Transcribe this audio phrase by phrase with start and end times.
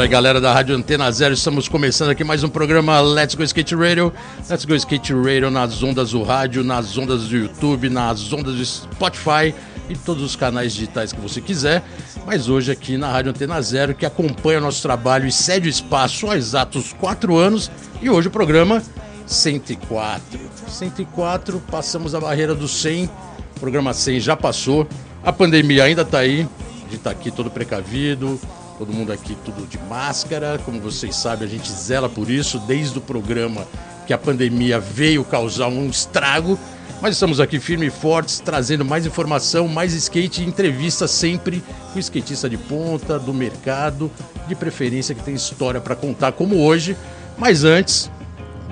[0.00, 1.34] Isso aí, galera da Rádio Antena Zero.
[1.34, 4.10] Estamos começando aqui mais um programa Let's Go Skate Radio.
[4.48, 8.64] Let's Go Skate Radio nas ondas do rádio, nas ondas do YouTube, nas ondas do
[8.64, 9.54] Spotify
[9.90, 11.82] e todos os canais digitais que você quiser.
[12.24, 15.70] Mas hoje aqui na Rádio Antena Zero, que acompanha o nosso trabalho e cede o
[15.70, 17.70] espaço há exatos quatro anos.
[18.00, 18.82] E hoje o programa
[19.26, 20.40] 104.
[20.66, 23.04] 104, passamos a barreira do 100.
[23.04, 24.88] O programa 100 já passou.
[25.22, 26.48] A pandemia ainda está aí.
[26.78, 28.40] A gente está aqui todo precavido,
[28.80, 30.58] todo mundo aqui tudo de máscara.
[30.64, 33.66] Como vocês sabem, a gente zela por isso desde o programa
[34.06, 36.58] que a pandemia veio causar um estrago.
[37.02, 42.00] Mas estamos aqui firmes e fortes, trazendo mais informação, mais skate entrevista sempre com o
[42.00, 44.10] skatista de ponta, do mercado,
[44.48, 46.96] de preferência que tem história para contar, como hoje.
[47.36, 48.10] Mas antes,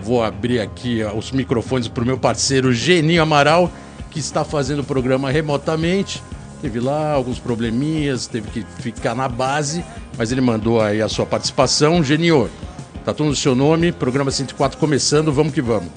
[0.02, 3.70] vou abrir aqui os microfones para o meu parceiro Geninho Amaral,
[4.10, 6.22] que está fazendo o programa remotamente.
[6.60, 9.84] Teve lá alguns probleminhas, teve que ficar na base,
[10.16, 12.02] mas ele mandou aí a sua participação.
[12.02, 12.50] Geninho,
[13.04, 15.88] tá tudo no seu nome, programa 104 começando, vamos que vamos.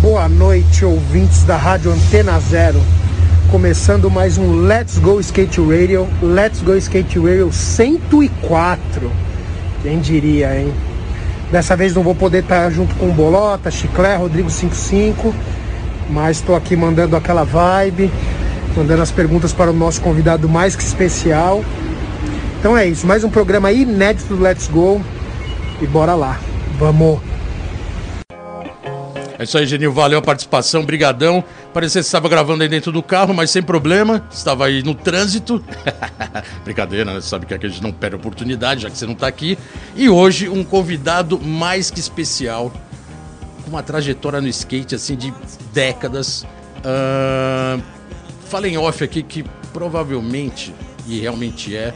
[0.00, 2.80] Boa noite, ouvintes da Rádio Antena Zero.
[3.50, 9.12] Começando mais um Let's Go Skate Radio, Let's Go Skate Radio 104.
[9.82, 10.72] Quem diria, hein?
[11.50, 15.34] Dessa vez não vou poder estar junto com Bolota, Chiclé, Rodrigo 55,
[16.08, 18.10] mas estou aqui mandando aquela vibe,
[18.76, 21.64] mandando as perguntas para o nosso convidado mais que especial.
[22.58, 25.00] Então é isso, mais um programa inédito do Let's Go
[25.80, 26.38] e bora lá.
[26.78, 27.20] Vamos!
[29.38, 29.92] É isso aí, Genil.
[29.92, 31.44] Valeu a participação, brigadão.
[31.72, 34.26] Parecia que você estava gravando aí dentro do carro, mas sem problema.
[34.32, 35.62] Estava aí no trânsito.
[36.64, 37.20] Brincadeira, né?
[37.20, 39.56] Sabe que a gente não perde oportunidade, já que você não está aqui.
[39.94, 42.72] E hoje, um convidado mais que especial,
[43.68, 45.32] com uma trajetória no skate, assim, de
[45.72, 46.44] décadas.
[46.78, 47.82] Uh...
[48.46, 50.74] Fala em off aqui que provavelmente,
[51.06, 51.94] e realmente é,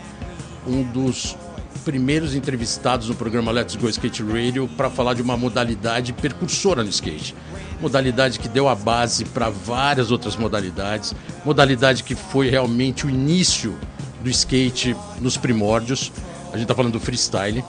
[0.67, 1.35] um dos
[1.83, 6.91] primeiros entrevistados no programa Let's Go Skate Radio para falar de uma modalidade percursora no
[6.91, 7.35] skate.
[7.81, 13.75] Modalidade que deu a base para várias outras modalidades, modalidade que foi realmente o início
[14.23, 16.13] do skate nos primórdios.
[16.49, 17.65] A gente está falando do freestyle,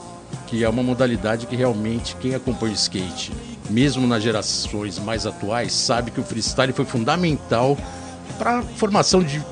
[0.46, 3.32] que é uma modalidade que realmente quem acompanha o skate,
[3.70, 7.76] mesmo nas gerações mais atuais, sabe que o freestyle foi fundamental
[8.38, 9.42] para a formação de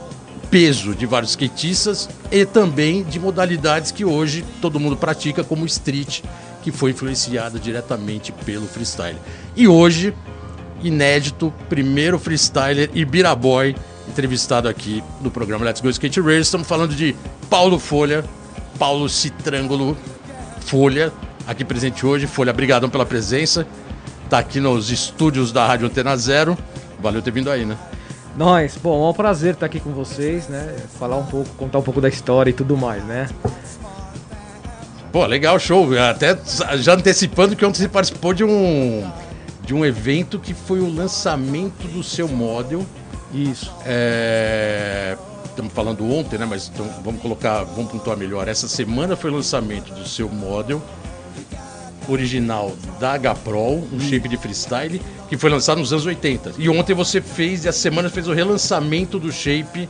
[0.51, 6.23] peso de vários skatistas e também de modalidades que hoje todo mundo pratica, como street,
[6.63, 9.17] que foi influenciada diretamente pelo freestyle.
[9.57, 10.15] E hoje,
[10.83, 13.75] inédito, primeiro freestyler Ibiraboy
[14.09, 16.43] entrevistado aqui no programa Let's Go Skate Race.
[16.43, 17.17] Estamos falando de
[17.49, 18.25] Paulo Folha,
[18.79, 19.97] Paulo Citrângulo
[20.61, 21.13] Folha,
[21.47, 22.27] aqui presente hoje.
[22.27, 23.67] Folha, obrigadão pela presença.
[24.33, 26.57] Está aqui nos estúdios da Rádio Antena Zero.
[27.03, 27.77] Valeu ter vindo aí, né?
[28.35, 30.75] Nós, bom, é um prazer estar aqui com vocês, né?
[30.99, 33.29] Falar um pouco, contar um pouco da história e tudo mais, né?
[35.13, 35.87] Pô, legal, show.
[35.99, 36.35] Até
[36.79, 39.07] já antecipando que ontem você participou de um
[39.67, 42.87] de um evento que foi o lançamento do seu model.
[43.35, 43.71] Isso.
[43.85, 45.15] É...
[45.45, 46.47] Estamos falando ontem, né?
[46.49, 48.49] Mas então, vamos colocar, vamos pontuar melhor.
[48.49, 50.81] Essa semana foi o lançamento do seu model
[52.09, 56.53] original da H-Pro, um shape de freestyle, que foi lançado nos anos 80.
[56.59, 59.89] E ontem você fez, e a semana fez o relançamento do shape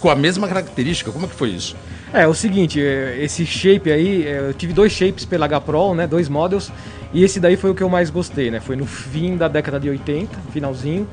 [0.00, 1.10] com a mesma característica.
[1.12, 1.76] Como é que foi isso?
[2.12, 6.72] É, o seguinte, esse shape aí, eu tive dois shapes pela H-Pro, né, dois models,
[7.12, 9.78] e esse daí foi o que eu mais gostei, né, foi no fim da década
[9.78, 11.06] de 80, finalzinho,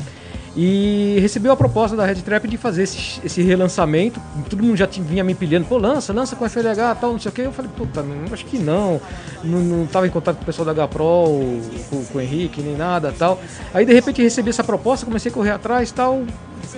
[0.59, 4.19] e recebeu a proposta da Red Trap de fazer esse, esse relançamento.
[4.50, 7.31] Todo mundo já vinha me pilhando, pô, lança, lança com FLH tal, não sei o
[7.31, 7.42] que.
[7.42, 9.00] Eu falei, puta, acho que não.
[9.44, 9.59] não.
[9.59, 11.62] Não tava em contato com o pessoal da HPro,
[11.92, 13.39] com, com o Henrique, nem nada tal.
[13.71, 16.24] Aí de repente recebi essa proposta, comecei a correr atrás tal.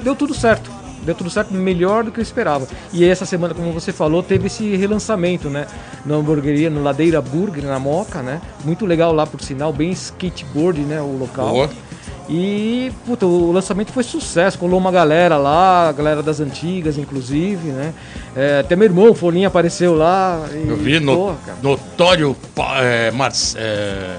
[0.03, 0.69] Deu tudo certo.
[1.01, 2.67] Deu tudo certo, melhor do que eu esperava.
[2.91, 5.65] E essa semana, como você falou, teve esse relançamento, né?
[6.05, 8.41] Na hamburgueria, no Ladeira Burger, na Moca, né?
[8.65, 11.01] Muito legal lá, por sinal, bem skateboard, né?
[11.01, 11.51] O local.
[11.51, 11.69] Boa.
[12.29, 17.69] E, puta, o lançamento foi sucesso, colou uma galera lá, a galera das antigas, inclusive,
[17.69, 17.91] né?
[18.35, 20.45] É, até meu irmão, o Folinha, apareceu lá.
[20.53, 22.37] E, Eu vi no, porra, notório
[22.83, 24.17] é, Mar, é,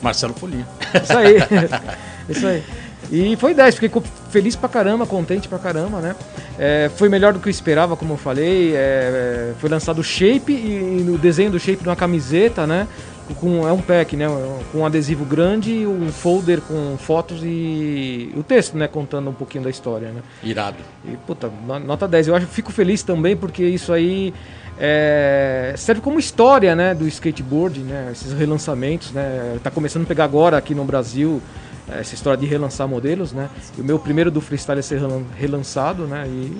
[0.00, 0.66] Marcelo Folinha.
[1.02, 1.36] Isso aí.
[2.30, 2.62] Isso aí.
[3.10, 6.14] E foi 10, fiquei feliz pra caramba, contente pra caramba, né?
[6.58, 8.74] É, foi melhor do que eu esperava, como eu falei.
[8.74, 12.86] é, é, foi lançado o shape e, e no desenho do shape numa camiseta, né?
[13.34, 14.26] Com, é um pack, né?
[14.72, 18.88] Com um adesivo grande, um folder com fotos e o texto, né?
[18.88, 20.22] Contando um pouquinho da história, né?
[20.42, 20.78] Irado.
[21.04, 22.28] E, puta, no- nota 10.
[22.28, 24.32] Eu acho, fico feliz também porque isso aí
[24.80, 30.22] é, serve como história, né, do skateboard, né, esses relançamentos, né, tá começando a pegar
[30.24, 31.42] agora aqui no Brasil
[31.90, 35.24] essa história de relançar modelos, né, e o meu primeiro do freestyle a ser relan-
[35.36, 36.52] relançado, né, e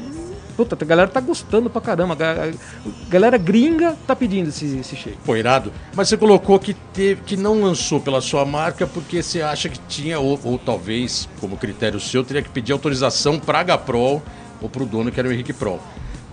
[0.56, 4.78] puta, a galera tá gostando pra caramba, a ga- a galera gringa tá pedindo esse,
[4.78, 5.18] esse shape.
[5.24, 5.72] Pô, irado.
[5.94, 9.78] Mas você colocou que, teve, que não lançou pela sua marca porque você acha que
[9.88, 14.20] tinha, ou, ou talvez, como critério seu, teria que pedir autorização para a Gaprol
[14.60, 15.78] ou para o dono, que era o Henrique Prol.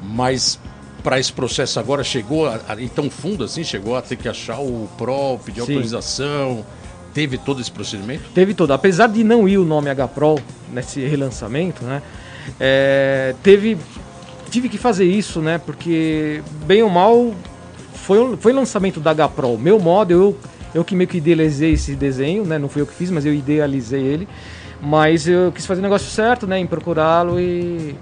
[0.02, 0.60] Mas
[1.04, 3.64] para esse processo agora, chegou a, a tão fundo assim?
[3.64, 5.74] Chegou a ter que achar o Prol, pedir Sim.
[5.74, 6.66] autorização?
[7.16, 8.26] Teve todo esse procedimento?
[8.34, 10.38] Teve todo, apesar de não ir o nome H-Pro
[10.72, 12.02] nesse relançamento, né?
[12.60, 13.78] é, teve,
[14.52, 15.58] tive que fazer isso, né?
[15.58, 17.34] Porque bem ou mal
[17.94, 19.58] foi foi lançamento da H-Pro.
[19.58, 20.38] Meu modo, eu
[20.74, 22.60] eu que meio que idealizei esse desenho, né?
[22.60, 24.28] Não fui eu que fiz, mas eu idealizei ele.
[24.82, 26.60] Mas eu quis fazer o negócio certo, né?
[26.60, 27.96] Em procurá-lo e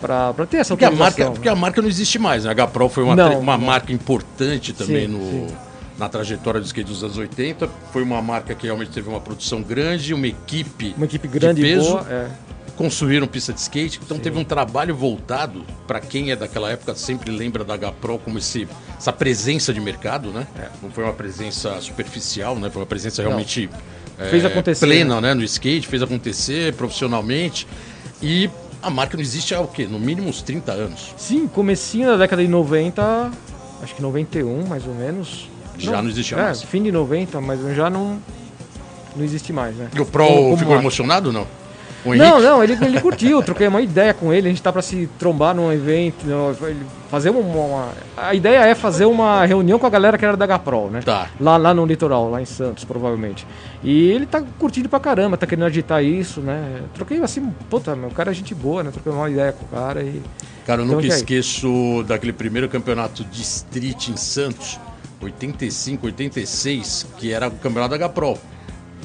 [0.00, 2.50] para ter essa Porque a, marca, porque a marca não existe mais, né?
[2.50, 3.66] A Gaprol foi uma, Não, uma não.
[3.66, 5.56] marca importante também Sim, no, sim.
[6.00, 7.68] Na trajetória do skate dos anos 80.
[7.92, 11.66] Foi uma marca que realmente teve uma produção grande, uma equipe, uma equipe grande de
[11.68, 11.90] e peso.
[11.90, 12.06] boa.
[12.10, 12.28] é.
[12.74, 17.30] construíram pista de skate, então teve um trabalho voltado para quem é daquela época sempre
[17.30, 18.66] lembra da Gapro como esse,
[18.96, 20.46] essa presença de mercado, né?
[20.82, 22.70] Não foi uma presença superficial, né?
[22.70, 23.68] Foi uma presença realmente
[24.30, 25.34] Fez é, acontecer, plena, né?
[25.34, 27.66] No skate, fez acontecer profissionalmente
[28.22, 28.48] e
[28.82, 29.86] a marca não existe há o quê?
[29.86, 31.14] No mínimo uns 30 anos.
[31.18, 33.30] Sim, comecinho da década de 90,
[33.82, 35.50] acho que 91 mais ou menos.
[35.84, 36.62] Já não existia é, mais.
[36.62, 38.18] fim de 90, mas já não
[39.16, 39.88] não existe mais, né?
[39.94, 40.82] E o Pro Como- como ficou marca.
[40.84, 41.46] emocionado não?
[42.02, 42.42] O Não, Henrique?
[42.42, 45.54] não, ele, ele curtiu, troquei uma ideia com ele, a gente tá pra se trombar
[45.54, 46.56] num evento, não,
[47.10, 50.46] fazer uma, uma- A ideia é fazer uma reunião com a galera que era da
[50.46, 51.00] Gaprol, né?
[51.04, 51.26] Tá.
[51.38, 53.46] Lá, lá no litoral, lá em Santos, provavelmente.
[53.84, 56.80] E ele tá curtindo pra caramba, tá querendo agitar isso, né?
[56.94, 58.90] Troquei assim, puta, meu cara é gente boa, né?
[58.90, 60.22] Troquei uma ideia com o cara e.
[60.66, 61.18] Cara, eu Então, nunca aí?
[61.18, 64.80] esqueço daquele primeiro campeonato de street em Santos,
[65.20, 68.38] 85, 86, que era o campeonato da Gaprol,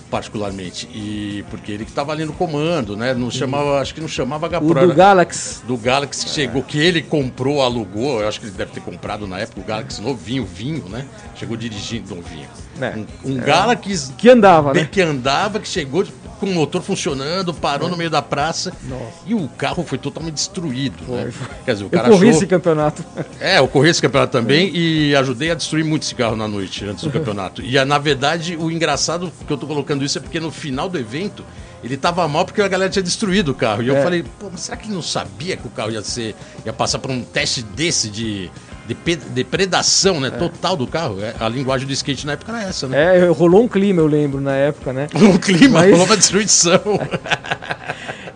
[0.10, 0.88] particularmente.
[0.94, 3.14] E porque ele que estava ali no comando, né?
[3.14, 4.74] Não chamava, acho que não chamava O Gaprol.
[4.74, 5.64] do era- Galaxy.
[5.66, 9.28] do Galaxy que chegou, que ele comprou, alugou, eu acho que ele deve ter comprado
[9.28, 11.06] na época o Galaxy novinho, vinho, né?
[11.36, 12.48] Chegou dirigindo novinho.
[12.80, 12.96] É.
[13.26, 14.88] Um, um Galaxy Que andava, né?
[14.92, 16.06] que andava, que chegou
[16.40, 19.04] com o motor funcionando, parou no meio da praça Nossa.
[19.26, 21.32] e o carro foi totalmente destruído, né?
[21.32, 21.48] foi.
[21.66, 22.38] Quer dizer, o Eu cara corri achou...
[22.38, 23.06] esse campeonato.
[23.40, 26.86] É, eu corri esse campeonato também e ajudei a destruir muito esse carro na noite,
[26.86, 27.62] antes do campeonato.
[27.62, 30.98] E na verdade, o engraçado que eu tô colocando isso é porque no final do
[30.98, 31.44] evento
[31.84, 33.84] ele tava mal porque a galera tinha destruído o carro.
[33.84, 34.02] E eu É.
[34.04, 36.36] falei, pô, mas será que ele não sabia que o carro ia ser.
[36.66, 38.50] ia passar por um teste desse de.
[38.88, 40.30] Depredação, né?
[40.30, 41.20] Total do carro.
[41.22, 43.18] É, A linguagem do skate na época era essa, né?
[43.18, 45.08] É, rolou um clima, eu lembro, na época, né?
[45.14, 46.80] O clima, Mas- rolou uma destruição.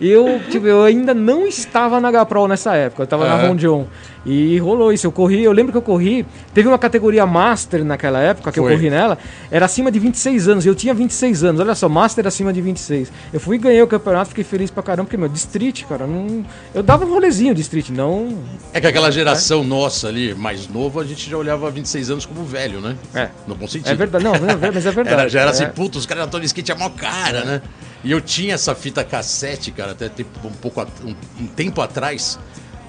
[0.00, 3.48] Eu, tipo, eu ainda não estava na Gaprol nessa época, eu estava na Aham.
[3.48, 3.84] Rondion.
[4.24, 8.20] E rolou isso, eu corri, eu lembro que eu corri, teve uma categoria Master naquela
[8.20, 8.70] época que Foi.
[8.72, 9.16] eu corri nela,
[9.50, 13.10] era acima de 26 anos, eu tinha 26 anos, olha só, Master acima de 26.
[13.32, 16.06] Eu fui e ganhei o campeonato, fiquei feliz pra caramba, porque, meu, de street, cara,
[16.06, 16.44] não...
[16.74, 18.36] eu dava um rolezinho de street, não...
[18.74, 22.44] É que aquela geração nossa ali, mais nova, a gente já olhava 26 anos como
[22.44, 22.96] velho, né?
[23.14, 23.28] É.
[23.46, 23.88] No bom sentido.
[23.90, 25.08] É verdade, não, não, mas é verdade.
[25.20, 25.68] Era, já era assim, É.
[25.68, 27.62] puta, os caras estão de skate é mó cara, né?
[28.02, 30.06] E eu tinha essa fita cassete, cara, até
[30.44, 32.38] um pouco um, um tempo atrás,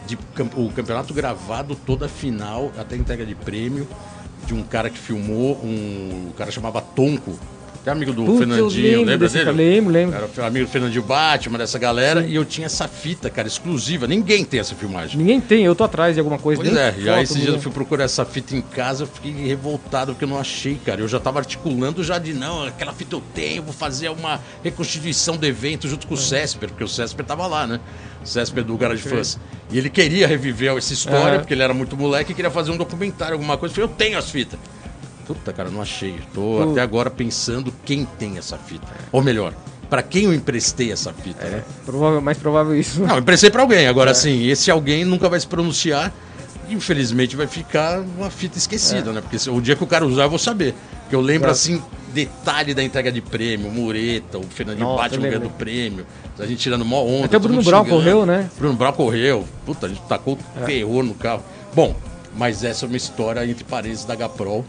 [0.07, 0.17] de
[0.55, 3.87] o campeonato gravado toda a final, até entrega de prêmio,
[4.45, 7.37] de um cara que filmou, um o cara chamava Tonco,
[7.83, 9.45] que é amigo do Putz, Fernandinho, lembra dele?
[9.45, 10.15] cara, lembro, lembro.
[10.37, 14.05] Era amigo do Fernandinho Batman, dessa galera, e eu tinha essa fita, cara, exclusiva.
[14.07, 15.17] Ninguém tem essa filmagem.
[15.17, 16.61] Ninguém tem, eu tô atrás de alguma coisa.
[16.61, 19.31] Pois é, e aí esses dias eu fui procurar essa fita em casa, eu fiquei
[19.31, 21.01] revoltado porque eu não achei, cara.
[21.01, 25.35] Eu já tava articulando já de não, aquela fita eu tenho, vou fazer uma reconstituição
[25.37, 26.07] do evento junto É.
[26.07, 27.79] com o Césper, porque o Césper tava lá, né?
[28.23, 29.39] O Césper do Garage Fãs.
[29.71, 31.39] E ele queria reviver essa história, É.
[31.39, 33.71] porque ele era muito moleque e queria fazer um documentário, alguma coisa.
[33.73, 34.59] Eu falei, eu tenho as fitas.
[35.25, 36.15] Puta, cara, não achei.
[36.33, 36.71] Tô Pô.
[36.71, 38.87] até agora pensando quem tem essa fita.
[39.11, 39.53] Ou melhor,
[39.89, 41.63] pra quem eu emprestei essa fita, né?
[41.85, 43.01] Provável, mais provável isso.
[43.01, 43.85] Não, eu emprestei pra alguém.
[43.85, 43.87] É.
[43.87, 46.13] Agora, assim, esse alguém nunca vai se pronunciar.
[46.69, 49.13] Infelizmente vai ficar uma fita esquecida, É.
[49.13, 49.21] né?
[49.21, 50.73] Porque se- o dia que o cara usar, eu vou saber.
[51.01, 51.51] Porque eu lembro, Claro.
[51.53, 51.81] assim,
[52.13, 56.05] detalhe da entrega de prêmio, Mureta, o Fernandinho Batman ganhando prêmio,
[56.39, 57.25] a gente tirando mó onda.
[57.25, 57.89] Até o Bruno xingando.
[57.89, 58.49] correu, né?
[58.55, 58.59] É.
[58.59, 59.45] Bruno Brown correu.
[59.65, 61.43] Puta, a gente tacou terror no carro.
[61.75, 61.93] Bom,
[62.37, 64.63] mas essa é uma história entre parênteses da Gaprol.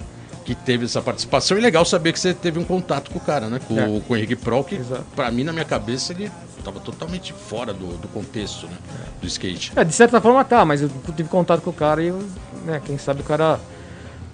[0.44, 1.56] Que teve essa participação.
[1.56, 3.60] E legal saber que você teve um contato com o cara, né?
[3.66, 4.00] Com, É.
[4.00, 4.80] com o Henrique Prol, que
[5.14, 6.30] pra mim, na minha cabeça, ele
[6.64, 8.76] tava totalmente fora do, do contexto, né?
[9.20, 9.72] Do skate.
[9.76, 12.22] É, de certa forma tá, mas eu tive contato com o cara e eu,
[12.64, 13.58] né, quem sabe o cara.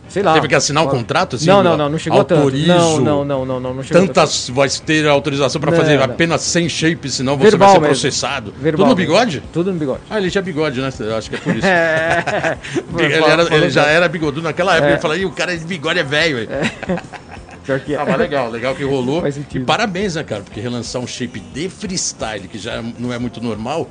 [0.08, 0.32] Sei lá.
[0.34, 1.46] Teve que assinar um contrato, assim?
[1.46, 2.40] Não, não, não, não chegou a tanto.
[2.42, 4.14] Autorizo Não, não, não, não, não, não chegou a tanto.
[4.14, 6.04] Tantas vai ter autorização Não, fazer não.
[6.04, 7.92] apenas 100 shapes, senão você Verbal vai ser mesmo.
[8.00, 8.54] processado.
[8.58, 9.12] Verbal Tudo no mesmo.
[9.12, 9.42] bigode?
[9.52, 10.00] Tudo no bigode.
[10.08, 10.90] Ah, ele tinha bigode, né?
[10.98, 11.66] Eu acho que é por isso.
[11.68, 12.56] É.
[12.98, 14.92] ele, era- ele já era bigodudo naquela época.
[14.92, 16.38] Ele falou, o cara de bigode é velho.
[16.38, 16.48] aí."
[17.64, 17.98] Pior que é.
[17.98, 19.22] Ah, mas legal, legal que rolou.
[19.54, 20.40] E parabéns, né, cara?
[20.42, 23.86] Porque relançar um shape de freestyle, que já não é muito normal,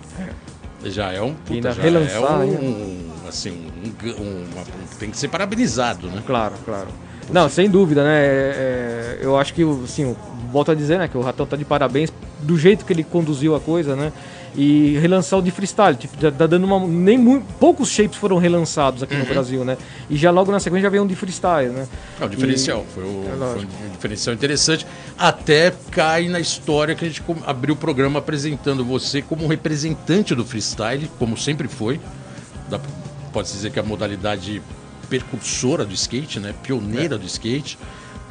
[0.83, 1.35] já é um.
[1.35, 2.41] Puta, já relançar é um.
[2.41, 3.16] ainda.
[3.27, 4.63] Assim, um, um- uma-
[4.99, 6.23] tem que ser parabenizado, né?
[6.25, 6.87] Claro, claro.
[7.29, 8.19] Não, sem dúvida, né?
[8.25, 10.15] É, é, eu acho que, assim,
[10.51, 13.53] volto a dizer, né, que o Ratão tá de parabéns do jeito que ele conduziu
[13.53, 14.13] a coisa, né?
[14.55, 16.79] E relançar o de freestyle, tipo, já tá dando uma.
[16.87, 19.27] Nem mu- poucos shapes foram relançados aqui no Uhum.
[19.27, 19.77] Brasil, né?
[20.09, 21.85] E já logo na sequência já veio um de freestyle, né?
[22.19, 24.87] É o diferencial, foi, o- É foi um diferencial interessante.
[25.17, 30.45] Até cai na história que a gente abriu o programa apresentando você como representante do
[30.45, 31.99] freestyle, como sempre foi.
[32.69, 32.79] Da-
[33.37, 34.63] Pode-se dizer que é a modalidade
[35.07, 36.55] percursora do skate, né?
[36.63, 37.77] Pioneira do skate.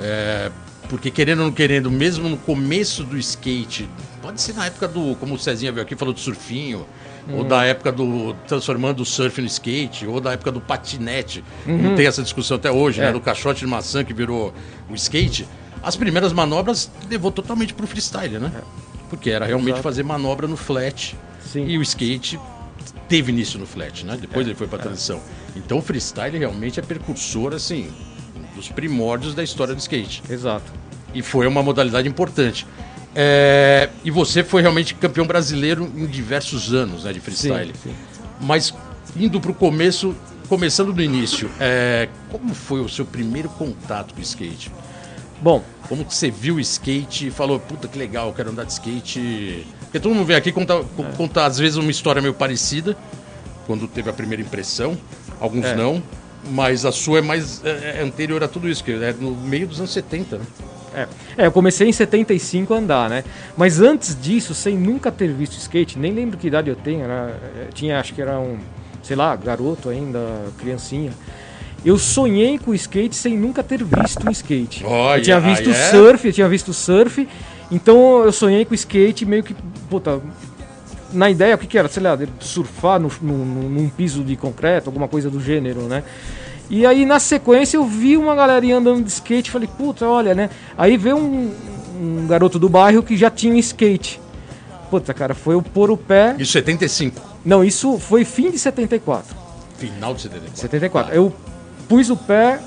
[0.00, 0.50] É,
[0.88, 3.88] porque querendo ou não querendo, mesmo no começo do skate,
[4.20, 6.84] pode ser na época do, como o Cezinha veio aqui, falou do surfinho,
[7.32, 11.44] ou da época do transformando o surf no skate, ou da época do patinete.
[11.64, 13.10] Não tem essa discussão até hoje, né?
[13.10, 13.12] É.
[13.12, 14.52] Do caixote de maçã que virou
[14.90, 15.46] o skate.
[15.84, 18.50] As primeiras manobras levou totalmente pro freestyle, né?
[19.08, 19.84] Porque era realmente Exato.
[19.84, 21.16] fazer manobra no flat.
[21.40, 21.64] Sim.
[21.68, 22.40] E o skate
[23.08, 24.16] teve início no flat, né?
[24.20, 25.20] Depois ele foi pra transição.
[25.54, 27.88] Então o freestyle realmente é precursor, assim,
[28.54, 30.22] dos primórdios da história do skate.
[30.28, 30.72] Exato.
[31.14, 32.66] E foi uma modalidade importante.
[33.14, 37.72] É, E você foi realmente campeão brasileiro em diversos anos né, de freestyle.
[37.82, 37.96] Sim, sim.
[38.40, 38.74] Mas
[39.16, 40.14] indo pro começo,
[40.48, 44.70] começando do início, é, como foi o seu primeiro contato com o skate?
[45.40, 48.64] Bom, Como que você viu o skate e falou, puta que legal, eu quero andar
[48.64, 49.64] de skate.
[49.96, 52.94] Porque todo mundo vem aqui contar, co- contar às vezes uma história meio parecida,
[53.66, 54.96] quando teve a primeira impressão,
[55.40, 55.74] alguns É.
[55.74, 56.02] não,
[56.50, 59.66] mas a sua é mais é, é anterior a tudo isso, que é no meio
[59.66, 60.44] dos anos 70, né?
[60.94, 61.06] É.
[61.38, 63.24] é, eu comecei em 75 a andar, né?
[63.56, 67.68] Mas antes disso, sem nunca ter visto skate, nem lembro que idade eu tenho, eh,
[67.72, 68.58] tinha, acho que era um,
[69.02, 70.18] sei lá, garoto ainda,
[70.58, 71.12] criancinha.
[71.84, 74.84] Eu sonhei com o skate sem nunca ter visto um skate.
[74.84, 75.90] Olha, eu tinha visto aí é?
[75.90, 77.28] surf, eu tinha visto surf,
[77.70, 79.54] então eu sonhei com o skate meio que,
[79.88, 80.20] puta,
[81.12, 81.88] na ideia, o que, que era?
[81.88, 86.02] Sei lá, surfar no, no- num piso de concreto, alguma coisa do gênero, né?
[86.68, 90.50] E aí, na sequência, eu vi uma galerinha andando de skate falei, puta, olha, né?
[90.76, 91.52] Aí veio um,
[92.00, 94.20] um garoto do bairro que já tinha skate.
[94.90, 96.34] Puta, cara, foi eu pôr o pé.
[96.38, 99.36] Isso 75, Não, isso foi fim de 74.
[99.78, 100.60] final de 74.
[100.60, 101.10] 74.
[101.10, 101.16] Tá.
[101.16, 101.32] Eu
[101.88, 102.58] pus o pé,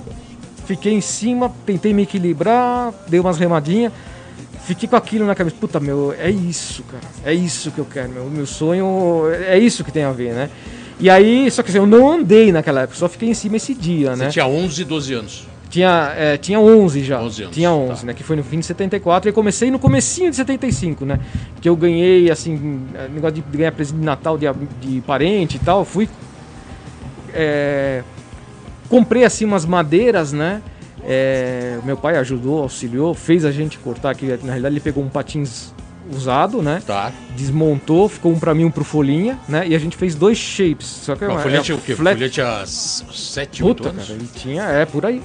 [0.65, 3.91] fiquei em cima, tentei me equilibrar, dei umas remadinhas,
[4.69, 5.55] fiquei com aquilo na cabeça.
[5.59, 7.03] Puta, meu, é isso, cara.
[7.25, 8.25] É isso que eu quero, meu.
[8.25, 10.49] Meu sonho é isso que tem a ver, né?
[10.99, 13.73] E aí, só que assim, eu não andei naquela época, só fiquei em cima esse
[13.73, 14.29] dia, Você né?
[14.29, 15.47] tinha 11, 12 anos.
[15.69, 17.21] Tinha, é, tinha 11 já.
[17.21, 18.07] 11 anos, tinha 11, tá.
[18.07, 18.13] né?
[18.13, 21.19] Que foi no fim de 74 e comecei no comecinho de 75, né?
[21.61, 22.81] Que eu ganhei, assim,
[23.13, 24.45] negócio de ganhar presente de Natal de,
[24.81, 25.85] de parente e tal.
[25.85, 26.09] Fui...
[27.33, 28.03] é,
[28.89, 30.61] comprei, assim, umas madeiras, né?
[31.03, 34.25] É, meu pai ajudou, auxiliou, fez a gente cortar aqui.
[34.27, 35.74] Na realidade, ele pegou um patins
[36.12, 36.82] usado, né?
[36.86, 37.12] Tá.
[37.36, 39.68] Desmontou, ficou um pra mim, um pro Folhinha, né?
[39.68, 40.88] E a gente fez dois shapes.
[40.88, 41.96] Só que é folhete é o quê?
[41.96, 44.08] flat- Folhete há 7, 8 Puta, anos?
[44.08, 45.22] cara, ele tinha, é, por aí.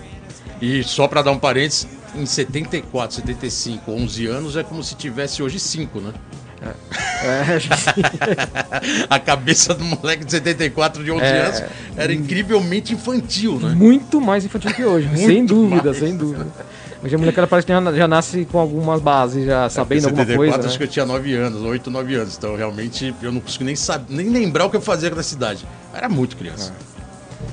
[0.61, 5.43] E só pra dar um parênteses, em 74, 75, 11 anos é como se tivesse
[5.43, 6.13] hoje 5, né?
[7.23, 7.59] É,
[9.11, 11.41] A cabeça do moleque de 74 de 11 É.
[11.41, 11.63] anos
[11.97, 13.75] era incrivelmente infantil, né?
[13.75, 15.99] muito mais infantil que hoje, sem dúvida, mais.
[15.99, 16.47] sem dúvida.
[17.03, 20.67] Hoje a molecada parece que já, nasce com algumas bases, já sabendo alguma 74, coisa.
[20.69, 20.79] acho Né?
[20.79, 22.37] que eu tinha 9 anos, 8, 9 anos.
[22.39, 25.67] Então, realmente, eu não consigo nem, saber, nem lembrar o que eu fazia na cidade.
[25.93, 26.73] Eu era muito criança.
[26.73, 26.94] É,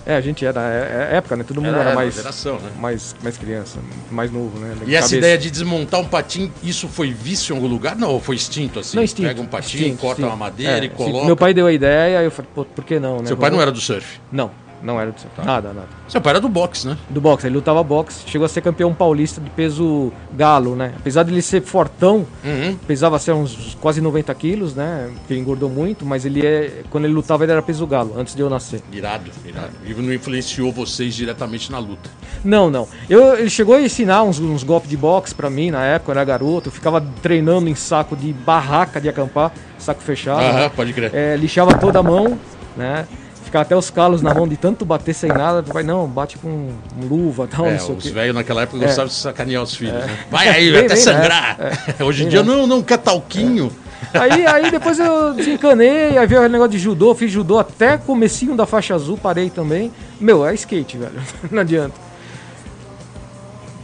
[0.05, 1.43] a gente era, é, é época, né?
[1.47, 2.71] Todo mundo Era, era, mais, geração, né?
[2.79, 3.79] mais, mais criança,
[4.09, 4.75] mais novo, né?
[4.87, 7.95] E essa ideia de desmontar um patim, isso foi vício em algum lugar?
[7.95, 8.97] Não, ou foi instinto assim?
[8.97, 10.27] Não, instinto, Pega um patim, instinto, corta instinto.
[10.27, 11.25] uma madeira É, e coloca.
[11.25, 13.25] Meu pai deu a ideia, eu falei, pô, por que não, né?
[13.25, 14.19] Seu pai não era do surf.
[14.31, 14.49] Não,
[14.81, 15.29] não era do seu.
[15.35, 15.43] Tá.
[15.43, 15.87] Nada, nada.
[16.07, 16.97] Seu pai era do boxe, né?
[17.09, 20.93] Do boxe, ele lutava boxe, chegou a ser campeão paulista de peso galo, né?
[20.97, 22.75] Apesar de ele ser fortão, Uhum.
[22.87, 25.09] pesava ser uns quase 90 quilos, né?
[25.19, 26.81] Porque ele engordou muito, mas ele é.
[26.89, 28.81] Quando ele lutava, ele era peso galo, antes de eu nascer.
[28.91, 29.71] Irado, irado.
[29.85, 32.09] E não influenciou vocês diretamente na luta.
[32.43, 32.87] Não, não.
[33.09, 36.13] Eu, ele chegou a ensinar uns, uns golpes de boxe pra mim na época, eu
[36.15, 36.69] era garoto.
[36.69, 40.41] Eu ficava treinando em saco de barraca de acampar, saco fechado.
[40.41, 40.71] Aham, né?
[40.75, 41.11] pode crer.
[41.13, 42.37] É, lixava toda a mão,
[42.75, 43.05] né?
[43.51, 45.61] Ficava até os calos na mão de tanto bater sem nada.
[45.61, 46.69] Vai, não, bate com
[47.03, 49.93] luva tal, É, não sei o os velhos naquela época gostavam de sacanear os filhos.
[49.93, 50.19] né?
[50.31, 51.57] Vai aí, vai até bem sangrar.
[51.59, 53.69] nessa, Hoje em dia não, não quer talquinho.
[54.13, 58.55] Aí, aí depois eu desencanei, aí veio o negócio de judô, fiz judô até comecinho
[58.55, 59.91] da faixa azul, parei também.
[60.17, 61.21] Meu, é skate, velho.
[61.51, 61.95] Não adianta.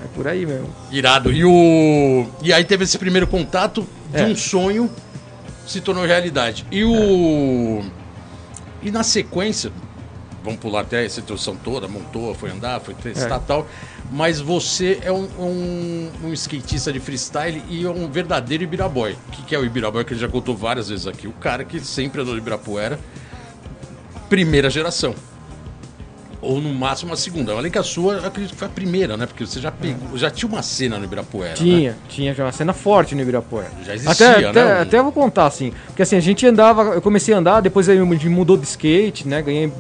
[0.02, 0.70] É por aí mesmo.
[0.90, 1.30] Irado.
[1.30, 2.26] E, o...
[2.42, 4.26] e aí teve esse primeiro contato de É.
[4.26, 4.90] um sonho
[5.66, 6.66] se tornou realidade.
[6.72, 7.84] E o.
[8.88, 9.70] E na sequência,
[10.42, 13.40] vamos pular até essa introdução toda, montou, foi andar, foi testar É.
[13.40, 13.68] tal.
[14.10, 19.18] Mas você é um, um, um skatista de freestyle e é um verdadeiro Ibiraboy.
[19.28, 20.06] O que, que é o Ibiraboy?
[20.06, 21.28] Que ele já contou várias vezes aqui.
[21.28, 22.98] O cara que sempre andou de Ibirapuera,
[24.30, 25.14] primeira geração.
[26.42, 27.52] Ou no máximo a segunda.
[27.54, 29.26] Além que a sua, eu acredito que foi a primeira, né?
[29.26, 30.16] Porque você já pegou.
[30.18, 31.50] Já tinha uma cena no Ibirapuera.
[31.52, 31.56] Né?
[31.56, 33.72] Tinha, tinha já uma cena forte no Ibirapuera.
[33.86, 35.74] Já existia, até, né, Até, um- até eu vou contar, assim.
[35.88, 39.42] Porque assim, a gente andava, eu comecei a andar, depois aí mudou de skate, né?
[39.42, 39.72] Ganhei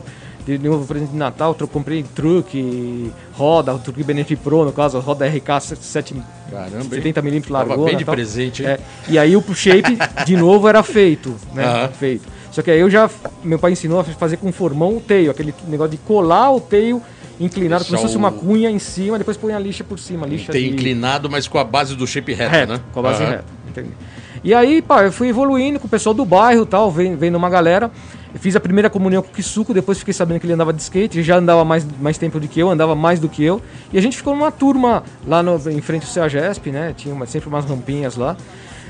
[0.45, 4.97] de novo presente de Natal, tro- comprei truque, roda, o truque Benefit Pro, no caso,
[4.99, 6.15] roda RK 7,
[6.49, 7.01] Caramba, hein?
[7.03, 7.85] 70mm Tava largou.
[7.85, 8.65] bem de presente?
[8.65, 11.89] É, e aí o shape, de novo, era feito, né?
[11.99, 12.36] Feito.
[12.57, 13.07] Só que aí eu já,
[13.43, 16.99] meu pai ensinou a fazer com formão o teio, aquele negócio de colar o teio
[17.39, 20.25] inclinado, como se Deixar fosse uma cunha em cima, depois põe a lixa por cima,
[20.25, 20.69] lixa Tem de...
[20.73, 22.79] inclinado, mas com a base do shape reto, Reto, né?
[22.91, 23.29] com a base Aham.
[23.31, 23.45] reta.
[23.69, 23.91] entendi.
[24.43, 27.35] E aí, pá, eu fui evoluindo com o pessoal do bairro e tal, vem- vendo
[27.35, 27.91] uma galera.
[28.33, 30.81] Eu fiz a primeira comunhão com o Kisuko, depois fiquei sabendo que ele andava de
[30.81, 33.61] skate, ele já andava mais, mais tempo do que eu, andava mais do que eu.
[33.93, 36.91] E a gente ficou numa turma lá no- em frente ao CEAGESP, né?
[36.97, 38.35] Tinha uma- sempre umas rampinhas lá.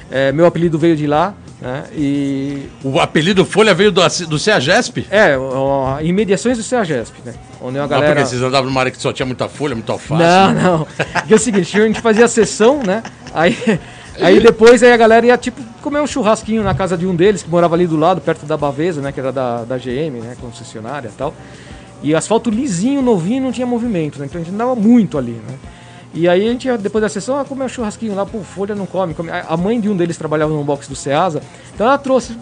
[0.10, 1.86] É, meu apelido veio de lá, né?
[1.94, 2.68] E.
[2.84, 5.08] O apelido Folha veio do, do CEAGESP?
[5.10, 7.34] É, ó, imediações do CEAGESP, né?
[7.60, 8.14] Onde a Não, galera.
[8.14, 10.22] porque vocês andavam numa área que só tinha muita folha, muito alface.
[10.22, 10.88] Não, não.
[11.14, 13.02] Porque é o seguinte, a gente fazia a sessão, né?
[13.34, 13.58] Aí,
[14.22, 17.42] aí depois aí a galera ia, tipo, comer um churrasquinho na casa de um deles,
[17.42, 19.12] que morava ali do lado, perto da Bavesa, né?
[19.12, 20.36] Que era da, da GM, né?
[20.40, 21.34] Concessionária e tal.
[22.04, 24.28] E asfalto lisinho, novinho, não tinha movimento, né?
[24.28, 25.56] Então a gente andava muito ali, né?
[26.18, 28.88] E aí a gente, depois da sessão, ah, comer um churrasquinho lá, pô, folha não
[28.88, 29.14] come.
[29.14, 29.30] come.
[29.30, 31.44] A mãe de um deles trabalhava no box do Ceasa,
[31.76, 32.36] então ela trouxe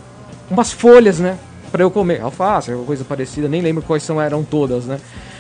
[0.49, 1.37] umas folhas, né?
[1.73, 2.21] Pra eu comer.
[2.21, 4.97] Alface, alguma coisa parecida, nem lembro quais são, eram todas, né?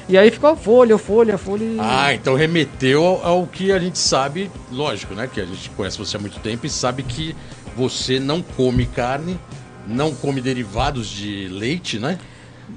[0.09, 1.65] E aí ficou folha, folha, folha.
[1.79, 5.29] Ah, então remeteu ao, ao que a gente sabe, lógico, né?
[5.33, 7.33] Que a gente conhece você há muito tempo e sabe que
[7.73, 9.39] você não come carne,
[9.87, 12.19] não come derivados de leite, né?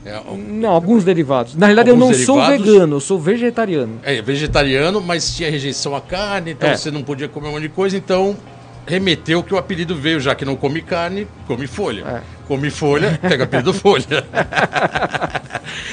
[0.04, 1.54] É, Não, alguns derivados.
[1.54, 2.66] Na realidade, eu não sou derivados?
[2.66, 4.00] vegano, eu sou vegetariano.
[4.02, 6.76] é vegetariano, mas tinha rejeição à carne, então É.
[6.76, 8.36] você não podia comer um monte de coisa, então
[8.86, 12.04] remeteu que o apelido veio, já que não come carne, come folha.
[12.06, 12.20] É.
[12.46, 14.24] Come folha, pega o apelido folha.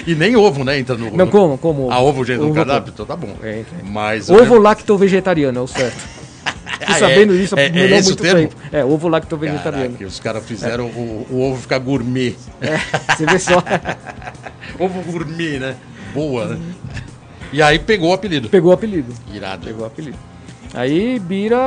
[0.07, 0.79] e nem ovo, né?
[0.79, 1.11] Entra no.
[1.11, 1.91] Não, no- como, como.
[1.91, 2.91] Ah, ovo já entra no Ovo cardápio?
[2.93, 3.35] Então tá bom.
[3.43, 3.63] É.
[3.83, 4.29] Mas.
[4.29, 6.14] Ovo lacto vegetariano, é o certo.
[6.65, 8.55] Ah, Fui sabendo isso é, não é esse o muito tempo.
[8.71, 9.85] É, ovo lacto vegetariano.
[9.93, 12.35] Caraca, os caras fizeram o, o ovo ficar gourmet.
[12.61, 12.77] É,
[13.15, 13.61] você vê só.
[14.79, 15.75] Ovo gourmet, né?
[16.13, 16.59] Boa, né?
[17.53, 18.49] E aí pegou o apelido.
[18.49, 19.13] Pegou o apelido.
[19.33, 19.65] Irado.
[19.65, 20.17] Pegou o apelido.
[20.73, 21.57] Aí, Bira.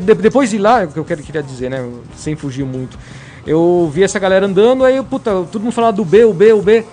[0.00, 1.86] de- depois de lá, é o que eu queria dizer, né?
[2.16, 2.98] Sem fugir muito.
[3.46, 6.62] Eu vi essa galera andando, aí, puta, todo mundo falava do B, o B, o
[6.62, 6.84] B.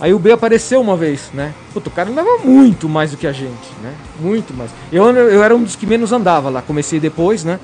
[0.00, 1.54] Aí o B apareceu uma vez, né?
[1.72, 3.94] Puta, o cara andava muito mais do que a gente, né?
[4.20, 4.70] Muito mais.
[4.92, 7.60] Eu, eu era um dos que menos andava lá, comecei depois, né?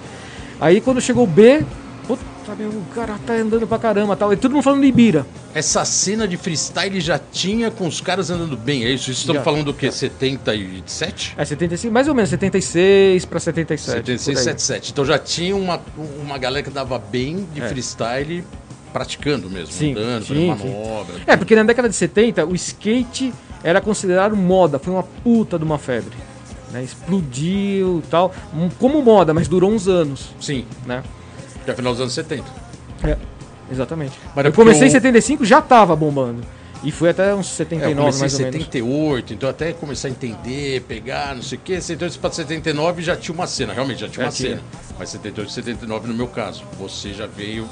[0.61, 1.65] Aí quando chegou o B,
[2.07, 2.23] puta,
[2.57, 4.33] meu, o cara tá andando pra caramba tal.
[4.33, 5.27] E todo mundo falando de Ibira.
[5.55, 9.11] Essa cena de freestyle já tinha com os caras andando bem, é isso?
[9.11, 9.91] Estamos Já, falando do quê?
[9.91, 11.35] 77?
[11.37, 13.91] É 75, mais ou menos, 76 pra 77.
[13.97, 14.45] 76, por aí.
[14.45, 14.93] 77.
[14.93, 15.81] Então já tinha uma,
[16.23, 18.45] uma galera que dava bem de freestyle
[18.91, 19.79] praticando mesmo, É.
[19.79, 20.69] Sim, andando, sim, fazendo sim.
[20.81, 21.15] manobra.
[21.27, 25.65] É, porque na década de 70 o skate era considerado moda, foi uma puta de
[25.65, 26.17] uma febre.
[26.73, 26.83] Né?
[26.85, 28.33] Explodiu e tal,
[28.79, 31.03] como moda, mas durou uns anos, Sim, né?
[31.65, 32.45] que é final dos anos 70.
[33.05, 33.17] É,
[33.71, 34.19] exatamente.
[34.35, 36.43] Mas é eu porque comecei em o- 75, já tava bombando.
[36.83, 38.55] E foi até uns É, eu 79, comecei em mais ou menos.
[38.65, 41.79] 78, então até começar a entender, pegar, não sei o quê.
[41.79, 44.49] 78 para 79 já tinha uma cena, realmente já tinha Já uma tinha.
[44.57, 44.63] cena.
[44.99, 46.63] Mas 78 79 no meu caso.
[46.79, 47.69] Você já veio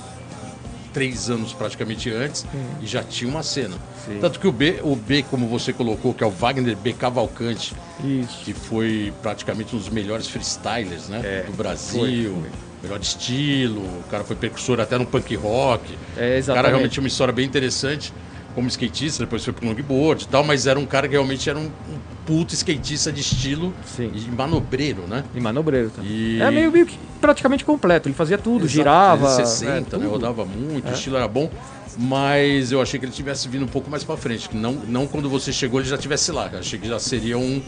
[0.93, 2.45] três anos praticamente antes
[2.81, 3.77] e já tinha uma cena.
[3.77, 3.79] Hum.
[4.07, 4.19] Sim.
[4.21, 6.93] Tanto que o B, o B, como você colocou, que é o Wagner B.
[6.93, 8.45] Cavalcante, Isso.
[8.45, 11.99] que foi praticamente um dos melhores freestylers né, É, do Brasil.
[12.01, 12.51] foi, foi.
[12.83, 15.93] Melhor estilo, o cara foi percussor até no punk rock.
[15.93, 16.69] É, O cara exatamente.
[16.71, 18.13] realmente tinha uma história bem interessante
[18.59, 21.57] como skatista, depois foi pro longboard e tal, mas era um cara que realmente era
[21.57, 24.11] um, um puto skatista de estilo Sim.
[24.13, 25.23] e manobreiro, né?
[25.33, 26.11] E manobreiro também.
[26.11, 29.31] E- É meio, meio que praticamente completo, ele fazia tudo, Exato, girava.
[29.31, 30.07] 60, é, né?
[30.07, 31.49] Rodava muito, o estilo era bom.
[31.97, 34.49] Mas eu achei que ele tivesse vindo um pouco mais pra frente.
[34.49, 36.49] Que não, não quando você chegou ele já tivesse lá.
[36.53, 37.63] Eu achei que já seria um.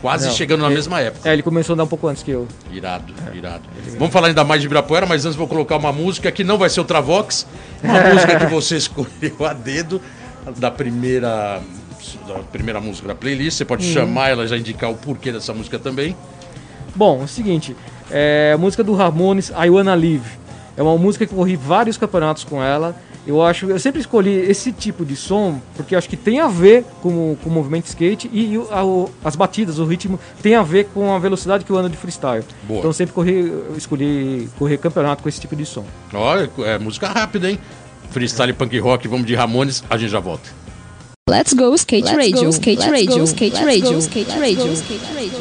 [0.00, 1.28] Quase Não, chegando na ele- mesma época.
[1.28, 2.46] É, ele começou a andar um pouco antes que eu.
[2.72, 3.64] Irado, irado.
[3.98, 6.70] Vamos falar ainda mais de Ibirapuera, mas antes vou colocar uma música que não vai
[6.70, 7.46] ser o Travox.
[7.82, 10.00] Uma música que você escolheu a dedo.
[10.56, 11.60] Da primeira
[12.26, 13.58] da primeira música da playlist.
[13.58, 13.92] Você pode Uhum.
[13.92, 16.16] chamar ela já indicar o porquê dessa música também.
[16.94, 17.76] Bom, é o seguinte,
[18.10, 20.38] é a música do Ramones, I Wanna Live.
[20.76, 22.94] É uma música que eu corri vários campeonatos com ela.
[23.26, 26.84] Eu acho, eu sempre escolhi esse tipo de som porque acho que tem a ver
[27.02, 30.54] com, o- com o movimento skate e, o- a- o- as batidas, o ritmo tem
[30.54, 32.44] a ver com a velocidade que eu ando de freestyle.
[32.62, 32.78] Boa.
[32.78, 35.84] Então eu sempre corri, escolhi correr campeonato com esse tipo de som.
[36.14, 37.58] Olha, é música rápida, hein?
[38.18, 40.50] Freestyle punk rock, vamos de Ramones, a gente já volta.
[41.30, 44.30] Let's go skate Let's radio, go, skate let's radio, go, skate let's radio, go, skate
[44.40, 45.38] radio, go, skate radio.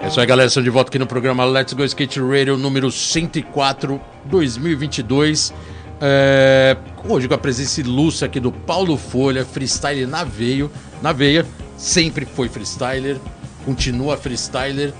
[0.00, 0.48] É isso aí, galera.
[0.48, 5.52] Estamos de volta aqui no programa Let's Go Skate Radio número 104 2022.
[6.00, 6.74] É,
[7.06, 10.70] hoje com a presença ilustre aqui do Paulo Folha, freestyle na veio,
[11.02, 11.44] na veia,
[11.76, 13.18] sempre foi freestyler,
[13.62, 14.94] continua freestyler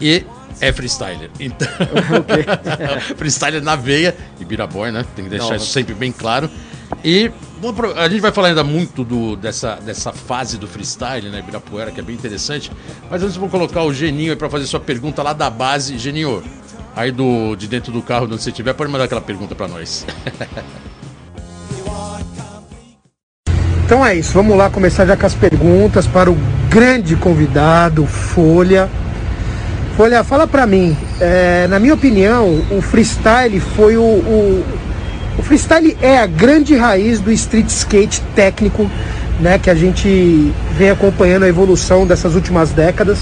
[0.00, 0.24] e
[0.60, 1.30] é freestyler.
[1.38, 1.68] Então,
[3.16, 5.04] freestyler na veia, Ibiraboy, né?
[5.14, 6.50] Tem que deixar Não, isso sempre bem claro.
[7.04, 7.30] E
[7.96, 12.00] a gente vai falar ainda muito do, dessa, dessa fase do freestyle, né, Ibirapuera, que
[12.00, 12.70] é bem interessante.
[13.10, 15.98] Mas antes vamos colocar o Geninho aí para fazer sua pergunta lá da base.
[15.98, 16.42] Geninho,
[16.94, 20.04] aí do, de dentro do carro, onde você estiver, pode mandar aquela pergunta para nós.
[23.84, 26.36] Então é isso, vamos lá começar já com as perguntas para o
[26.70, 28.88] grande convidado, Folha.
[29.96, 34.64] Folha, fala pra mim, é, na minha opinião, o freestyle foi o, o.
[35.38, 38.90] O freestyle é a grande raiz do street skate técnico,
[39.40, 39.58] né?
[39.58, 43.18] Que a gente vem acompanhando a evolução dessas últimas décadas.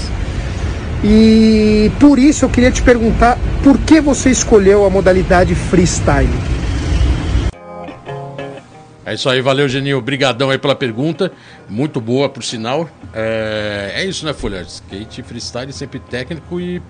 [1.03, 6.29] E por isso eu queria te perguntar por que você escolheu a modalidade freestyle?
[9.05, 9.97] É isso aí, valeu, Geninho.
[9.97, 11.31] Obrigadão aí pela pergunta.
[11.67, 12.89] Muito boa, por sinal.
[13.13, 14.61] É, é isso, né, Folha?
[14.61, 16.81] Skate freestyle sempre técnico e.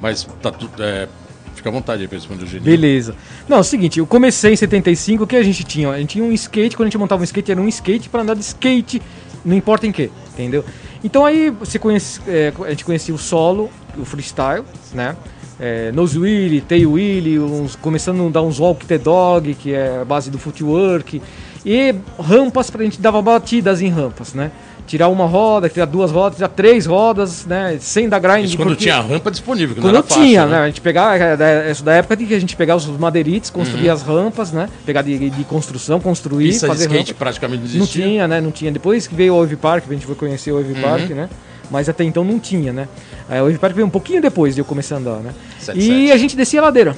[0.00, 0.82] Mas tá tudo.
[0.82, 1.08] É...
[1.54, 2.64] Fica à vontade aí pra responder o Geninho.
[2.64, 3.14] Beleza.
[3.48, 5.90] Não, é o seguinte, eu comecei em 75, o que a gente tinha?
[5.90, 8.22] A gente tinha um skate, quando a gente montava um skate, era um skate para
[8.22, 9.02] andar de skate,
[9.44, 10.64] não importa em que, entendeu?
[11.04, 15.16] Então aí você conhece, é, a gente conhecia o solo, o freestyle, né?
[15.60, 19.98] É, nose wheelie, tail wheelie, uns, começando a dar uns walk the dog, que é
[20.00, 21.20] a base do footwork,
[21.66, 24.50] e rampas pra gente dava batidas em rampas, né?
[24.86, 27.76] Tirar uma roda, tirar duas rodas, tirar três rodas, né?
[27.78, 28.46] Sem dar grind.
[28.46, 30.52] Isso quando porque- tinha rampa disponível, quando não fácil, tinha, né?
[30.52, 30.58] né?
[30.62, 31.36] A gente pegava, é,
[31.68, 34.68] é, isso da época de que a gente pegava os madeirites, construía as rampas, né?
[34.86, 37.18] Pegar de, de construção, construir, Pista de fazer skate rampa.
[37.18, 38.04] praticamente não Não existia.
[38.04, 38.40] tinha, né?
[38.40, 38.72] Não tinha.
[38.72, 40.80] Depois que veio o Wave Park, a gente foi conhecer o Wave Uhum.
[40.80, 41.28] Park, né?
[41.70, 42.88] Mas até então não tinha, né?
[43.28, 45.32] Aí o Wave Park veio um pouquinho depois de eu começar a andar, né?
[45.58, 46.12] Sete, e sete.
[46.12, 46.96] a gente descia a ladeira.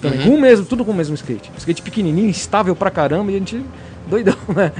[0.00, 0.24] Também, Uhum.
[0.26, 1.50] com o mesmo, tudo com o mesmo skate.
[1.58, 3.60] Skate pequenininho, estável pra caramba, e a gente
[4.08, 4.70] doidão, né?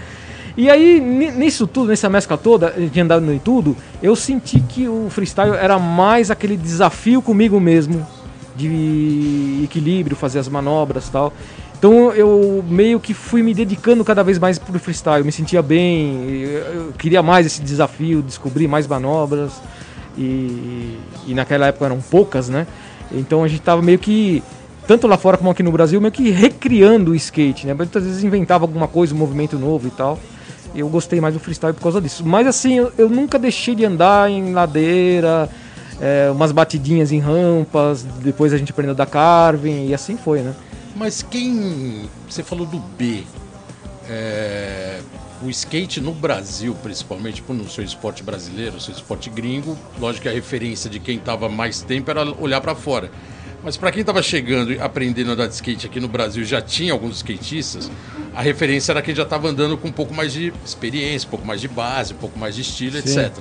[0.57, 4.87] E aí, ni- nisso tudo, nessa mescla toda, de andando em tudo, eu senti que
[4.88, 8.07] o freestyle era mais aquele desafio comigo mesmo,
[8.57, 11.33] de equilíbrio, fazer as manobras e tal.
[11.79, 16.43] Então eu meio que fui me dedicando cada vez mais pro freestyle, me sentia bem,
[16.43, 19.53] eu queria mais esse desafio, descobrir mais manobras.
[20.17, 22.67] E, e naquela época eram poucas, né?
[23.12, 24.43] Então a gente tava meio que,
[24.88, 27.75] tanto lá fora como aqui no Brasil, meio que recriando o skate, né?
[27.75, 30.19] Muitas vezes inventava alguma coisa, um movimento novo e tal.
[30.75, 32.27] Eu gostei mais do freestyle por causa disso.
[32.27, 35.49] Mas assim, eu, eu nunca deixei de andar em ladeira,
[36.01, 40.53] é, umas batidinhas em rampas, depois a gente aprendeu da carving e assim foi, né?
[40.98, 42.08] Mas quem.
[42.28, 43.22] Você falou do B.
[44.11, 45.00] É,
[45.40, 50.28] O skate no Brasil, principalmente, por não ser esporte brasileiro, ser esporte gringo, lógico que
[50.28, 53.11] a referência de quem estava mais tempo era olhar para fora.
[53.62, 56.61] Mas para quem estava chegando e aprendendo a andar de skate aqui no Brasil, já
[56.61, 57.90] tinha alguns skatistas,
[58.34, 61.46] a referência era quem já estava andando com um pouco mais de experiência, um pouco
[61.46, 63.20] mais de base, um pouco mais de estilo, Sim.
[63.20, 63.37] etc.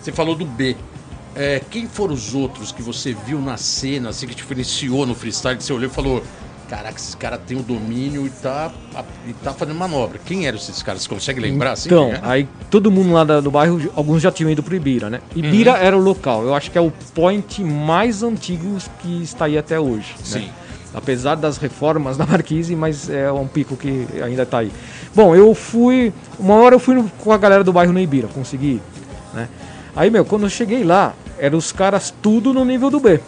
[0.00, 0.76] Você falou do B.
[1.34, 5.14] É, quem foram os outros que você viu na cena, assim, que te diferenciou no
[5.14, 6.22] freestyle, que você olhou e falou:
[6.70, 8.70] Caraca, esse cara tem o domínio e tá,
[9.26, 10.20] e tá fazendo manobra.
[10.24, 11.02] Quem eram esses caras?
[11.02, 11.72] Você consegue lembrar?
[11.72, 15.20] assim, Então, aí todo mundo lá do bairro, alguns já tinham ido pro Ibira, né?
[15.34, 15.76] Ibira Uhum.
[15.78, 16.44] era o local.
[16.44, 20.14] Eu acho que é o point mais antigo que está aí até hoje.
[20.18, 20.24] né?
[20.24, 20.48] Sim.
[20.94, 24.70] Apesar das reformas da Marquise, mas é um pico que ainda tá aí.
[25.12, 26.12] Bom, eu fui.
[26.38, 28.80] Uma hora eu fui no- com a galera do bairro no Ibira, consegui
[29.34, 29.48] né?
[29.96, 33.18] Aí, meu, quando eu cheguei lá, eram os caras tudo no nível do B.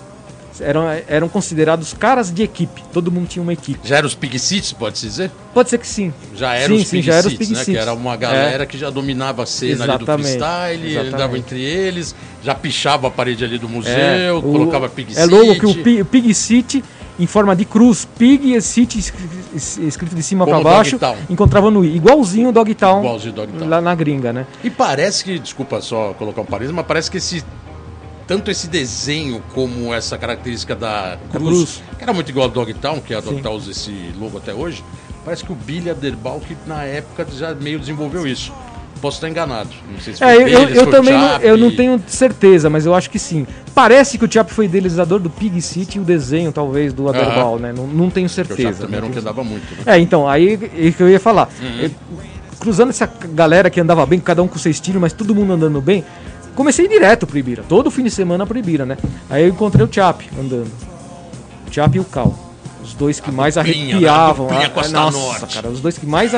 [0.61, 2.83] Eram, eram considerados caras de equipe.
[2.93, 3.81] Todo mundo tinha uma equipe.
[3.89, 4.37] Já eram os Pig
[4.79, 5.31] pode-se dizer?
[5.55, 6.13] Pode ser que sim.
[6.35, 7.65] Já eram sim, os Pig Pig né?
[7.65, 11.15] Que era uma galera que já dominava a cena ali do Exatamente, freestyle, exatamente.
[11.15, 15.25] andava entre eles, já pichava a parede ali do museu, É, o- colocava Pig É
[15.25, 15.67] louco que
[16.01, 16.85] o Pig, City,
[17.19, 20.99] em forma de cruz, Pig e City escri- es- escrito de cima para baixo,
[21.31, 21.97] encontrava no I.
[21.97, 23.69] Igualzinho o Dogtown, Igualzinho o Dogtown.
[23.69, 24.47] lá na gringa, né?
[24.63, 27.43] E parece que, desculpa só colocar um parênteses, mas parece que esse
[28.27, 31.83] tanto esse desenho como essa característica da cruz, cruz.
[31.99, 33.31] que era muito igual ao Dogtown, que a Sim.
[33.31, 34.83] Dogtown usa esse logo até hoje,
[35.25, 38.53] Parece que o Billy Aderbal, que na época já meio desenvolveu isso.
[39.01, 39.71] Posso estar enganado.
[39.89, 43.21] Não sei se É, eu, também não, eu não tenho certeza, mas eu acho que
[43.21, 43.47] sim.
[43.73, 47.57] Parece que o Chap foi idealizador do Pig City e o desenho, talvez, do Aderbal,
[47.59, 47.73] né?
[47.73, 48.81] Não, não tenho Porque o Chap certeza.
[48.83, 49.83] também era um que andava muito, né?
[49.97, 51.49] É, então, aí é que eu ia falar.
[51.61, 51.81] Uhum.
[51.83, 51.91] Eu-
[52.59, 55.81] cruzando essa galera que andava bem, cada um com seu estilo, mas todo mundo andando
[55.81, 56.05] bem,
[56.55, 57.63] comecei direto pro Ibira.
[57.69, 58.97] Todo fim de semana pro Ibira, né?
[59.31, 60.71] Aí eu encontrei o Chap andando.
[61.69, 62.35] O Chap e o Cal.
[62.83, 64.49] Os dois que mais duplinha, arrepiavam.
[64.49, 64.57] né?
[64.57, 65.55] A Ah, Costa Nossa, Norte.
[65.55, 66.33] cara, os dois que mais.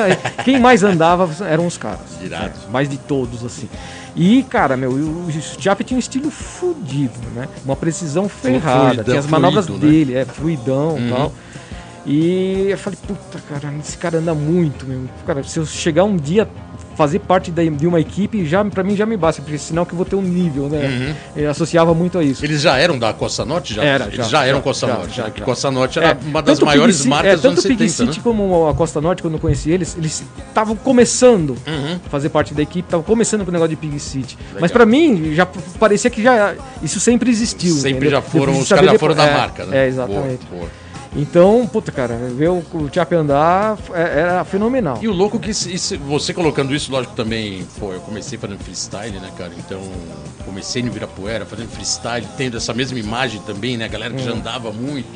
[0.45, 2.01] Quem mais andava eram os caras.
[2.21, 2.51] Irado.
[2.67, 3.67] É, mais de todos, assim.
[4.15, 5.27] E, cara, meu, o
[5.59, 7.47] Chap tinha um estilo fudido, né?
[7.65, 8.85] Uma precisão ferrada.
[8.85, 9.91] fluidão, tinha as manobras fluido, né?
[9.91, 11.09] dele, é, fluidão e Uhum.
[11.09, 11.33] tal.
[12.05, 15.01] E eu falei, puta, cara, esse cara anda muito, meu.
[15.25, 16.47] Cara, se eu chegar um dia
[16.95, 19.97] fazer parte de uma equipe, já para mim já me basta, porque senão que eu
[19.97, 21.15] vou ter um nível, né?
[21.35, 22.43] Eu associava muito a isso.
[22.45, 23.73] Eles já eram da Costa Norte?
[23.73, 23.83] Já?
[23.83, 25.33] Era, Eles já, já, eram já, Costa já, Norte, já, né?
[25.37, 25.45] Já.
[25.45, 27.67] Costa Norte era É, uma das maiores Pig Ci- marcas é, dos tanto anos o
[27.67, 28.23] Pig 70, City né?
[28.23, 31.99] como a Costa Norte, quando eu conheci eles, eles estavam começando Uhum.
[32.05, 34.37] a fazer parte da equipe, estavam começando com o negócio de Pig City.
[34.59, 35.45] Mas pra mim, já
[35.79, 37.73] parecia que já isso sempre existiu.
[37.75, 38.11] Sempre entendeu?
[38.11, 39.85] já foram, os caras já foram depois- da é, marca, né?
[39.85, 40.45] É, exatamente.
[40.49, 40.84] Boa, boa.
[41.15, 44.99] Então, puta, cara, ver o, o Chap andar é- era fenomenal.
[45.01, 48.59] E o louco que se- se- você colocando isso, lógico, também, pô, eu comecei fazendo
[48.59, 49.53] freestyle, né, cara?
[49.57, 49.81] Então,
[50.43, 53.85] comecei no Virapuera fazendo freestyle, tendo essa mesma imagem também, né?
[53.85, 55.07] A galera que já andava muito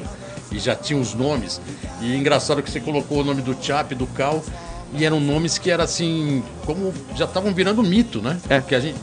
[0.52, 1.60] e já tinha os nomes.
[2.02, 4.42] E engraçado que você colocou o nome do Chap, do Cal,
[4.94, 8.40] e eram nomes que eram assim, como já estavam virando mito, né?
[8.50, 8.60] É.
[8.60, 8.98] Porque a gente,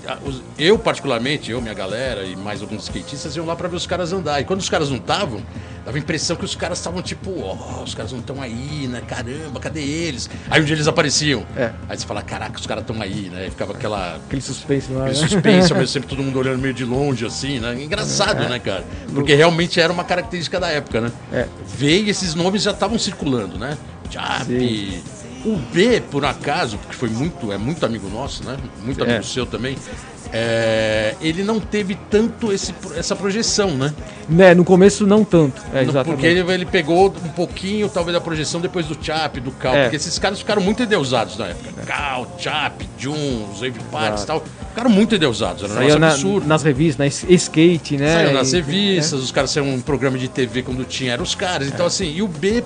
[0.58, 4.12] eu particularmente, eu, minha galera e mais alguns skatistas iam lá pra ver os caras
[4.12, 4.40] andar.
[4.40, 5.40] E quando os caras não estavam,
[5.84, 9.00] dava a impressão que os caras estavam tipo, ó, os caras não estão aí, né?
[9.06, 10.28] Caramba, cadê eles?
[10.50, 11.46] Aí um dia eles apareciam.
[11.56, 11.70] É.
[11.88, 13.42] Aí você fala, caraca, os caras estão aí, né?
[13.42, 14.16] Aí ficava aquela.
[14.16, 15.28] Aquele suspense lá, Aquele né?
[15.28, 17.80] suspense, ao mesmo tempo todo mundo olhando meio de longe, assim, né?
[17.80, 18.84] Engraçado, né, cara?
[19.14, 21.12] Porque realmente era uma característica da época, né?
[21.32, 21.46] É.
[21.78, 23.78] Veio e esses nomes já estavam circulando, né?
[24.10, 24.46] Chap,
[25.46, 28.56] o B, por acaso, porque foi muito, é muito amigo nosso, né?
[28.84, 29.22] Muito amigo É.
[29.22, 29.76] seu também.
[30.32, 33.94] é, ele não teve tanto esse, essa projeção, né?
[34.28, 35.62] Né, no começo não tanto.
[35.72, 36.06] É, No- exatamente.
[36.20, 39.74] Porque ele, ele pegou um pouquinho, talvez, da projeção depois do Chap, do Cal.
[39.74, 39.82] É.
[39.82, 41.70] Porque esses caras ficaram muito endeusados na época.
[41.86, 44.42] Cal, Chap, Jun, Wave Parks e tal.
[44.70, 45.62] Ficaram muito endeusados.
[45.62, 46.46] Era um Saiu negócio na- absurdo.
[46.48, 48.12] nas revistas, na skate, né?
[48.14, 51.68] Saiu nas revistas, os caras saíram um programa de TV quando tinha, eram os caras.
[51.68, 51.70] É.
[51.70, 52.64] Então, assim, e o B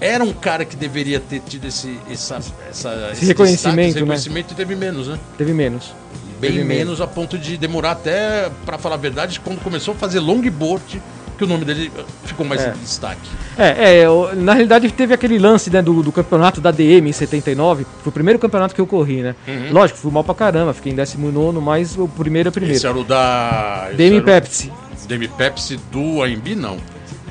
[0.00, 4.00] era um cara que deveria ter tido esse, essa, essa, esse, reconhecimento, destaque, esse né?
[4.00, 5.18] reconhecimento e teve menos, né?
[5.38, 5.94] Teve menos.
[6.40, 9.96] Bem Teve menos a ponto de demorar até, pra falar a verdade, quando começou a
[9.96, 11.00] fazer longboard,
[11.38, 12.70] que o nome dele eh, ficou mais É.
[12.70, 13.28] em destaque.
[13.56, 17.86] É, é, na realidade teve aquele lance né, do, do campeonato da DM em 79.
[18.02, 19.34] Foi o primeiro campeonato que eu corri, né?
[19.70, 22.76] Lógico, fui mal pra caramba, fiquei em 19, mas o primeiro é primeiro.
[22.76, 23.86] Esse era o da.
[23.88, 24.72] esse DM Pepsi,
[25.08, 26.76] DM Pepsi do AMB, não.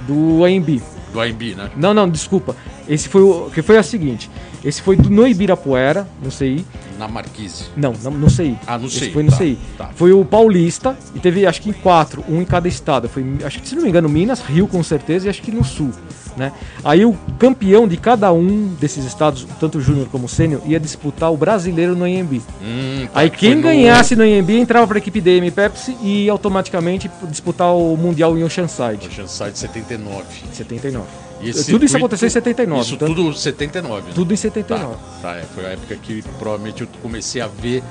[0.08, 0.82] do AMB.
[1.14, 1.70] Do AMB, né?
[1.78, 2.56] Não, não, desculpa.
[2.90, 3.50] Esse foi o.
[3.54, 4.30] Que foi a seguinte.
[4.66, 6.66] Esse foi do, no Ibirapuera, no CI.
[6.98, 7.66] Na Marquise.
[7.78, 8.58] Não, não no CI.
[8.66, 9.58] Ah, no Esse CI, foi no tá, CI.
[9.78, 9.90] tá.
[9.96, 13.08] Foi o Paulista e teve acho que em quatro, um em cada estado.
[13.08, 15.64] Foi, acho que se não me engano, Minas, Rio com certeza e acho que no
[15.64, 15.92] Sul.
[16.36, 16.52] Né?
[16.84, 21.38] Aí o campeão de cada um desses estados, tanto Júnior como Sênior, ia disputar o
[21.38, 22.42] brasileiro no IMB.
[22.62, 26.30] Hum, tá, Aí que quem ganhasse no IMB entrava para a equipe DM Pepsi e
[26.30, 29.08] automaticamente disputar o Mundial em Oceanside.
[29.08, 30.24] Oceanside 79.
[30.52, 31.06] 79.
[31.42, 32.82] E tudo isso aconteceu em 79.
[32.82, 34.08] Isso então- tudo 79.
[34.08, 34.12] né?
[34.16, 34.96] tudo em Tá, 79.
[35.22, 37.84] tá, é, foi a época que provavelmente eu comecei a ver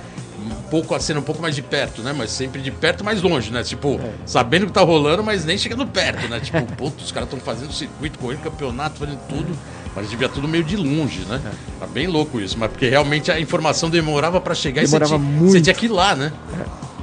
[0.43, 2.13] um pouco a cena um pouco mais de perto, né?
[2.17, 3.63] Mas sempre de perto, mais longe, né?
[3.63, 4.11] Tipo, É.
[4.27, 6.41] sabendo que tá rolando, mas nem chegando perto, né?
[6.41, 9.57] Tipo, puto, os caras estão fazendo circuito, correndo campeonato, fazendo tudo.
[9.95, 11.39] Mas devia tudo meio de longe, né?
[11.79, 15.25] Tá bem louco isso, mas porque realmente a informação demorava pra chegar Demorava e você
[15.25, 15.53] tinha, muito.
[15.53, 16.33] você tinha que ir lá, né?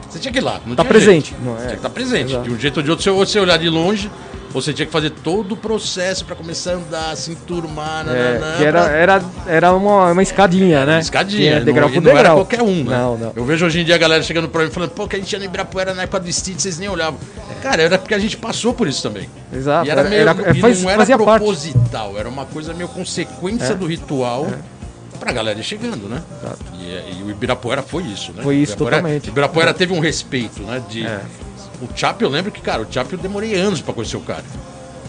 [0.10, 0.60] Você tinha que ir lá.
[0.65, 1.30] Não Tá presente.
[1.30, 1.43] jeito.
[1.45, 1.58] Não, é.
[1.58, 2.32] Tinha que estar presente.
[2.32, 2.43] Exato.
[2.45, 4.10] De um jeito ou de outro, se você olhar de longe,
[4.51, 8.63] você tinha que fazer todo o processo pra começar a andar, se enturmar, É, que
[8.65, 10.99] era, pra- era, era uma, uma escadinha, né?
[10.99, 12.38] Escadinha, Tinha degrau não, por e não era degrau.
[12.38, 12.97] qualquer um, né?
[12.97, 13.33] Não, não.
[13.35, 15.31] Eu vejo hoje em dia a galera chegando pra mim falando, pô, que a gente
[15.31, 17.19] ia no Ibirapuera na época do Stitch, vocês nem olhavam.
[17.62, 19.29] Cara, era porque a gente passou por isso também.
[19.53, 21.38] Exato, E era era- meio, era- e faz- não era fazia parte.
[21.43, 23.75] proposital, era uma coisa meio consequência É.
[23.75, 24.47] do ritual
[25.19, 26.21] pra galera chegando, né?
[26.79, 28.41] E, é- e o Ibirapuera foi isso, né?
[28.41, 29.27] Foi isso, Ibirapuera- totalmente.
[29.27, 30.81] Ibirapuera teve um respeito, né?
[30.89, 31.19] De, É.
[31.82, 34.44] O Chap, eu lembro que, cara, o Chap eu demorei anos pra conhecer o cara.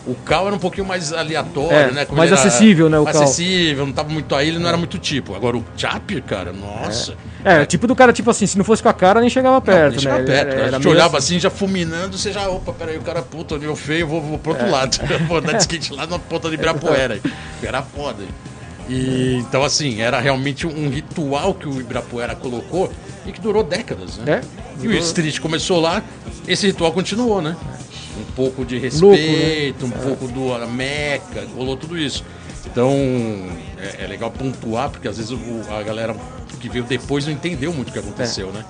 [0.07, 2.05] O Cal era um pouquinho mais aleatório, É, né?
[2.07, 3.25] Como mais acessível, né, o mais Cal.
[3.25, 5.35] acessível, não tava muito aí, ele não era muito tipo.
[5.35, 7.15] Agora o Chap, cara, nossa.
[7.45, 9.61] É, tipo do cara, tipo assim, se não fosse com a cara, nem chegava Não,
[9.63, 9.99] perto, nem né?
[9.99, 10.49] chegava perto.
[10.49, 11.35] era- a era gente meio olhava assim.
[11.35, 14.53] assim, já fulminando, você já, opa, peraí, o cara, puta, nível feio, vou, vou pro
[14.53, 14.71] outro É.
[14.71, 14.99] lado.
[15.29, 17.21] vou andar de skate lá na ponta de Ibirapuera.
[17.63, 18.23] Era foda.
[18.89, 22.91] E, então, assim, era realmente um ritual que o Ibirapuera colocou
[23.31, 24.43] e que durou décadas, né?
[24.43, 26.03] É, E o Street começou lá,
[26.47, 27.57] esse ritual continuou, né?
[28.19, 29.23] Um pouco de Louco, né?
[29.23, 32.23] respeito, um pouco do Meca, rolou tudo isso.
[32.67, 32.93] Então,
[33.79, 36.15] é, é legal pontuar, porque às vezes o- a galera
[36.61, 38.65] que veio depois não entendeu muito o que aconteceu, né?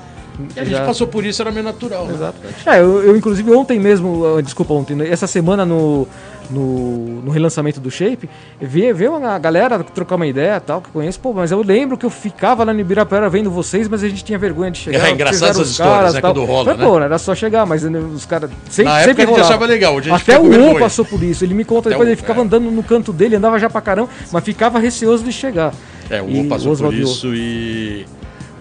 [0.56, 2.14] E a gente passou por isso, era meio natural, né?
[2.14, 2.38] Exato.
[2.64, 6.06] É, eu, eu, inclusive ontem mesmo, ah, desculpa, ontem, né, essa semana no,
[6.50, 8.28] no, no relançamento do Shape,
[8.60, 11.62] vi, vi uma galera trocar uma ideia e tal, que eu conheço, pô, mas eu
[11.62, 14.78] lembro que eu ficava lá no Ibirapuera vendo vocês, mas a gente tinha vergonha de
[14.78, 15.06] chegar.
[15.08, 16.84] É, engraçado fizeram essas histórias, caras né, quando rola, Falei, né?
[16.86, 19.48] Pô, era só chegar, mas né, os caras sempre, Na época sempre a gente rolava.
[19.54, 22.10] achava legal, hoje Até o U passou por isso, ele me conta, Até depois o-
[22.12, 22.42] ele ficava é.
[22.44, 25.72] andando no canto dele, andava já pra caramba, mas ficava receoso de chegar.
[26.08, 28.04] É, o Ô passou por isso e.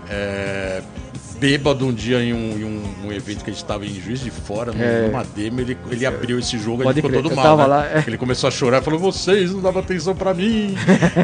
[0.09, 0.81] É,
[1.39, 4.19] bêbado um dia em, um, em um- um evento que a gente tava em Juiz
[4.19, 5.07] de Fora, É.
[5.07, 7.57] numa demo, ele, ele abriu esse jogo, Pode ele ficou crer, todo mal.
[7.57, 7.65] né?
[7.65, 8.03] lá, é.
[8.05, 10.75] Ele começou a chorar e falou: vocês não davam atenção pra mim.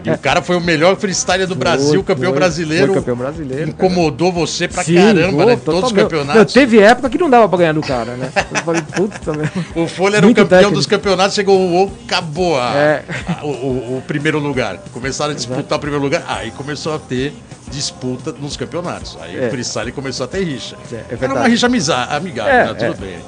[0.03, 2.87] e o cara foi o melhor freestyler do Brasil, Foi, campeão foi, brasileiro.
[2.87, 5.59] foi campeão brasileiro, Incomodou você pra Sim, caramba, pô, né?
[5.63, 6.35] Todos os campeonatos.
[6.35, 8.31] Não, teve época que não dava pra ganhar do cara, né?
[8.55, 9.65] Eu falei, puta mesmo.
[9.75, 10.75] O Folha era o Muito campeão técnico.
[10.77, 13.03] dos campeonatos, chegou o O, acabou a- É.
[13.27, 14.77] a- o, o- o primeiro lugar.
[14.93, 17.33] Começaram a disputar o primeiro lugar, aí começou a ter
[17.75, 19.17] disputa nos campeonatos.
[19.21, 19.47] Aí É.
[19.47, 20.75] o freestyle começou a ter rixa.
[20.91, 21.33] É, é era verdade.
[21.41, 22.73] uma rixa amigável, É, né?
[22.73, 23.07] Tudo é.
[23.07, 23.19] bem.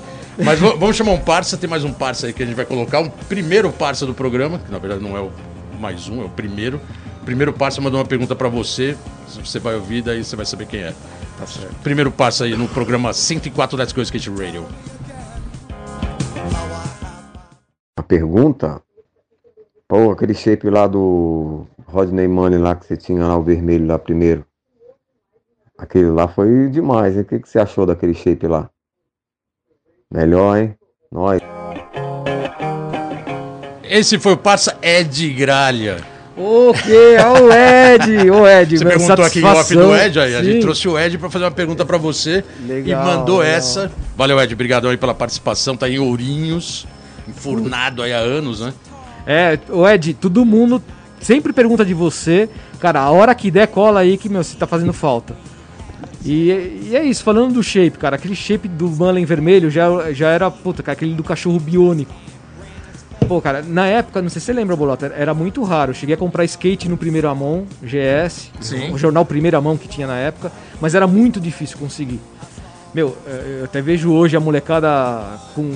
[0.43, 2.99] Mas vamos chamar um parça, tem mais um parça aí que a gente vai colocar,
[2.99, 5.31] um primeiro parça do programa, que na verdade não é o
[5.79, 6.79] mais um, é o primeiro.
[7.21, 8.95] O primeiro parça mandou uma pergunta pra você,
[9.27, 10.93] você vai ouvir, daí você vai saber quem é.
[11.39, 11.75] Tá certo.
[11.83, 14.65] Primeiro parça aí no programa 104 Let's Go Skate Radio.
[17.95, 18.81] A pergunta?
[19.87, 23.97] Pô, aquele shape lá do Rodney Money lá que você tinha lá, o vermelho lá
[23.97, 24.45] primeiro.
[25.77, 27.21] Aquele lá foi demais, hein?
[27.21, 28.69] O que, que você achou daquele shape lá?
[30.11, 30.75] Melhor, hein?
[31.11, 31.39] Nós.
[33.83, 35.97] Esse foi o parça Ed Gralha.
[36.35, 39.87] Ok, ó o Ed, ô Ed, Você perguntou aqui em off satisfação.
[39.89, 43.01] do Ed, aí a gente trouxe o Ed pra fazer uma pergunta pra você Legal,
[43.01, 43.55] e mandou legal.
[43.57, 43.91] essa.
[44.15, 45.75] Valeu, Ed, obrigado aí pela participação.
[45.75, 46.85] Tá em Ourinhos,
[47.27, 48.71] enfurnado aí há anos, né?
[49.25, 50.81] É, ô Ed, todo mundo
[51.19, 52.49] sempre pergunta de você.
[52.79, 55.35] Cara, a hora que der, cola aí que, meu, você tá fazendo falta.
[56.25, 60.29] E, e é isso, falando do shape, cara, aquele shape do Mullen vermelho já, já
[60.29, 62.13] era, puta, cara, aquele do cachorro biônico.
[63.27, 65.91] Pô, cara, na época, não sei se você lembra, Bolota, era muito raro.
[65.91, 68.93] Eu cheguei a comprar skate no primeira mão, GS, Sim.
[68.93, 72.21] o jornal Primeira Mão que tinha na época, mas era muito difícil conseguir.
[72.93, 73.17] Meu,
[73.59, 74.89] eu até vejo hoje a molecada
[75.53, 75.69] com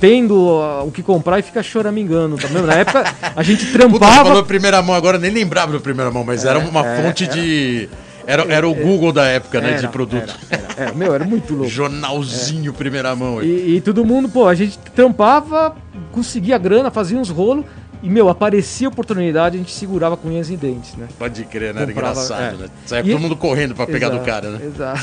[0.00, 2.66] tendo ah, o que comprar e fica choramingando, tá vendo?
[2.66, 4.28] Na época a gente Puta, trampava.
[4.28, 7.88] falou primeira mão agora, nem lembrava do primeira mão, mas era uma fonte de.
[8.26, 9.70] Era, era o Google da época, né?
[9.70, 10.36] Era, de produto.
[10.50, 10.94] Era, era, era.
[10.94, 11.70] meu, era muito louco.
[11.70, 13.42] Jornalzinho primeira mão.
[13.42, 15.74] E, e todo mundo, pô, a gente trampava,
[16.12, 17.64] conseguia grana, fazia uns rolos
[18.02, 21.08] e, meu, aparecia oportunidade, a gente segurava com unhas e dentes, né?
[21.18, 21.82] Pode crer, né?
[21.82, 22.58] Era Comprava, engraçado, é.
[22.58, 22.68] né?
[22.86, 24.60] Saia todo mundo correndo pra pegar do Exato, cara, né?
[24.66, 25.00] Exato.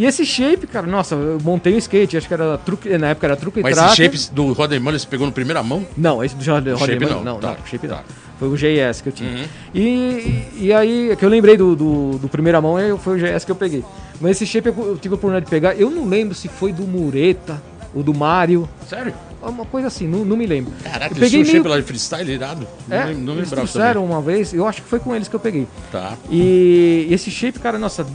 [0.00, 3.26] E esse shape, cara, nossa, eu montei um skate, acho que era truque, na época
[3.26, 4.06] era truque e Mas tracker.
[4.06, 4.46] esse shape do
[4.80, 5.86] Mullen você pegou no primeira mão?
[5.94, 7.96] Não, esse do shape Mullen, não, não, tá, não, shape tá.
[7.96, 8.02] não.
[8.38, 9.28] Foi o GS que eu tinha.
[9.30, 9.44] Uhum.
[9.74, 13.44] E, e aí, que eu lembrei do, do, do primeira mão, eu- foi o GS
[13.44, 13.84] que eu peguei.
[14.18, 16.72] Mas esse shape eu, eu tive a oportunidade de pegar, eu não lembro se foi
[16.72, 17.62] do Mureta
[17.94, 19.12] ou do Mario, Sério?
[19.42, 20.72] uma coisa assim, não, não me lembro.
[20.82, 21.68] Caraca, eu peguei shape meio...
[21.68, 22.66] lá de freestyle irado.
[22.88, 24.16] Não, É, não eles lembrava trouxeram também.
[24.16, 25.66] uma vez, eu acho que foi com eles que eu peguei.
[25.92, 26.14] Tá.
[26.30, 28.06] E esse shape, cara, nossa,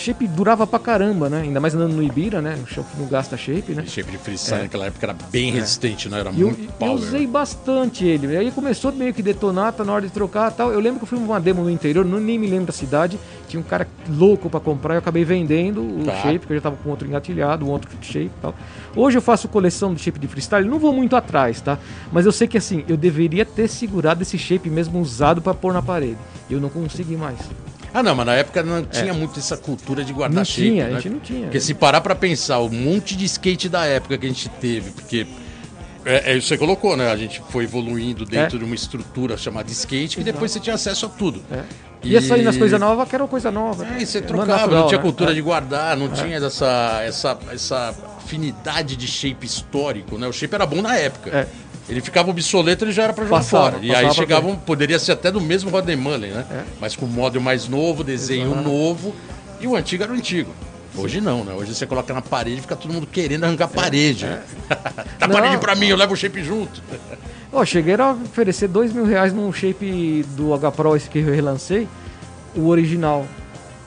[0.00, 1.42] shape durava pra caramba, né?
[1.42, 2.58] Ainda mais andando no Ibira, né?
[2.62, 3.82] O shape não gasta shape, né?
[3.84, 4.62] Esse shape de freestyle É.
[4.64, 6.94] naquela época era bem resistente, não era E eu, muito eu power.
[6.94, 8.28] usei bastante ele.
[8.28, 10.72] E aí começou meio que detonar, tá na hora de trocar e tal.
[10.72, 13.18] Eu lembro que eu fui numa demo no interior, não, nem me lembro da cidade.
[13.48, 16.14] Tinha um cara louco pra comprar, eu acabei vendendo o Tá.
[16.22, 18.54] shape, porque eu já tava com outro engatilhado, um outro shape e tal.
[18.96, 21.78] Hoje eu faço coleção de shape de freestyle, não vou muito atrás, tá?
[22.12, 25.72] Mas eu sei que assim, eu deveria ter segurado esse shape mesmo usado pra pôr
[25.72, 26.16] na parede.
[26.48, 27.38] Eu não consegui mais.
[27.92, 30.38] Ah, não, mas na época não tinha muito essa cultura de guardar É.
[30.38, 30.90] Não shape, tinha, né?
[30.96, 31.42] a gente não tinha.
[31.42, 34.90] Porque se parar pra pensar, o monte de skate da época que a gente teve,
[34.92, 35.26] porque
[36.04, 37.10] é, é isso que você colocou, né?
[37.10, 38.58] A gente foi evoluindo dentro É.
[38.58, 41.42] de uma estrutura chamada skate, que depois você tinha acesso a tudo.
[41.50, 41.62] É.
[42.02, 43.84] Ia sair nas coisas novas, que era coisa nova.
[43.86, 45.02] É, e você Não é trocava, natural, não tinha né?
[45.04, 45.34] cultura É.
[45.34, 50.26] de guardar, não tinha essa, essa, essa afinidade de shape histórico, né?
[50.26, 51.28] O shape era bom na época.
[51.30, 51.46] É.
[51.90, 53.84] Ele ficava obsoleto, ele já era pra jogar Passava, fora.
[53.84, 56.46] E aí chegavam, poderia ser até do mesmo Rodney Mullen, né?
[56.50, 56.62] É.
[56.80, 58.62] Mas com model mais novo, desenho Exato.
[58.68, 59.14] novo.
[59.60, 60.52] E o antigo era o antigo.
[60.96, 61.52] Hoje não, né?
[61.52, 64.24] Hoje você coloca na parede e fica todo mundo querendo arrancar a parede.
[65.18, 65.26] Dá É.
[65.26, 65.30] Não.
[65.30, 66.82] parede pra mim, eu levo o shape junto.
[67.52, 71.32] Ó, cheguei a oferecer dois mil reais num shape do H Pro esse que eu
[71.34, 71.88] relancei,
[72.54, 73.26] o original.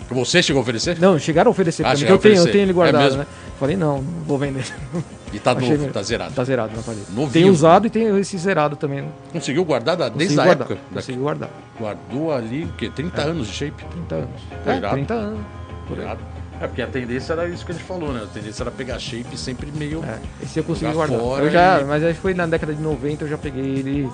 [0.09, 0.99] Você chegou a oferecer?
[0.99, 2.51] Não, chegaram a oferecer Ah, pra mim, eu tenho, a eu oferecer.
[2.51, 3.17] tenho ele É guardado, mesmo?
[3.19, 3.25] né?
[3.63, 4.65] Falei, não, não vou vender.
[5.31, 5.93] E tá Achei novo, melhor.
[5.93, 6.33] tá zerado.
[6.33, 7.05] Tá zerado na parede.
[7.11, 7.31] Novinho.
[7.31, 9.05] Tem usado e tem esse zerado também.
[9.31, 10.81] Conseguiu guardar da- desde a guardar, época?
[10.91, 11.49] Da- Consegui guardar.
[11.79, 12.91] Guardou ali, o quê?
[12.93, 13.85] 30 anos de shape?
[13.85, 14.41] 30 anos.
[14.65, 14.95] Tá É, irado.
[14.95, 15.39] 30 anos.
[15.87, 16.03] Por aí.
[16.03, 16.19] Irado.
[16.61, 18.21] É, porque a tendência era isso que a gente falou, né?
[18.23, 20.03] A tendência era pegar shape sempre meio.
[20.03, 21.17] É, esse eu consegui guardar.
[21.19, 24.09] Eu já, e- Mas aí foi na década de 90, eu já peguei ele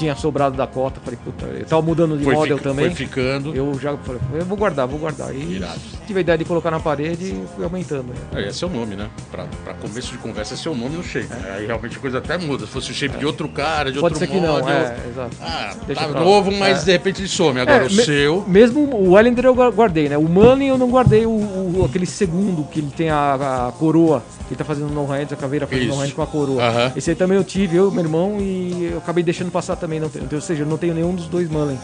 [0.00, 0.98] tinha sobrado da cota.
[1.04, 2.86] Falei, puta, eu tava mudando de Foi, model fica- também.
[2.86, 3.54] foi ficando.
[3.54, 5.34] Eu já falei, eu vou guardar, vou guardar.
[5.34, 5.78] E Irado.
[6.06, 8.04] tive a ideia de colocar na parede e fui aumentando.
[8.08, 8.14] né?
[8.44, 9.08] É, esse é o nome, né?
[9.30, 11.28] Pra, pra começo de conversa, esse é o nome no shape.
[11.28, 11.54] né?
[11.58, 12.64] Aí realmente a coisa até muda.
[12.66, 14.96] Se fosse o shape de outro cara, de Pode outro ser que não, model, é,
[15.10, 15.36] exato.
[15.40, 16.84] Ah, Deixa tá novo, mas É.
[16.86, 17.60] de repente ele some.
[17.60, 18.44] Agora É, o me- seu.
[18.48, 20.16] Mesmo o Wellington eu gua- guardei, né?
[20.16, 24.22] O Money eu não guardei o, o- aquele segundo que ele tem a, a coroa,
[24.48, 26.02] que ele tá fazendo no hand, a caveira fazendo no Isso.
[26.02, 26.62] hand com a coroa.
[26.62, 26.92] Aham.
[26.96, 29.89] Esse aí também eu tive, eu meu irmão, e eu acabei deixando passar também.
[29.98, 31.78] Não, tem- ou seja, eu não tenho nenhum dos dois Mullen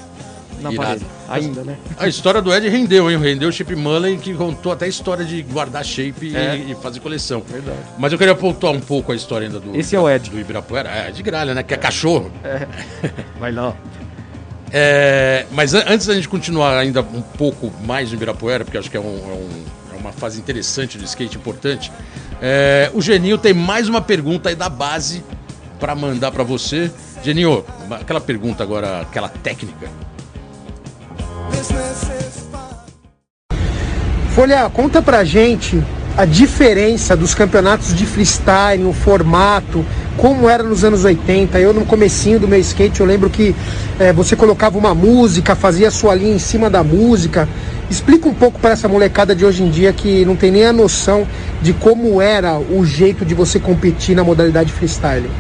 [0.60, 1.00] na Irado.
[1.28, 1.46] parede.
[1.46, 1.76] Ainda, né?
[1.98, 3.18] A história do Ed rendeu, hein?
[3.18, 6.56] Rendeu o shape Mullen, que contou até a história de guardar shape e- É.
[6.56, 7.42] e, fazer coleção.
[7.46, 7.78] Verdade.
[7.98, 9.74] Mas eu queria pontuar um pouco a história ainda do.
[9.76, 10.30] Esse é o Ed.
[10.30, 10.88] Do Ibirapuera.
[10.88, 11.62] É, de gralha, né?
[11.62, 12.30] Que é cachorro.
[13.40, 13.74] Vai lá.
[14.72, 18.90] É, mas an- antes da gente continuar ainda um pouco mais no Ibirapuera, porque acho
[18.90, 21.92] que é, um- é um- é uma fase interessante do skate importante,
[22.42, 25.22] é, o Geninho tem mais uma pergunta aí da base
[25.78, 26.90] para mandar para você.
[27.22, 29.88] Geninho, uma- aquela pergunta agora, aquela técnica.
[34.34, 35.82] Folha, conta pra gente
[36.16, 39.84] a diferença dos campeonatos de freestyle, o formato,
[40.16, 41.58] como era nos anos 80.
[41.58, 43.54] Eu no comecinho do meu skate, eu lembro que
[43.98, 47.46] eh, você colocava uma música, fazia sua linha em cima da música.
[47.90, 50.72] Explica um pouco para essa molecada de hoje em dia que não tem nem a
[50.72, 51.26] noção
[51.60, 55.30] de como era o jeito de você competir na modalidade freestyle.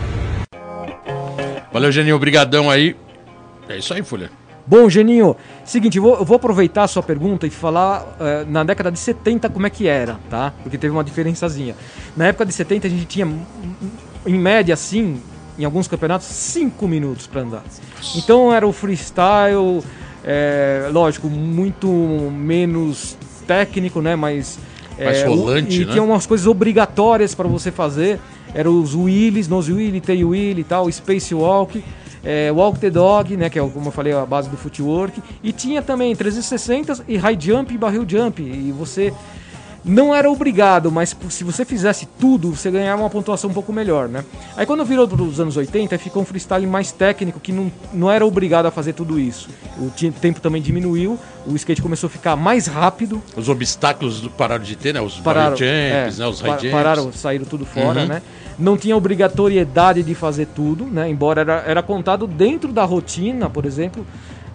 [1.76, 2.96] Valeu, Geninho, obrigadão aí.
[3.68, 4.30] É isso aí, Folha.
[4.66, 8.64] Bom, Geninho, seguinte, eu vou, eu vou aproveitar a sua pergunta e falar eh, na
[8.64, 10.54] década de 70 como é que era, tá?
[10.62, 11.76] Porque teve uma diferençazinha.
[12.16, 13.28] Na época de 70 a gente tinha,
[14.26, 15.20] em média, assim,
[15.58, 17.62] em alguns campeonatos, 5 minutos para andar.
[18.16, 19.84] Então era o freestyle,
[20.24, 24.16] eh, lógico, muito menos técnico, né?
[24.16, 24.58] Mas.
[24.98, 25.92] Mais o- rolante, e né?
[25.92, 28.18] tinha umas coisas obrigatórias para você fazer.
[28.56, 31.84] Eram os wheelies, nose wheelie, tail wheelie e tal, space walk,
[32.24, 35.52] é, walk the dog, né, que é como eu falei a base do footwork, e
[35.52, 39.12] tinha também 360 e high jump e barrel jump, e você
[39.84, 44.08] não era obrigado, mas se você fizesse tudo, você ganhava uma pontuação um pouco melhor,
[44.08, 44.24] né?
[44.56, 48.10] Aí quando virou para os anos 80, ficou um freestyle mais técnico, que não, não
[48.10, 49.48] era obrigado a fazer tudo isso.
[49.78, 54.64] O tempo também diminuiu, o skate começou a ficar mais rápido, Os obstáculos do- pararam
[54.64, 55.00] de ter, né?
[55.00, 56.26] Os pararam, jumps, é, né?
[56.26, 56.70] Os high jumps.
[56.72, 58.06] pararam, saíram tudo fora, Uhum.
[58.08, 58.22] né?
[58.58, 61.08] Não tinha obrigatoriedade de fazer tudo, né?
[61.08, 64.06] Embora era, era contado dentro da rotina, por exemplo,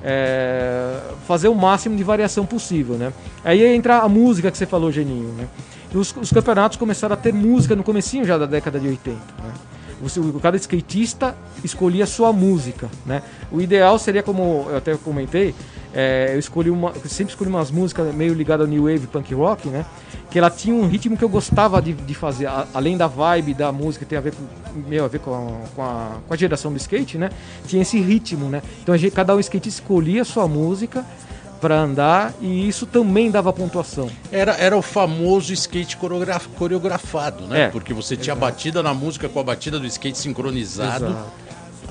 [0.03, 3.13] é, fazer o máximo de variação possível, né?
[3.43, 5.47] Aí entra a música que você falou, Geninho, né?
[5.93, 9.53] Os, os campeonatos começaram a ter música no comecinho já da década de 80, né?
[10.01, 13.21] Você, cada skatista escolhia a sua música, né?
[13.51, 15.53] O ideal seria, como eu até comentei,
[15.93, 19.33] é, eu escolhi uma, eu sempre escolhi umas músicas meio ligadas ao new wave, punk
[19.33, 19.85] rock, né?
[20.29, 23.53] Que ela tinha um ritmo que eu gostava de, de fazer, a- além da vibe
[23.53, 26.37] da música, tem a ver com, meu, a ver com a, com, a, com a
[26.37, 27.29] geração do skate, né?
[27.67, 28.61] Tinha esse ritmo, né?
[28.81, 31.05] Então a gente, cada um skatista escolhia a sua música
[31.59, 34.09] para andar e isso também dava pontuação.
[34.31, 37.63] Era, era o famoso skate coreograf- coreografado, né?
[37.63, 41.05] É, Porque você tinha a batida na música com a batida do skate sincronizado.
[41.07, 41.41] Exato.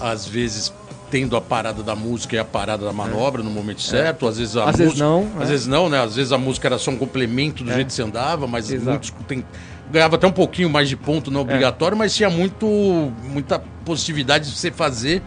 [0.01, 0.73] Às vezes
[1.11, 4.57] tendo a parada da música e a parada da manobra no momento certo, às vezes
[4.57, 5.53] a Às vezes música, não, às é.
[5.53, 6.01] vezes não, né?
[6.03, 7.75] Às vezes a música era só um complemento do É.
[7.75, 8.91] jeito que você andava, mas Exato.
[8.91, 9.45] muitos tem,
[9.91, 11.33] ganhava até um pouquinho mais de ponto É.
[11.35, 12.67] não obrigatório, mas tinha muito
[13.25, 15.21] muita possibilidade de você fazer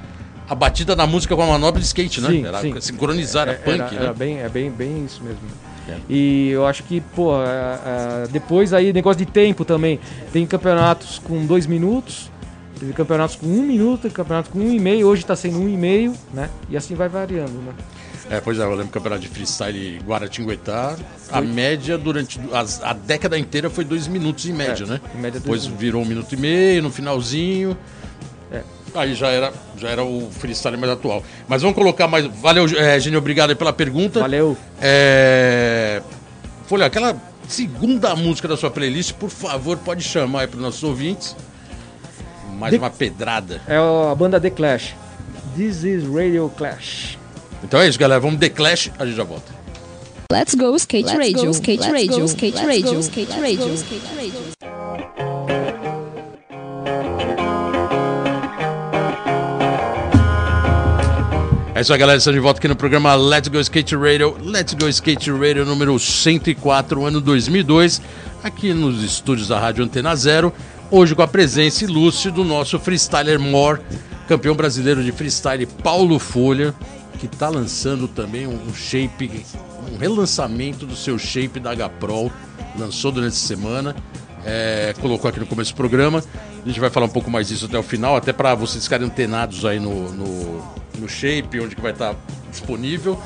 [0.48, 2.30] a batida da música com a manobra de skate, né?
[2.30, 2.74] Sim, era sim.
[2.80, 3.98] sincronizar, era É, punk, era, né?
[3.98, 5.40] era bem, é bem, bem isso mesmo.
[5.88, 5.96] É.
[6.10, 10.00] E eu acho que, pô, é, é, depois aí, negócio de tempo também.
[10.32, 12.32] Tem campeonatos com dois minutos,
[12.80, 15.70] teve campeonatos com um minuto, teve campeonatos com um e meio, hoje tá sendo um
[15.70, 16.50] e meio, né?
[16.70, 17.74] E assim vai variando, né?
[18.30, 20.96] É, pois é, eu lembro do campeonato de freestyle Guaratinguetá.
[21.32, 25.02] A média durante as- a década inteira foi dois minutos em média, É, né?
[25.14, 25.82] em média, Depois minutos.
[25.82, 27.78] virou um minuto e meio, no finalzinho.
[28.52, 28.62] É.
[28.96, 31.24] Aí já era, já era o freestyle mais atual.
[31.48, 32.26] Mas vamos colocar mais.
[32.26, 34.20] Valeu, é, Gênio, obrigado pela pergunta.
[34.22, 34.56] Valeu.
[34.82, 36.02] É...
[36.68, 37.16] Folha, aquela
[37.48, 41.36] segunda música da sua playlist, por favor, pode chamar aí para os nossos ouvintes.
[42.54, 43.62] Mais De- uma pedrada.
[43.68, 44.96] É a banda The Clash.
[45.56, 47.18] This is Radio Clash.
[47.64, 48.20] Então é isso, galera.
[48.20, 49.52] Vamos The Clash, a gente já volta.
[50.32, 53.30] Let's go skate Let's radio, go, skate let's radio, go, skate let's radio, go, skate
[53.30, 55.54] let's radio, go, skate radio.
[61.76, 62.18] É isso aí, galera.
[62.18, 64.38] Estamos de volta aqui no programa Let's Go Skate Radio.
[64.44, 68.00] Let's Go Skate Radio número 104, ano 2002,
[68.44, 70.54] aqui nos estúdios da Rádio Antena Zero.
[70.96, 73.82] Hoje com a presença ilustre do nosso freestyler More,
[74.28, 76.72] campeão brasileiro de freestyle Paulo Folha,
[77.20, 79.44] que está lançando também um shape,
[79.92, 82.32] um relançamento do seu shape da H-Pro.
[82.78, 83.96] Lançou durante a semana.
[84.46, 86.24] é, colocou aqui no começo do programa.
[86.64, 89.08] A gente vai falar um pouco mais disso até o final, até para vocês ficarem
[89.08, 90.64] antenados aí no, no,
[91.00, 92.16] no shape, onde que vai estar
[92.52, 93.20] disponível.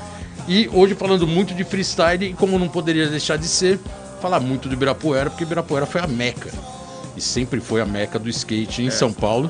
[0.48, 3.78] E hoje falando muito de freestyle, e como não poderia deixar de ser,
[4.22, 6.77] falar muito do Ibirapuera, porque Ibirapuera foi a meca.
[7.18, 9.50] E sempre foi a meca do skate em São Paulo.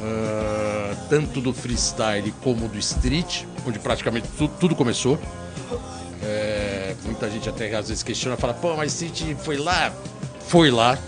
[0.00, 5.18] Ah, tanto do freestyle como do street, onde praticamente tu- tudo começou.
[6.22, 9.92] É, muita gente até às vezes questiona, fala, pô, mas Street foi lá?
[10.46, 10.98] Foi lá.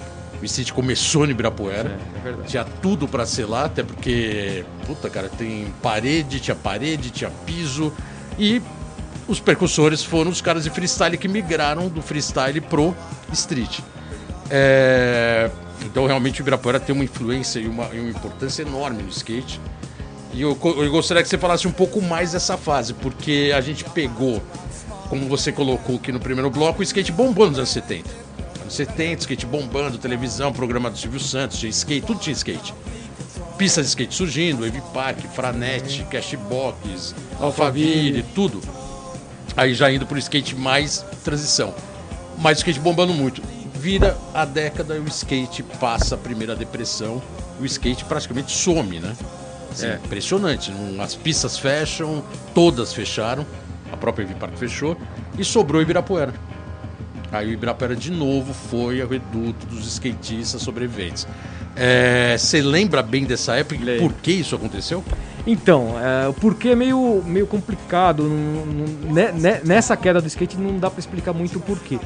[0.40, 1.98] O Street começou no Ibirapuera.
[2.24, 2.34] É, é.
[2.46, 7.92] Tinha tudo pra ser lá, até porque, puta, cara, tem parede, tinha parede, tinha piso.
[8.38, 8.62] E
[9.28, 12.96] os percussores foram os caras de freestyle que migraram do freestyle pro
[13.32, 13.80] street.
[14.48, 15.50] É,
[15.84, 19.60] então, realmente, o Ibirapuera tem uma influência e uma, e uma importância enorme no skate.
[20.32, 23.84] E eu, eu gostaria que você falasse um pouco mais dessa fase, porque a gente
[23.84, 24.40] pegou,
[25.08, 28.08] como você colocou aqui no primeiro bloco, o skate bombando nos anos 70.
[28.62, 32.72] Anos 70, skate bombando, televisão, programa do Silvio Santos, tinha skate, tudo tinha skate.
[33.58, 38.60] Pistas de skate surgindo, Wave Park, Franete, Cashbox, Alphaville, tudo.
[39.56, 41.74] Aí já indo pro skate mais transição.
[42.38, 43.42] Mas o skate bombando muito.
[43.80, 47.22] Vira a década e o skate passa a primeira depressão.
[47.58, 49.16] O skate praticamente some, né?
[49.72, 49.94] Assim, É.
[50.04, 50.70] Impressionante.
[51.00, 52.22] As pistas fecham,
[52.54, 53.46] todas fecharam.
[53.90, 54.96] A própria Wave Park fechou.
[55.38, 56.34] E sobrou Ibirapuera.
[57.32, 61.26] Aí o Ibirapuera de novo foi o reduto dos skatistas sobreviventes.
[61.76, 65.02] É, Você lembra bem dessa época e por que isso aconteceu?
[65.46, 68.24] Então, é, o porquê é meio, meio complicado.
[68.24, 71.98] não- não- ne- ne- nessa queda do skate não dá pra explicar muito o porquê.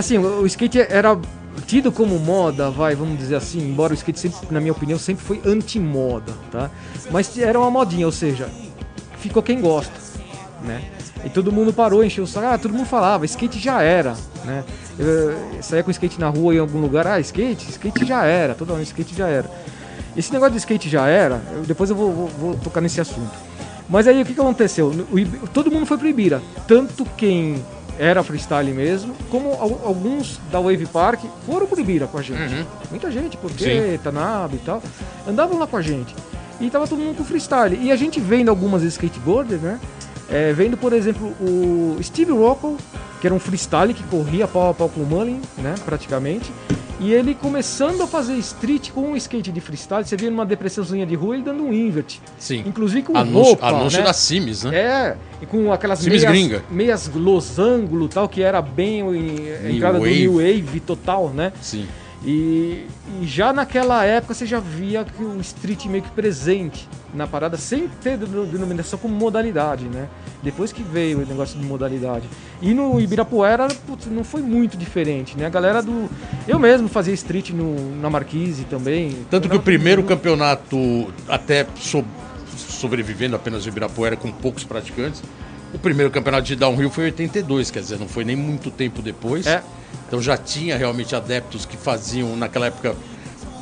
[0.00, 1.18] Assim, o, skate era
[1.66, 5.22] tido como moda, vai, vamos dizer assim, embora o skate sempre, na minha opinião, sempre
[5.22, 6.70] foi anti-moda, tá?
[7.10, 8.48] Mas era uma modinha, ou seja,
[9.18, 9.92] ficou quem gosta,
[10.64, 10.80] né?
[11.22, 14.64] E todo mundo parou, encheu o saco, ah, todo mundo falava, skate já era, né?
[14.98, 18.72] Eu, saía com skate na rua em algum lugar, ah, skate, skate já era, toda
[18.72, 19.50] hora skate já era.
[20.16, 23.32] Esse negócio de skate já era, eu- depois eu vou, vou- vou tocar nesse assunto.
[23.86, 24.86] Mas aí o que, que aconteceu?
[24.88, 27.62] O todo mundo foi pro Ibira, tanto quem
[28.00, 32.54] era freestyle mesmo, como al- alguns da Wave Park foram pro Ibira com a gente.
[32.54, 32.64] Uhum.
[32.90, 34.00] Muita gente, porque.
[34.02, 34.82] Tanabe e tal,
[35.28, 36.14] andavam lá com a gente.
[36.58, 37.78] E tava todo mundo com freestyle.
[37.80, 39.78] E a gente vendo algumas skateboarders, né?
[40.30, 42.76] É, vendo, por exemplo, o Steve Rockwell,
[43.20, 45.74] que era um freestyle que corria pau a pau com o Mullin, né?
[45.84, 46.50] Praticamente.
[47.00, 51.06] E ele começando a fazer street com um skate de freestyle, você via numa depressãozinha
[51.06, 52.18] de rua ele dando um invert.
[52.38, 52.62] Sim.
[52.66, 54.04] Inclusive com Anúncio, roupa, anúncio né?
[54.04, 54.76] da Sims, né?
[54.76, 56.62] É, e com aquelas Sims meias, gringa.
[56.70, 60.26] meias losango tal, que era bem a New entrada Wave.
[60.26, 61.54] do New Wave total, né?
[61.62, 61.86] Sim.
[62.24, 62.86] E,
[63.20, 67.56] e já naquela época você já via que o street meio que presente na parada,
[67.56, 70.06] sem ter deno- denominação como modalidade, né?
[70.42, 72.28] Depois que veio o negócio de modalidade.
[72.60, 75.46] E no Ibirapuera, putz, não foi muito diferente, né?
[75.46, 76.08] A galera do.
[76.46, 79.16] Eu mesmo fazia street no, na Marquise também.
[79.30, 80.76] Tanto que o primeiro campeonato,
[81.26, 82.04] até so-
[82.56, 85.22] sobrevivendo apenas o Ibirapuera com poucos praticantes,
[85.72, 89.00] o primeiro campeonato de downhill foi em 82, quer dizer, não foi nem muito tempo
[89.00, 89.46] depois.
[89.46, 89.62] É.
[90.06, 92.96] Então já tinha realmente adeptos que faziam, naquela época,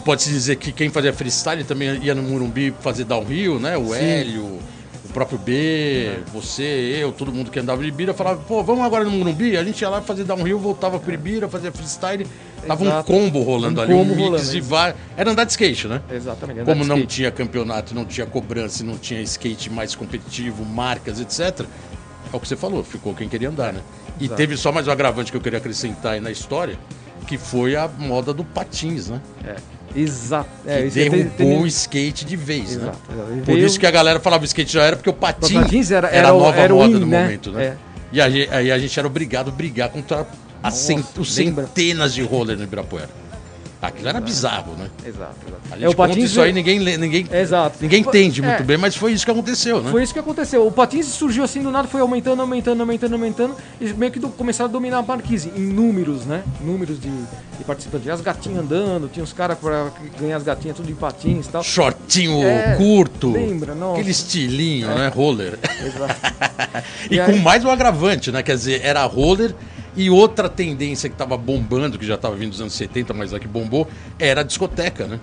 [0.05, 3.77] pode-se dizer que quem fazia freestyle também ia no Murumbi fazer downhill, né?
[3.77, 4.59] O Hélio,
[5.05, 6.63] o próprio B, você,
[7.03, 9.57] eu, todo mundo que andava de Ibira falava, pô, vamos agora no Murumbi?
[9.57, 12.27] A gente ia lá fazer downhill, voltava pro Ibira, fazia freestyle.
[12.67, 15.01] Tava um combo rolando Um ali, um combo mix rolando, de vários.
[15.17, 16.01] Era andar de skate, né?
[16.11, 16.65] Exatamente.
[16.65, 17.15] Como não skate.
[17.15, 21.67] tinha campeonato, não tinha cobrança, não tinha skate mais competitivo, marcas, etc.
[22.33, 23.81] É o que você falou, ficou quem queria andar, né?
[24.21, 24.37] E Exato.
[24.37, 26.79] teve só mais um agravante que eu queria acrescentar aí na história,
[27.27, 29.21] que foi a moda do patins, né?
[29.47, 29.57] É.
[29.97, 30.51] Exato.
[30.65, 32.83] Que É, tem- derrubou tem- o skate de vez, né?
[32.83, 33.33] Exato, exato.
[33.33, 35.53] Ele Por isso que a galera falava o skate já era, porque o O patins,
[35.53, 37.23] patins era- era, era a nova era moda in, do né?
[37.23, 37.65] momento, né?
[37.65, 37.77] É.
[38.13, 40.27] E aí, aí a gente era obrigado a brigar contra as
[40.63, 41.65] Nossa, cent- os lembra.
[41.67, 43.09] centenas de roller no Ibirapuera.
[43.81, 44.91] Aquilo era bizarro, né?
[45.07, 45.63] Exato, exato.
[45.71, 47.79] A gente É, o conta patins isso aí, ninguém, ninguém, Exato.
[47.81, 48.65] ninguém entende muito é.
[48.65, 49.91] bem, mas foi isso que aconteceu, né?
[49.93, 50.67] Foi isso que aconteceu.
[50.67, 53.55] O patins surgiu assim do nada, foi aumentando, aumentando, aumentando, aumentando.
[53.81, 56.43] E meio que do- começaram a dominar a marquise em números, né?
[56.61, 58.03] Números de, de participantes.
[58.03, 61.49] Tinha as gatinhas andando, tinha os caras pra ganhar as gatinhas tudo em patins e
[61.51, 61.63] tal.
[61.63, 63.31] Shortinho É, curto.
[63.31, 63.95] lembra, nossa.
[63.95, 65.07] Aquele estilinho, né?
[65.15, 65.57] Roller.
[65.87, 66.17] Exato.
[67.11, 68.43] E, E com aí- mais um agravante, né?
[68.43, 69.55] Quer dizer, era roller
[69.99, 73.41] e outra tendência que tava bombando, que já tava vindo dos anos 70, mas a
[73.41, 73.89] que bombou,
[74.19, 75.19] era a discoteca, né?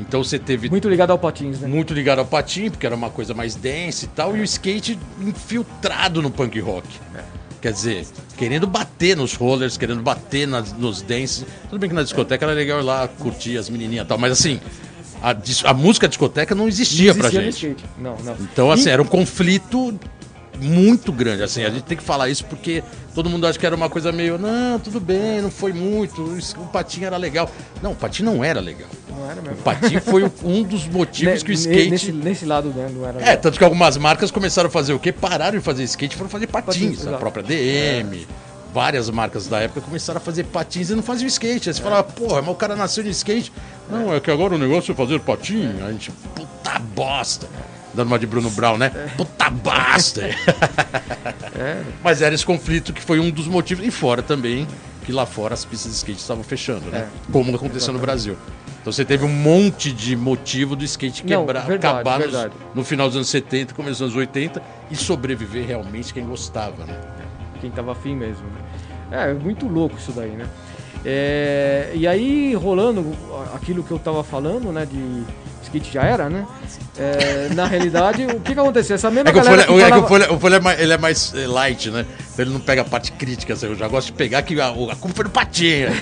[0.00, 1.68] Então você teve Muito ligado ao patins, né?
[1.68, 4.98] muito ligado ao patim, porque era uma coisa mais dense e tal, e o skate
[5.20, 6.88] infiltrado no punk rock.
[7.60, 8.06] Quer dizer,
[8.36, 11.44] querendo bater nos rollers, querendo bater nas, nos dances.
[11.68, 14.30] Tudo bem que na discoteca era legal ir lá curtir as menininhas e tal, mas
[14.32, 14.60] assim,
[15.20, 15.34] a,
[15.70, 17.76] a música discoteca não existia, Não pra existia no gente.
[17.76, 17.84] skate.
[18.00, 18.36] Não, não.
[18.40, 19.98] Então, assim, E- era um conflito
[20.60, 21.42] muito grande.
[21.42, 22.82] Assim, a gente tem que falar isso porque
[23.14, 26.22] todo mundo acha que era uma coisa meio, não, tudo bem, não foi muito,
[26.56, 27.50] o patinho era legal.
[27.82, 28.88] Não, o patinho não era legal.
[29.08, 29.58] Não era mesmo.
[29.58, 31.90] O patinho foi um dos motivos que o skate.
[31.90, 32.88] Nesse, nesse lado, né?
[32.92, 33.20] Não era.
[33.22, 35.12] É, tanto que algumas marcas começaram a fazer o quê?
[35.12, 36.98] Pararam de fazer skate e foram fazer patins.
[36.98, 38.26] Patins, a própria DM,
[38.72, 41.68] várias marcas da época começaram a fazer patins e não faziam skate.
[41.68, 43.52] Aí você falava, porra, mas o cara nasceu de skate.
[43.90, 45.84] Não, é que agora o negócio é fazer patinho.
[45.84, 47.48] A gente, puta bosta.
[47.98, 48.90] Dando uma de Bruno Brown, né?
[49.16, 50.22] Puta bosta.
[51.60, 53.84] É, Mas era esse conflito que foi um dos motivos.
[53.84, 54.64] E fora também,
[55.04, 56.98] que lá fora as pistas de skate estavam fechando, né?
[57.28, 57.32] É.
[57.32, 58.36] Como aconteceu no Brasil.
[58.80, 62.54] Então você teve um monte de motivo do skate Não, quebrar, verdade, acabar nos- verdade.
[62.72, 66.96] no final dos anos 70, começo dos anos 80 e sobreviver realmente quem gostava, né?
[67.60, 68.44] quem tava afim mesmo.
[69.10, 69.30] né?
[69.30, 70.46] É, muito louco isso daí, né?
[71.04, 73.12] É, e aí, rolando
[73.52, 75.24] aquilo que eu tava falando, né, de
[75.68, 76.44] skate já era, né?
[76.98, 78.94] É, na realidade, o que que aconteceu?
[78.96, 80.56] Essa mesma É que o galera Folha, que é que falava- o Folha, o Folha
[80.56, 82.04] é mais, ele é mais eh, light, né?
[82.32, 84.72] Então ele não pega a parte crítica, assim, eu já gosto de pegar que a,
[84.72, 85.92] o- a culpa foi do Patinha.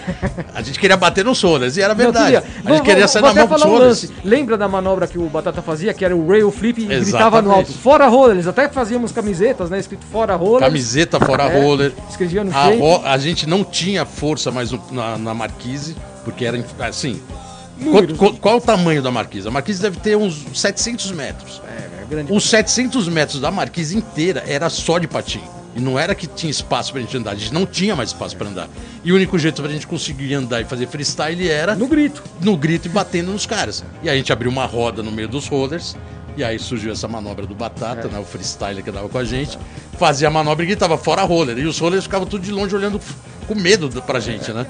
[0.54, 2.36] A gente queria bater nos Solas, e era verdade.
[2.36, 3.80] A gente Vou- queria vou- sair vou na mão um Solas.
[3.80, 4.10] lance.
[4.24, 7.04] Lembra da manobra que o Batata fazia, que era o rail flip e Exatamente.
[7.10, 8.46] gritava no alto, fora rollers.
[8.46, 10.64] Até fazíamos camisetas, né, escrito fora rollers.
[10.64, 11.92] Camiseta fora É, roller.
[12.08, 12.82] escrevia no A, shape.
[13.04, 15.94] a gente não tinha força mais no- na, na marquise,
[16.24, 17.20] porque era assim.
[17.82, 19.46] Qual, qual- qual o tamanho da marquise?
[19.46, 21.60] A marquise deve ter uns 700 metros.
[21.66, 22.32] É, é grande.
[22.32, 25.44] Os 700 metros da marquise inteira era só de patinho.
[25.74, 28.34] E não era que tinha espaço pra gente andar, a gente não tinha mais espaço
[28.34, 28.66] pra andar.
[29.04, 32.22] E o único jeito pra gente conseguir andar e fazer freestyle era No grito.
[32.40, 33.84] no grito e batendo nos caras.
[34.02, 35.94] E a gente abriu uma roda no meio dos rollers.
[36.34, 38.18] E aí surgiu essa manobra do Batata, né?
[38.18, 39.58] O freestyle que dava com a gente.
[39.98, 41.58] Fazia a manobra e gritava fora roller.
[41.58, 42.98] E os rollers ficavam tudo de longe olhando
[43.46, 44.66] com medo pra gente, né?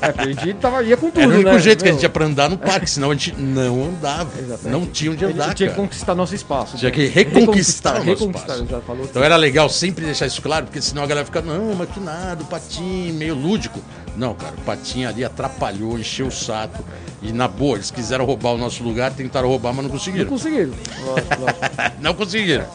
[0.00, 1.58] É, porque a gente tava, ia com tudo, Era o único né?
[1.58, 4.30] jeito que a gente Meu, tinha pra andar no parque, senão a gente não andava.
[4.38, 4.68] Exatamente.
[4.68, 5.86] Não tinha onde a gente andar, tinha que cara.
[5.88, 6.76] conquistar nosso espaço.
[6.76, 6.94] Tinha né?
[6.96, 8.70] que reconquistar o nosso reconquistar, espaço.
[8.70, 9.04] já falou.
[9.04, 12.00] Então era legal sempre deixar isso claro, porque senão a galera fica, não, mas que
[12.00, 13.80] nada, o patinho, meio lúdico.
[14.16, 16.84] Não, cara, o patinho ali atrapalhou, encheu o saco.
[17.22, 20.28] E na boa, eles quiseram roubar o nosso lugar, tentaram roubar, mas não Não conseguiram.
[20.28, 20.72] conseguiram.
[21.04, 21.60] Lógico, lógico.
[22.00, 22.66] Não conseguiram.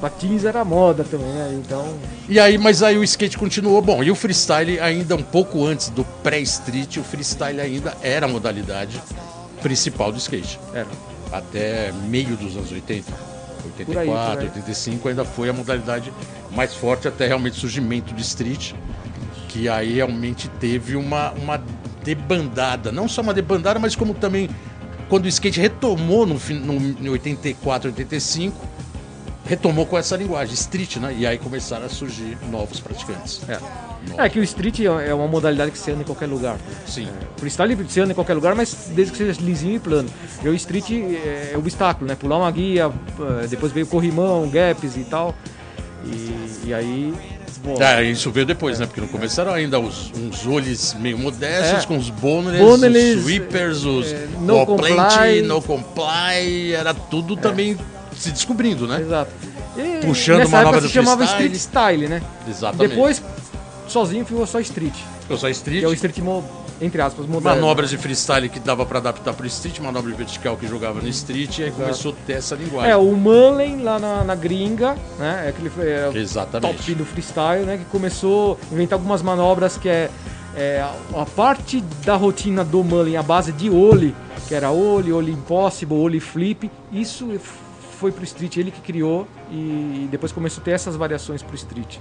[0.00, 1.60] Patins era moda também, né?
[1.64, 1.96] Então,
[2.28, 3.80] E aí, mas aí o skate continuou.
[3.80, 8.28] Bom, e o freestyle ainda um pouco antes do pré-street, o freestyle ainda era a
[8.28, 9.00] modalidade
[9.62, 10.60] principal do skate.
[10.74, 10.86] era.
[11.32, 13.10] Até meio dos anos 80.
[13.84, 14.48] Por aí, 84, por aí.
[14.48, 16.12] 85 ainda foi a modalidade
[16.52, 18.74] mais forte até realmente o surgimento do street,
[19.48, 21.60] que aí realmente teve uma, uma
[22.04, 24.48] debandada, não só uma debandada, mas como também
[25.08, 28.75] quando o skate retomou no, no, em 84, 85,
[29.46, 31.14] retomou com essa linguagem, street, né?
[31.16, 33.40] E aí começaram a surgir novos praticantes.
[33.48, 33.58] É.
[34.18, 36.56] É que o street é uma modalidade que você anda em qualquer lugar.
[36.86, 37.08] Sim.
[37.36, 40.08] O freestyle você anda em qualquer lugar, mas desde que seja lisinho e plano.
[40.42, 42.14] E o street é, é obstáculo, né?
[42.14, 42.90] Pular uma guia,
[43.42, 45.34] eh, depois veio corrimão, gaps e tal.
[46.04, 47.14] E, e aí.
[47.80, 48.86] É, isso veio depois, né?
[48.86, 51.86] Porque no começo eram ainda os, uns olhos meio modestos, É.
[51.86, 55.42] com os boneless, Boneless, os sweepers, os é, no comply.
[55.42, 57.76] no comply, era tudo também
[58.16, 59.00] se descobrindo, né?
[59.00, 59.30] Exato.
[59.76, 61.56] E Puxando nessa manobra época do se chamava freestyle.
[61.56, 62.22] street style, né?
[62.48, 62.90] Exatamente.
[62.90, 63.22] Depois,
[63.86, 64.94] sozinho ficou só street.
[65.28, 66.18] eu só street, Que é o street,
[66.80, 67.60] entre aspas, moderno.
[67.60, 71.08] manobras de freestyle que dava pra adaptar pro street, manobra de vertical que jogava no
[71.08, 72.90] street, e aí começou a ter essa linguagem.
[72.90, 75.44] É, o Mullen lá na, na gringa, né?
[75.46, 76.76] É aquele é, Exatamente.
[76.76, 77.78] top do freestyle, né?
[77.78, 80.10] Que começou a inventar algumas manobras que é,
[80.54, 84.14] é, a, parte da rotina do Mullen, a base de Oli,
[84.46, 87.30] que era Oli, Oli Impossible, Oli Flip, isso
[87.98, 91.98] foi pro street, ele que criou e depois começou a ter essas variações pro street.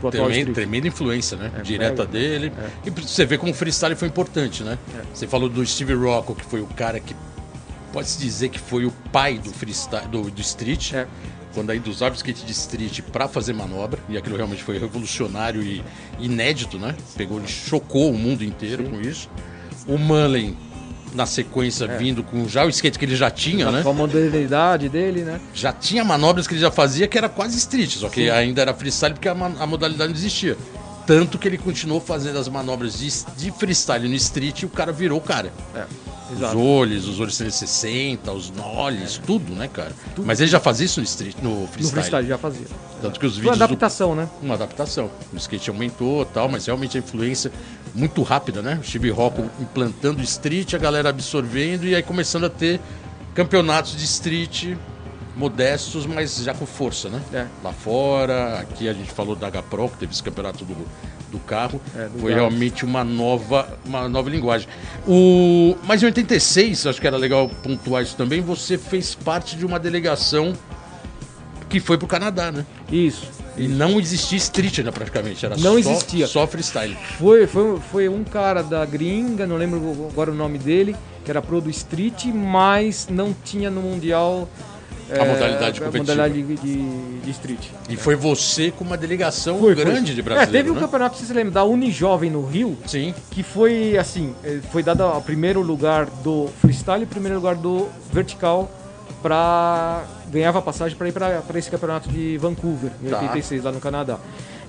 [0.00, 0.54] Pro Tremenda, street.
[0.54, 1.50] tremenda influência, né?
[1.58, 2.06] É, Direta mega.
[2.06, 2.52] dele.
[2.84, 4.78] E pra você vê como o freestyle foi importante, né?
[4.96, 5.02] É.
[5.12, 7.16] Você falou do Steve Rocco, que foi o cara que
[7.92, 10.92] pode-se dizer que foi o pai do freestyle, do, do street.
[10.94, 11.06] É.
[11.54, 15.62] Quando ainda usava o skate de street para fazer manobra, e aquilo realmente foi revolucionário
[15.62, 15.82] e
[16.20, 16.94] inédito, né?
[17.16, 19.28] Pegou, ele chocou o mundo inteiro com isso.
[19.86, 20.56] O Mullen,
[21.14, 21.96] na sequência, É.
[21.96, 23.82] vindo com já o skate que ele já tinha, né?
[23.82, 25.40] Com a modernidade dele, né?
[25.54, 28.74] já tinha manobras que ele já fazia que era quase street, só que ainda era
[28.74, 30.56] freestyle porque a, a modalidade não existia.
[31.06, 34.92] Tanto que ele continuou fazendo as manobras de, de freestyle no street e o cara
[34.92, 35.50] virou o cara.
[35.74, 35.84] É,
[36.30, 36.60] Os exato.
[36.60, 39.92] olhos, os olhos 360, os nollies, tudo, né, cara?
[40.18, 41.90] Mas ele já fazia isso no street, no No freestyle.
[42.02, 42.66] freestyle já fazia.
[43.00, 44.28] Tanto que os vídeos uma do- adaptação, né?
[44.42, 45.10] uma adaptação.
[45.32, 47.50] O skate aumentou e tal, mas realmente a influência
[47.94, 48.78] muito rápida, né?
[48.82, 52.78] O Steve Rock implantando street, a galera absorvendo e aí começando a ter
[53.34, 54.74] campeonatos de street
[55.36, 57.22] modestos, mas já com força, né?
[57.32, 57.46] É.
[57.62, 60.74] Lá fora, aqui a gente falou da H-Pro, que teve esse campeonato do,
[61.30, 61.80] do carro.
[61.96, 62.48] É, do Foi carro.
[62.48, 64.68] realmente uma nova, uma nova linguagem.
[65.06, 65.76] O...
[65.84, 69.78] Mas em 86, acho que era legal pontuar isso também, você fez parte de uma
[69.78, 70.54] delegação
[71.68, 72.64] Que foi pro Canadá, né?
[72.90, 73.28] Isso.
[73.56, 76.26] E não existia street ainda praticamente, era Não só, existia.
[76.26, 76.96] só freestyle.
[77.18, 81.42] Foi, foi, foi um cara da gringa, não lembro agora o nome dele, que era
[81.42, 84.48] pro do street, mas não tinha no Mundial
[85.10, 85.98] A modalidade a competitiva.
[85.98, 87.60] modalidade de, de, street.
[87.88, 90.14] E foi você com uma delegação Foi, grande foi.
[90.14, 90.80] de brasileiro, É, teve um né?
[90.80, 93.14] campeonato, se você lembra, da Unijovem no Rio, Sim.
[93.30, 97.54] que foi assim, eh, foi dado o primeiro lugar do freestyle e o primeiro lugar
[97.54, 98.70] do vertical
[99.22, 103.16] para ganhava passagem para ir para esse campeonato de Vancouver em Tá.
[103.20, 104.18] 86 lá no Canadá.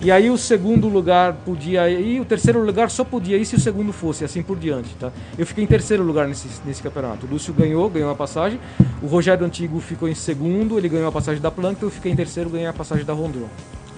[0.02, 3.60] E aí o segundo lugar podia ir, o terceiro lugar só podia ir se o
[3.60, 5.12] segundo fosse, assim por diante, tá?
[5.38, 7.26] Eu fiquei em terceiro lugar nesse, nesse campeonato.
[7.26, 8.62] O Lúcio ganhou, ganhou a passagem.
[9.02, 12.16] O Rogério Antigo ficou em segundo, ele ganhou a passagem da Plankton, eu fiquei em
[12.16, 13.50] terceiro, ganhei a passagem da Rondon.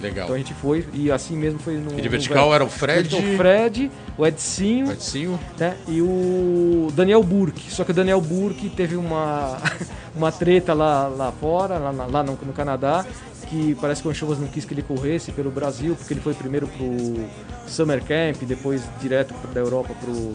[0.02, 0.24] Legal.
[0.24, 2.54] Então a gente foi e assim mesmo foi no E de no vertical velho.
[2.54, 5.40] era o Fred, O Fred, o Edcinho, Edinho.
[5.58, 5.76] né?
[5.86, 7.70] E o Daniel Burke.
[7.70, 9.58] Só que o Daniel Burke teve uma,
[10.14, 13.06] uma treta lá, lá fora, lá, lá no, no Canadá,
[13.48, 16.34] que parece que o Anchovas não quis que ele corresse pelo Brasil, porque ele foi
[16.34, 17.24] primeiro pro
[17.66, 20.32] Summer Camp, depois direto da Europa pro,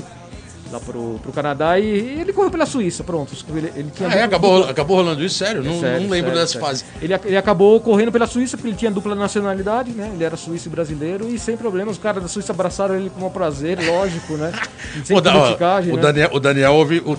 [0.71, 1.85] lá pro, pro Canadá, e
[2.19, 3.33] ele correu pela Suíça, pronto.
[3.55, 4.15] Ele, ele tinha Ah, é?
[4.15, 5.37] dupla- acabou, acabou rolando isso?
[5.37, 5.61] Sério?
[5.61, 6.67] é não, sério, não lembro sério, dessa sério.
[6.67, 6.85] fase.
[7.01, 10.11] Ele, ele acabou correndo pela Suíça porque ele tinha dupla nacionalidade, né?
[10.13, 11.95] Ele era suíço e brasileiro e sem problemas.
[11.97, 14.51] Os caras da Suíça abraçaram ele com um prazer, lógico, né?
[15.03, 16.01] Sem Pô, da- o, né?
[16.01, 16.99] Daniel, o Daniel ouve.
[17.05, 17.17] o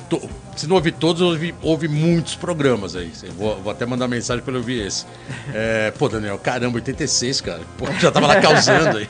[0.56, 3.12] se não ouve todos, ouve, ouve muitos programas aí.
[3.38, 5.06] Vou, vou até mandar mensagem pra ele ouvir esse.
[5.54, 7.60] É, pô, Daniel, caramba, 86, cara.
[7.76, 9.08] Pô, já tava lá causando aí.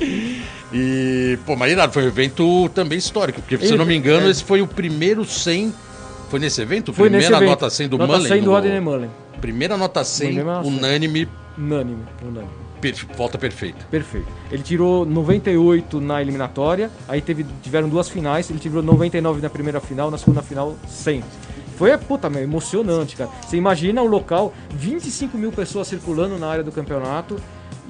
[0.72, 4.26] E, pô, mas irado, foi um evento também histórico, porque se eu não me engano,
[4.28, 4.30] É.
[4.30, 5.72] esse foi o primeiro 100.
[6.28, 6.92] Foi nesse evento?
[6.92, 7.48] Foi Primeira evento.
[7.48, 8.28] nota 100 do nota Mullen?
[8.28, 9.10] 100 do Rodney Mullen.
[9.40, 10.76] Primeira nota 100, Primeira nota 100.
[10.78, 12.52] unânime, Unânime, unânime.
[12.80, 13.84] per- volta perfeita.
[13.90, 14.28] Perfeito.
[14.52, 19.80] Ele tirou 98 na eliminatória, aí teve, tiveram duas finais, ele tirou 99 na primeira
[19.80, 21.24] final, na segunda final 100.
[21.76, 23.30] Foi, puta, meu, emocionante, cara.
[23.44, 27.36] Você imagina o local, 25 mil pessoas circulando na área do campeonato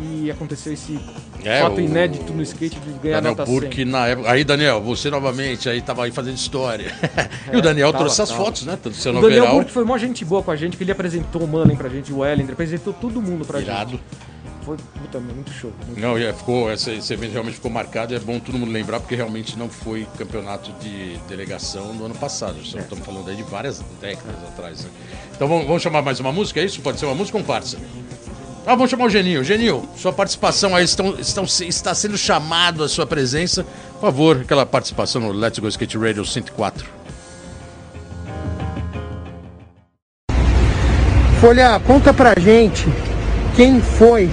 [0.00, 0.98] e aconteceu esse
[1.44, 3.84] É, fato o- inédito no skate de ganhar Daniel nota Burke 100.
[3.84, 4.30] na época.
[4.30, 6.92] Aí, Daniel, você novamente aí tava aí fazendo história.
[7.52, 8.44] e o Daniel É, tava, trouxe as tava.
[8.44, 8.78] fotos, né?
[8.82, 9.56] Do seu O Daniel overall.
[9.56, 12.12] Burke foi uma gente boa com a gente, que ele apresentou o Mullen pra gente,
[12.12, 13.90] o Ellender, apresentou todo mundo pra Irado.
[13.92, 14.02] gente.
[14.62, 15.72] Foi, puta, muito show.
[15.86, 18.70] Muito Não, é, ficou, esse, esse evento realmente ficou marcado e é bom todo mundo
[18.70, 22.56] lembrar, porque realmente não foi campeonato de delegação no ano passado.
[22.58, 22.78] É.
[22.78, 24.84] Estamos falando aí de várias décadas atrás.
[24.84, 24.90] Né?
[25.34, 26.82] Então vamos, vamos chamar mais uma música, é isso?
[26.82, 27.78] Pode ser uma música ou um parça?
[28.66, 29.42] Ah, vamos chamar o Genil.
[29.42, 33.64] Genil, sua participação aí estão, estão, está sendo chamado a sua presença.
[33.94, 36.86] Por favor, aquela participação no Let's Go Skate Radio 104.
[41.40, 42.84] Folha, conta pra gente
[43.56, 44.28] quem foi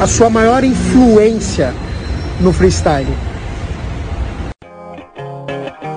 [0.00, 1.74] a sua maior influência
[2.40, 3.12] no freestyle.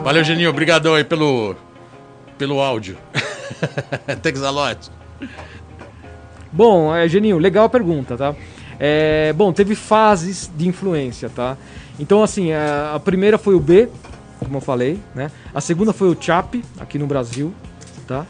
[0.04, 0.50] Valeu, Geninho.
[0.50, 1.56] Obrigadão aí pelo,
[2.38, 2.98] pelo áudio.
[4.24, 4.90] Thanks a lot.
[6.58, 8.34] Bom, é, Geninho, legal a pergunta, tá?
[8.80, 11.56] É, bom, teve fases de influência, tá?
[12.00, 13.88] Então, assim, a, a primeira foi o B,
[14.40, 15.30] como eu falei, né?
[15.54, 17.54] A segunda foi o Chap, aqui no Brasil,
[18.08, 18.26] tá?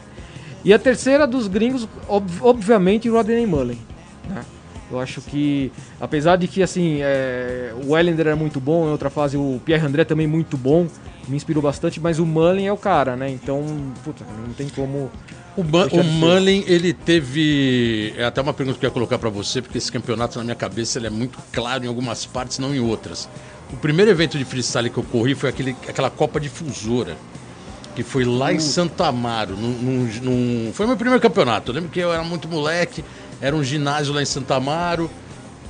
[0.62, 3.78] E a terceira dos gringos, ob- obviamente, o Rodney Mullen,
[4.28, 4.42] né?
[4.90, 5.70] Eu acho que,
[6.00, 9.84] apesar de que, assim, é, o Ellender era muito bom, em outra fase o Pierre
[9.86, 10.86] André também muito bom,
[11.28, 13.28] me inspirou bastante, mas o Mullen é o cara, né?
[13.30, 13.62] Então,
[14.02, 15.10] puta, não tem como...
[15.56, 16.04] O, o.
[16.04, 18.14] Mullen, ele teve.
[18.16, 20.54] É até uma pergunta que eu ia colocar pra você, porque esse campeonato na minha
[20.54, 23.28] cabeça ele é muito claro em algumas partes, não em outras.
[23.72, 27.16] O primeiro evento de freestyle que eu corri foi aquele, aquela Copa Difusora,
[27.96, 29.56] que foi lá em Santa Amaro.
[29.56, 31.72] Num, num- num- foi meu primeiro campeonato.
[31.72, 33.04] Eu lembro que eu era muito moleque,
[33.40, 35.10] era um ginásio lá em Santa Amaro.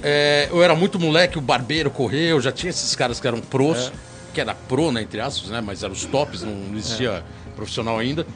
[0.03, 3.93] É, eu era muito moleque, o barbeiro correu, já tinha esses caras que eram pros,
[4.33, 5.61] que era pro, né, entre aspas, né?
[5.61, 7.25] Mas eram os tops, não, não existia
[7.57, 8.27] profissional ainda.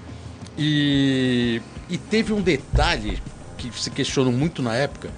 [0.59, 3.22] E, e teve um detalhe
[3.57, 5.11] que se questionou muito na época,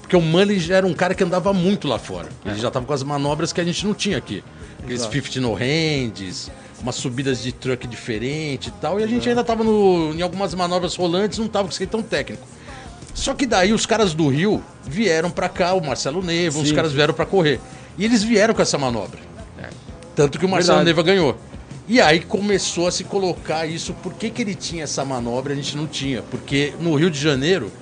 [0.00, 2.28] porque o Mullen já era um cara que andava muito lá fora.
[2.44, 4.42] Ele já estava com as manobras que a gente não tinha aqui.
[4.80, 5.14] Aqueles Exato.
[5.14, 6.50] 50 no hands,
[6.82, 8.98] umas subidas de truck diferente e tal.
[8.98, 12.46] E a gente ainda estava em algumas manobras rolantes, não estava com skate tão técnico.
[13.14, 16.74] Só que daí os caras do Rio vieram pra cá, o Marcelo Neva, os Sim,
[16.74, 16.96] caras sim.
[16.96, 17.60] vieram pra correr.
[17.98, 19.20] E eles vieram com essa manobra.
[20.14, 20.96] Tanto que o Marcelo Verdade.
[20.96, 21.36] Neva ganhou.
[21.88, 23.92] E aí começou a se colocar isso.
[23.94, 26.22] Por que, que ele tinha essa manobra e a gente não tinha?
[26.22, 27.72] Porque no Rio de Janeiro,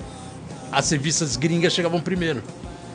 [0.71, 2.43] as revistas gringas chegavam primeiro.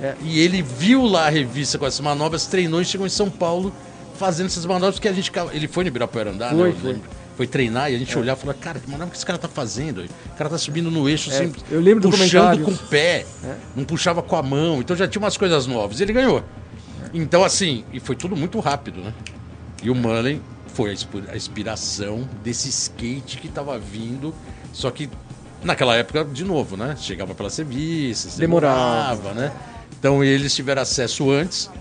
[0.01, 0.15] É.
[0.23, 3.73] E ele viu lá a revista com essas manobras, treinou e chegou em São Paulo
[4.17, 5.31] fazendo essas manobras que a gente.
[5.51, 6.75] Ele foi no Ibirapuera andar, Foi, né?
[6.81, 7.01] Foi.
[7.35, 9.47] Foi treinar e a gente olhava e falava, cara, que manobra que esse cara tá
[9.49, 10.03] fazendo?
[10.03, 13.25] O cara tá subindo no eixo, É, assim, eu lembro do puxando com o pé,
[13.43, 13.55] É.
[13.75, 14.79] não puxava com a mão.
[14.79, 15.99] Então já tinha umas coisas novas.
[15.99, 16.43] E ele ganhou.
[17.13, 19.13] Então, assim, e foi tudo muito rápido, né?
[19.83, 20.41] E o Mullen
[20.73, 24.33] foi a inspi- a inspiração desse skate que tava vindo,
[24.73, 25.09] só que
[25.63, 26.95] Naquela época, de novo, né?
[26.99, 28.37] Chegava pelas Demorava.
[28.37, 29.51] demorava, né?
[29.97, 31.71] Então eles tiveram acesso antes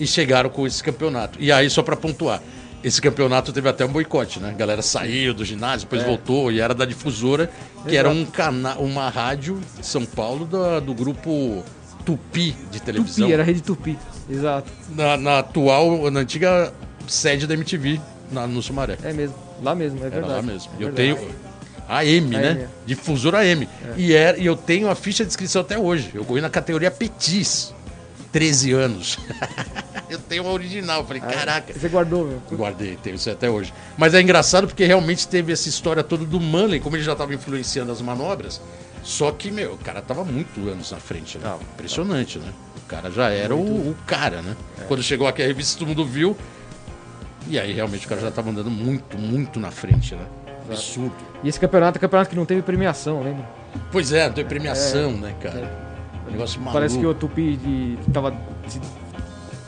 [0.00, 1.38] e chegaram com esse campeonato.
[1.40, 2.42] E aí, só para pontuar,
[2.82, 4.50] esse campeonato teve até um boicote, né?
[4.50, 7.50] A galera saiu do ginásio, depois voltou e era da difusora,
[7.88, 11.62] que era um cana uma rádio de São Paulo da- do grupo
[12.04, 13.24] Tupi de televisão.
[13.26, 13.98] Tupi, era a rede Tupi.
[14.28, 14.70] Exato.
[14.94, 16.72] na, na atual, na antiga
[17.06, 18.00] sede da MTV,
[18.32, 18.96] na, no Sumaré.
[19.02, 19.34] É mesmo.
[19.62, 20.32] Lá mesmo, é Era verdade.
[20.34, 20.70] lá mesmo.
[20.72, 20.96] É eu verdade.
[21.18, 21.34] tenho
[21.88, 22.48] a M, né?
[22.50, 22.66] AM.
[22.86, 23.68] Difusora AM.
[23.96, 26.10] E, era, e eu tenho a ficha de inscrição até hoje.
[26.14, 27.74] Eu corri na categoria Petis.
[28.32, 29.18] 13 anos.
[30.10, 31.04] eu tenho a original.
[31.06, 31.72] Falei, caraca.
[31.72, 32.42] Você guardou, meu?
[32.50, 33.72] Guardei, tenho isso até hoje.
[33.96, 37.32] Mas é engraçado porque realmente teve essa história toda do Manley, como ele já estava
[37.32, 38.60] influenciando as manobras.
[39.02, 41.56] Só que, meu, o cara tava muito anos na frente, né?
[41.74, 42.52] Impressionante, né?
[42.76, 44.56] O cara já era o, o cara, né?
[44.88, 46.36] Quando chegou aqui a revista, todo mundo viu.
[47.48, 50.26] E aí, realmente, o cara já tava andando muito, muito na frente, né?
[50.68, 51.14] Absurdo.
[51.42, 53.48] E esse campeonato é campeonato que não teve premiação, lembra?
[53.90, 55.90] Pois é, tem premiação, né, cara?
[56.30, 56.74] Negócio maluco.
[56.74, 58.36] Parece que o Tupi de, que tava.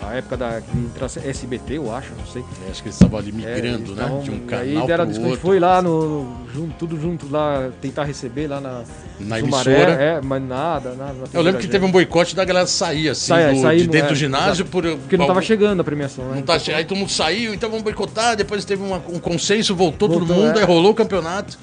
[0.05, 2.43] A época da entrar SBT, eu acho, não sei.
[2.67, 4.03] É, Acho que eles estavam ali É, migrando, eles né?
[4.03, 5.41] tavam- De um e canal aí deram pro outro.
[5.41, 8.83] foi lá no, junto, tudo junto lá tentar receber lá na
[9.21, 9.93] Na Sumaré, emissora.
[10.03, 11.15] é, mas nada, nada.
[11.33, 14.11] Eu lembro que teve um boicote da galera sair, assim, Sai- do- de dentro é,
[14.11, 14.51] do ginásio.
[14.65, 14.71] exato.
[14.71, 16.35] Por, porque não tava algum- chegando a premiação, né?
[16.37, 18.37] Não tá Aí todo mundo saiu, então vamos boicotar.
[18.37, 20.63] Depois teve uma- um consenso, voltou, todo Voltou, mundo, é.
[20.63, 21.59] aí rolou o campeonato.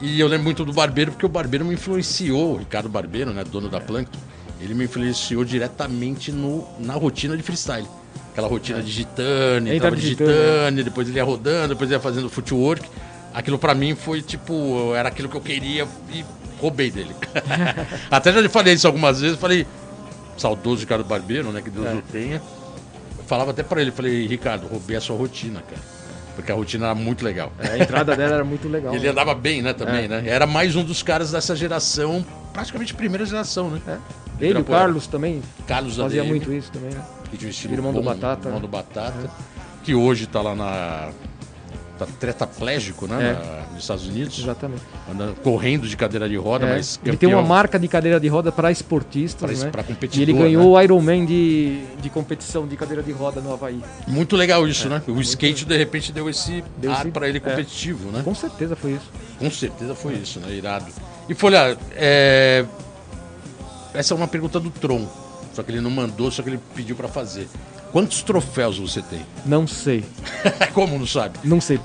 [0.00, 3.42] E eu lembro muito do Barbeiro, porque o Barbeiro me influenciou, o Ricardo Barbeiro, né,
[3.44, 4.18] dono da Plankton,
[4.64, 7.86] ele me influenciou diretamente no, na rotina de freestyle.
[8.32, 12.00] Aquela rotina de gitane, tava de gitane, gitane, depois ele ia rodando, depois ele ia
[12.02, 12.88] fazendo footwork.
[13.32, 16.24] Aquilo pra mim foi tipo, era aquilo que eu queria e
[16.60, 17.14] roubei dele.
[18.10, 19.66] Até já lhe falei isso algumas vezes, falei,
[20.36, 21.94] saudoso Ricardo Barbeiro, né, que Deus É.
[21.94, 22.36] o tenha.
[23.18, 25.93] Eu falava até pra ele, falei, Ricardo, roubei a sua rotina, cara.
[26.34, 27.52] Porque a rotina era muito legal.
[27.58, 28.94] É, a entrada dela era muito legal.
[28.94, 29.10] Ele né?
[29.10, 30.08] andava bem, né, também, É.
[30.08, 30.24] né?
[30.26, 33.80] Era mais um dos caras dessa geração, praticamente primeira geração, né?
[33.86, 33.98] É.
[34.40, 34.64] Ele, o.
[34.64, 37.02] Carlos também Carlos fazia ADM, muito isso também, né?
[37.30, 39.30] que tinha um estilo Irmão do bom, Batata, Irmão do Batata,
[39.82, 41.10] que hoje tá lá na...
[41.96, 43.72] Tá tetraplégico, né, É.
[43.72, 44.40] nos Estados Unidos.
[44.40, 44.82] Exatamente.
[45.08, 47.48] Andando, correndo de cadeira de roda, É, mas ele tem uma campeão.
[47.48, 49.88] marca de cadeira de roda para esportistas, Pra- né?
[49.88, 50.38] competidor, e ele né?
[50.40, 53.80] ganhou o Ironman de, de competição de cadeira de roda no Havaí.
[54.08, 55.00] Muito legal isso, né?
[55.06, 57.40] O skate, de repente, deu esse Deu ar esse- pra ele é.
[57.40, 58.22] competitivo, né?
[58.24, 59.10] Com certeza foi isso.
[59.38, 60.52] Com certeza foi isso, né?
[60.52, 60.86] Irado.
[61.28, 62.64] E Folha, é...
[63.92, 65.06] essa é uma pergunta do Tron.
[65.52, 67.46] Só que ele não mandou, só que ele pediu pra fazer.
[67.94, 69.20] Quantos troféus você tem?
[69.46, 70.04] Não sei.
[70.74, 71.38] Como não sabe?
[71.44, 71.78] Não sei.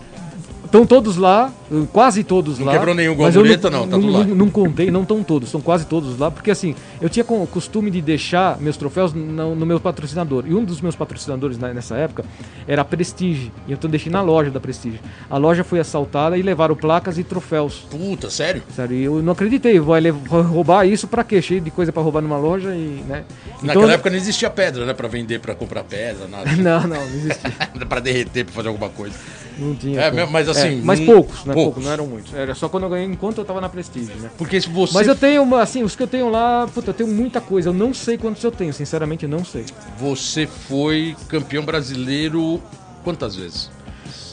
[0.65, 1.53] Estão todos lá,
[1.93, 2.71] quase todos Não lá.
[2.73, 4.23] quebrou nenhum eu muleta, não, tá tudo lá.
[4.23, 7.47] Não, não contei, não estão todos, estão quase todos lá, porque assim, eu tinha o
[7.47, 10.43] costume de deixar meus troféus no, no meu patrocinador.
[10.47, 12.25] E um dos meus patrocinadores na- nessa época
[12.67, 13.51] era a Prestige.
[13.67, 14.99] E então eu deixei na loja da Prestige.
[15.29, 17.85] A loja foi assaltada e levaram placas e troféus.
[17.89, 18.61] Puta, sério?
[18.75, 21.41] Sério, e eu não acreditei, vai roubar isso pra quê?
[21.41, 23.23] Cheio de coisa pra roubar numa loja e, né?
[23.61, 24.93] Naquela época não existia pedra, né?
[24.93, 26.49] Pra vender, pra comprar pedra, nada.
[26.59, 27.51] Não, não, não existia.
[27.87, 29.15] pra derreter, pra fazer alguma coisa.
[29.57, 29.99] Não tinha.
[30.01, 30.31] É, como.
[30.31, 31.53] mas assim, mas não- poucos, né?
[31.53, 31.83] poucos.
[31.83, 32.33] Não eram muitos.
[32.33, 34.29] Era só quando eu ganhei enquanto eu tava na Prestige, né?
[34.37, 37.09] Porque se você, Mas eu tenho, assim, os que eu tenho lá, puta, eu tenho
[37.09, 37.69] muita coisa.
[37.69, 39.65] Eu não sei quantos eu tenho, sinceramente, não sei.
[39.97, 42.61] você foi campeão brasileiro
[43.03, 43.69] quantas vezes?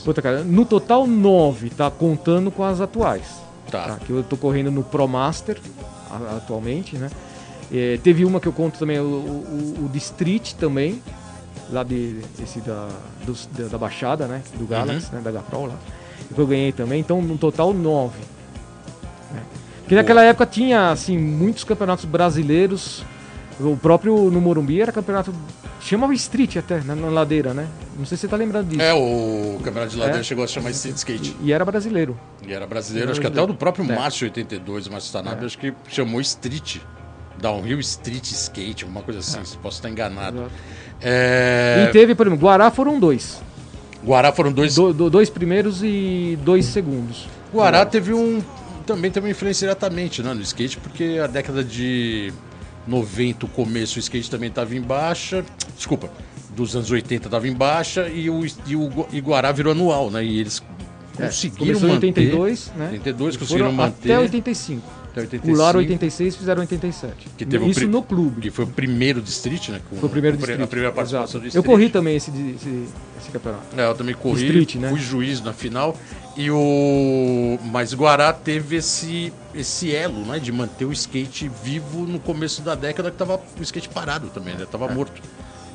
[0.04, 1.90] Puta, cara, no total, nove, tá?
[1.90, 3.24] Contando com as atuais.
[3.70, 3.98] Tá.
[4.06, 5.58] Que eu tô correndo no Pro Master,
[6.36, 7.10] atualmente, né?
[7.72, 11.02] É, teve uma que eu conto também, o, o, o de Street também,
[11.72, 12.88] lá de, esse da,
[13.26, 14.42] dos- da, da Baixada, né?
[14.54, 15.20] Do Galaxy, né?
[15.20, 15.74] Da Gaprol lá.
[16.32, 18.20] Que eu ganhei também, então no total nove.
[19.32, 19.42] né?
[19.86, 23.04] Porque naquela época tinha, assim, muitos campeonatos brasileiros.
[23.60, 25.32] O próprio no Morumbi era campeonato.
[25.80, 27.68] Chamava Street até, na, na ladeira, né?
[27.96, 28.82] Não sei se você tá lembrando disso.
[28.82, 30.24] É, o campeonato de ladeira É.
[30.24, 31.36] chegou a chamar Street Skate.
[31.40, 32.18] E era brasileiro.
[32.44, 33.94] E era brasileiro, Era acho que até o do próprio É.
[33.94, 36.78] Márcio 82, o Márcio Tanabe, acho que chamou Street.
[37.40, 40.50] Downhill Street Skate, alguma coisa assim, posso estar enganado.
[41.00, 43.40] É, E teve, por exemplo, Guará foram dois.
[44.04, 44.74] Guará foram dois.
[44.74, 47.28] Do- do- dois primeiros e dois segundos.
[47.52, 48.42] Guará teve um.
[48.86, 52.32] Também teve uma influência diretamente né, no skate, porque a década de
[52.86, 55.44] 90, o começo, o skate também estava em baixa.
[55.76, 56.08] Desculpa,
[56.54, 60.10] dos anos 80 estava em baixa e o, e o Gu- e Guará virou anual,
[60.10, 60.24] né?
[60.24, 60.62] E eles
[61.16, 62.06] conseguiram Começou em manter.
[62.06, 62.88] 82, né?
[62.92, 64.12] 82 E conseguiram manter.
[64.12, 64.82] Até 85.
[65.10, 65.46] Até 85.
[65.56, 67.14] Pularam 86 fizeram 87.
[67.38, 68.42] Que teve Isso no clube.
[68.42, 69.80] Que foi o primeiro de street, né?
[69.90, 70.62] com- Foi o primeiro distrito.
[70.62, 71.38] A primeira participação Exato.
[71.40, 71.66] do Eu street.
[71.66, 72.84] corri também esse, de- esse,
[73.20, 73.64] esse campeonato.
[73.76, 74.90] É, eu também corri, Street, né?
[74.90, 75.96] fui juiz na final.
[76.36, 77.58] E o.
[77.64, 80.38] Mas Guará teve esse, esse elo, né?
[80.38, 84.54] De manter o skate vivo no começo da década que tava o skate parado também,
[84.54, 84.66] né?
[84.70, 85.22] Tava morto.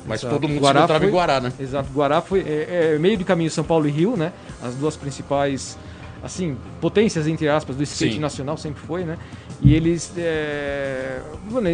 [0.06, 0.34] Mas Exato.
[0.34, 1.52] todo mundo Guará se encontrava foi- em Guará, né?
[1.58, 1.88] Exato.
[1.92, 4.32] Guará foi é, é meio de caminho São Paulo e Rio, né?
[4.62, 5.76] As duas principais
[6.22, 8.20] assim, potências, entre aspas, do skate Sim.
[8.20, 9.18] nacional, sempre foi, né?
[9.60, 11.20] E eles, é,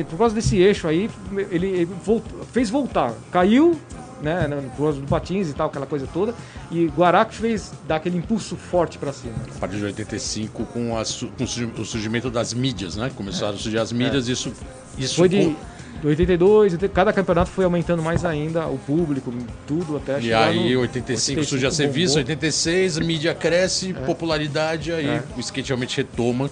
[0.08, 1.10] por causa desse eixo aí,
[1.50, 3.12] ele, ele volt- fez voltar.
[3.30, 3.78] Caiu,
[4.22, 6.34] né, por causa do patins e tal, aquela coisa toda,
[6.70, 9.34] e Guará que fez dar aquele impulso forte pra cima.
[9.56, 11.02] A partir de 85, com, a
[11.36, 13.10] com o surgi- o surgimento das mídias, né?
[13.14, 14.52] Começaram a surgir as mídias, isso,
[14.98, 15.56] isso Foi de com-
[16.00, 19.34] de 82, e cada campeonato foi aumentando mais ainda, o público,
[19.66, 22.18] tudo, até E aí, no 85 surge a serviço, bombou.
[22.30, 25.22] 86, a mídia cresce, popularidade, aí É.
[25.36, 26.48] o skate realmente retoma.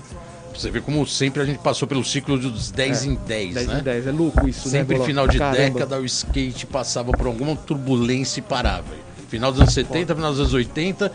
[0.53, 3.79] Você vê como sempre a gente passou pelo ciclo dos 10 em 10, 10 né?
[3.79, 4.79] em 10, é louco isso, né?
[4.81, 5.07] Sempre Bola?
[5.07, 5.57] final de Caramba.
[5.59, 8.87] década o skate passava por alguma turbulência e parava.
[9.29, 11.13] Final dos anos 70, final dos anos 80,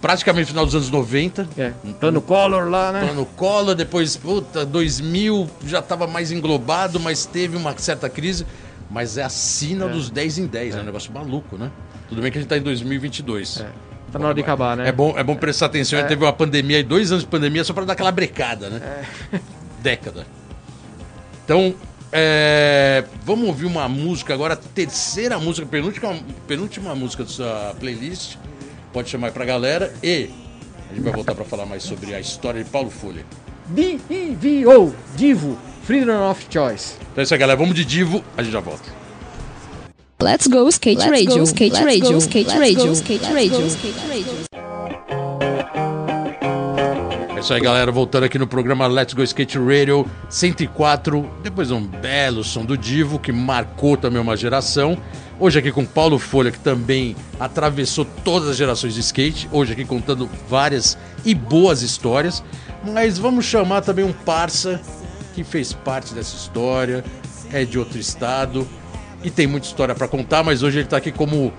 [0.00, 1.48] praticamente final dos anos 90.
[1.56, 3.06] É, Tano Collor lá, né?
[3.06, 8.46] Plano Collor, depois, puta, 2000 já estava mais englobado, mas teve uma certa crise.
[8.90, 10.80] Mas é a sina dos 10 em 10, é.
[10.80, 11.70] um negócio maluco, né?
[12.08, 13.64] Tudo bem que a gente tá em 2022.
[14.12, 14.86] Tá na hora de acabar, né?
[14.86, 15.98] É bom, é bom prestar atenção.
[15.98, 16.02] É.
[16.02, 19.04] Teve uma pandemia e dois anos de pandemia só para dar aquela brecada, né?
[19.32, 19.40] É.
[19.80, 20.26] Década.
[21.44, 21.74] Então,
[22.12, 26.14] é, vamos ouvir uma música agora, terceira música, penúltima,
[26.46, 28.36] penúltima música da sua playlist.
[28.92, 29.94] Pode chamar aí pra galera.
[30.02, 30.28] E
[30.90, 33.24] a gente vai voltar para falar mais sobre a história de Paulo Folha.
[33.68, 36.96] D-I-V-O, Divo, Freedom of Choice.
[37.00, 37.58] Então é isso aí, galera.
[37.58, 39.02] Vamos de Divo, a gente já volta.
[40.22, 43.32] Let's go skate Let's radio, go, skate let's radio, go, skate let's radio, go, skate
[43.32, 44.51] radio, go, skate radio.
[47.42, 47.90] Isso aí, galera.
[47.90, 51.28] Voltando aqui no programa Let's Go Skate Radio 104.
[51.42, 54.96] Depois um belo som do Divo, que marcou também uma geração.
[55.40, 59.48] Hoje aqui com Paulo Folha, que também atravessou todas as gerações de skate.
[59.50, 62.44] Hoje aqui contando várias e boas histórias.
[62.84, 64.80] Mas vamos chamar também um parça
[65.34, 67.04] que fez parte dessa história,
[67.52, 68.68] é de outro estado
[69.24, 70.44] e tem muita história para contar.
[70.44, 71.52] Mas hoje ele tá aqui como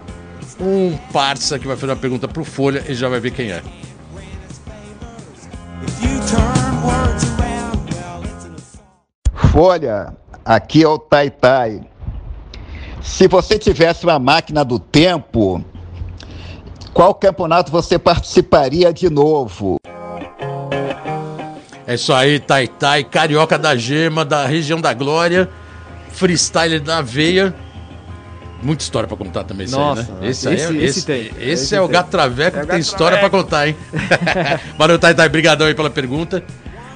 [0.62, 3.62] um parça que vai fazer uma pergunta pro Folha e já vai ver quem é.
[9.54, 11.82] Folha, aqui é o Tai Tai.
[13.04, 15.64] Se você tivesse uma máquina do tempo,
[16.92, 19.78] qual campeonato você participaria de novo?
[21.86, 25.48] É isso aí, Tai Tai, carioca da gema, da região da glória,
[26.10, 27.54] freestyle da veia.
[28.64, 30.30] Muita história pra contar também, esse Nossa, aí, né?
[30.30, 31.93] Esse, aí é, esse- esse, esse tem, esse esse é o tem.
[31.93, 33.76] gato traveco É o que tem história pra contar, hein?
[34.78, 36.43] Valeu, Tai Tai, brigadão aí pela pergunta.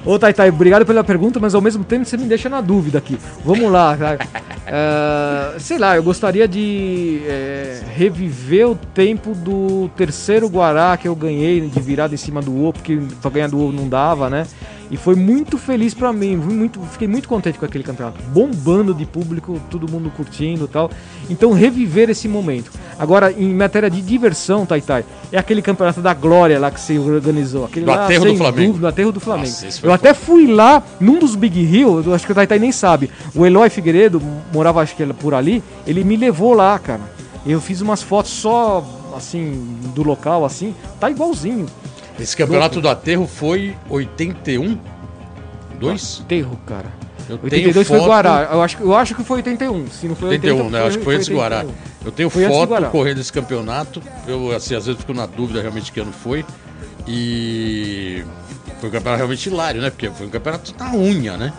[0.06, 3.18] Ô, Taitai, obrigado pela pergunta, mas ao mesmo tempo você me deixa na dúvida aqui.
[3.44, 4.18] Vamos lá, cara.
[4.70, 11.14] É, sei lá, eu gostaria de é, reviver o tempo do terceiro Guará que eu
[11.16, 14.46] ganhei de virada em cima do O, porque pra ganhar do O não dava, né?
[14.90, 18.22] E foi muito feliz pra mim, muito, fiquei muito contente com aquele campeonato.
[18.32, 20.90] Bombando de público, todo mundo curtindo e tal.
[21.28, 22.70] Então, reviver esse momento.
[22.98, 27.66] Agora, em matéria de diversão, Taitai, é aquele campeonato da glória lá que você organizou.
[27.66, 28.66] Aquele Do lá, Aterro do Flamengo.
[28.66, 29.48] dúvida, no Aterro do Flamengo.
[29.48, 32.72] Nossa, eu até fui lá num dos Big Hill, eu acho que o Taitai nem
[32.72, 33.10] sabe.
[33.34, 34.22] O Eloy Figueiredo
[34.52, 37.02] morava acho que por ali, ele me levou lá, cara.
[37.46, 38.84] Eu fiz umas fotos só
[39.16, 41.66] assim do local assim, tá igualzinho.
[42.18, 44.78] Esse campeonato do aterro foi 81?
[45.78, 46.22] 2?
[46.24, 46.86] Aterro, cara.
[47.28, 48.48] Eu 82 foi Guará.
[48.50, 49.86] Eu acho, que- eu acho que foi 81.
[49.88, 50.86] Se não foi 81, 80, né?
[50.86, 51.58] Acho que foi antes do Guará.
[51.58, 51.74] 81.
[52.04, 54.02] Eu tenho Foi foto correndo esse campeonato.
[54.26, 56.44] Eu, assim, às vezes fico na dúvida realmente que ano foi.
[57.06, 58.24] E
[58.80, 59.90] foi um campeonato realmente hilário, né?
[59.90, 61.52] Porque foi um campeonato na unha, né?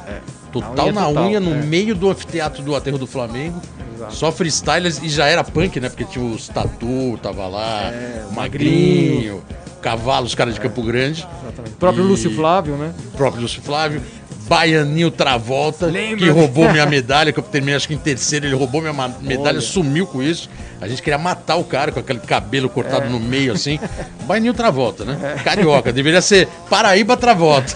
[0.51, 1.61] Total unha na total, unha, no é.
[1.61, 3.61] meio do anfiteatro do Aterro do Flamengo.
[4.09, 5.89] Só freestylers e já era punk, né?
[5.89, 9.43] Porque tinha os Tatu, tava lá, É, o Magrinho,
[9.81, 11.27] Cavalo, os caras de Campo Grande.
[11.43, 11.73] Exatamente.
[11.73, 12.93] O próprio E- Lúcio Flávio, né?
[13.13, 14.01] o próprio Lúcio Flávio,
[14.47, 16.17] Baianinho Travolta, Lembra?
[16.17, 19.57] que roubou minha medalha, que eu terminei acho que em terceiro, ele roubou minha medalha,
[19.57, 19.61] Olha.
[19.61, 20.49] sumiu com isso.
[20.81, 23.09] A gente queria matar o cara com aquele cabelo cortado É.
[23.09, 23.79] no meio, assim.
[24.25, 25.35] Baianinho Travolta, né?
[25.43, 27.75] Carioca, deveria ser Paraíba Travolta.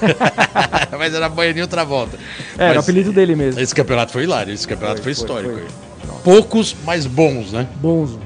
[0.98, 2.18] Mas era Baianinho Travolta.
[2.58, 3.60] É, era o Mas apelido dele mesmo.
[3.60, 5.54] esse campeonato foi hilário, esse campeonato foi, Foi, foi, histórico.
[5.54, 5.62] foi.
[5.64, 5.93] aí.
[6.24, 7.68] Poucos, mas bons, né?
[7.76, 8.18] Bons,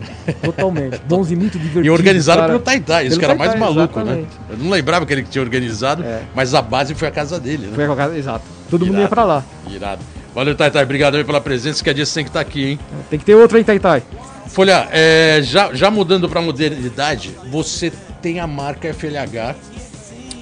[0.44, 1.00] totalmente.
[1.08, 1.86] Bons e muito divertidos.
[1.86, 2.54] E organizado cara.
[2.54, 4.04] pelo Taitai, que era mais maluco, né?
[4.04, 4.30] exatamente.
[4.50, 6.22] Eu não lembrava que ele tinha organizado, É.
[6.36, 7.72] mas a base foi a casa dele, né?
[7.76, 8.46] Foi a casa- exato.
[8.70, 9.10] Todo mundo ia Irado.
[9.10, 9.44] pra lá.
[9.70, 10.02] Irado.
[10.36, 10.84] Valeu, Taitai.
[10.84, 11.84] Obrigado aí pela presença.
[11.84, 12.80] Que a dia você tem que estar aqui, hein?
[13.10, 14.04] Tem que ter outro aí, Taitai.
[14.48, 17.92] Folha, é, já, já mudando para modernidade, você
[18.22, 19.56] tem a marca FLH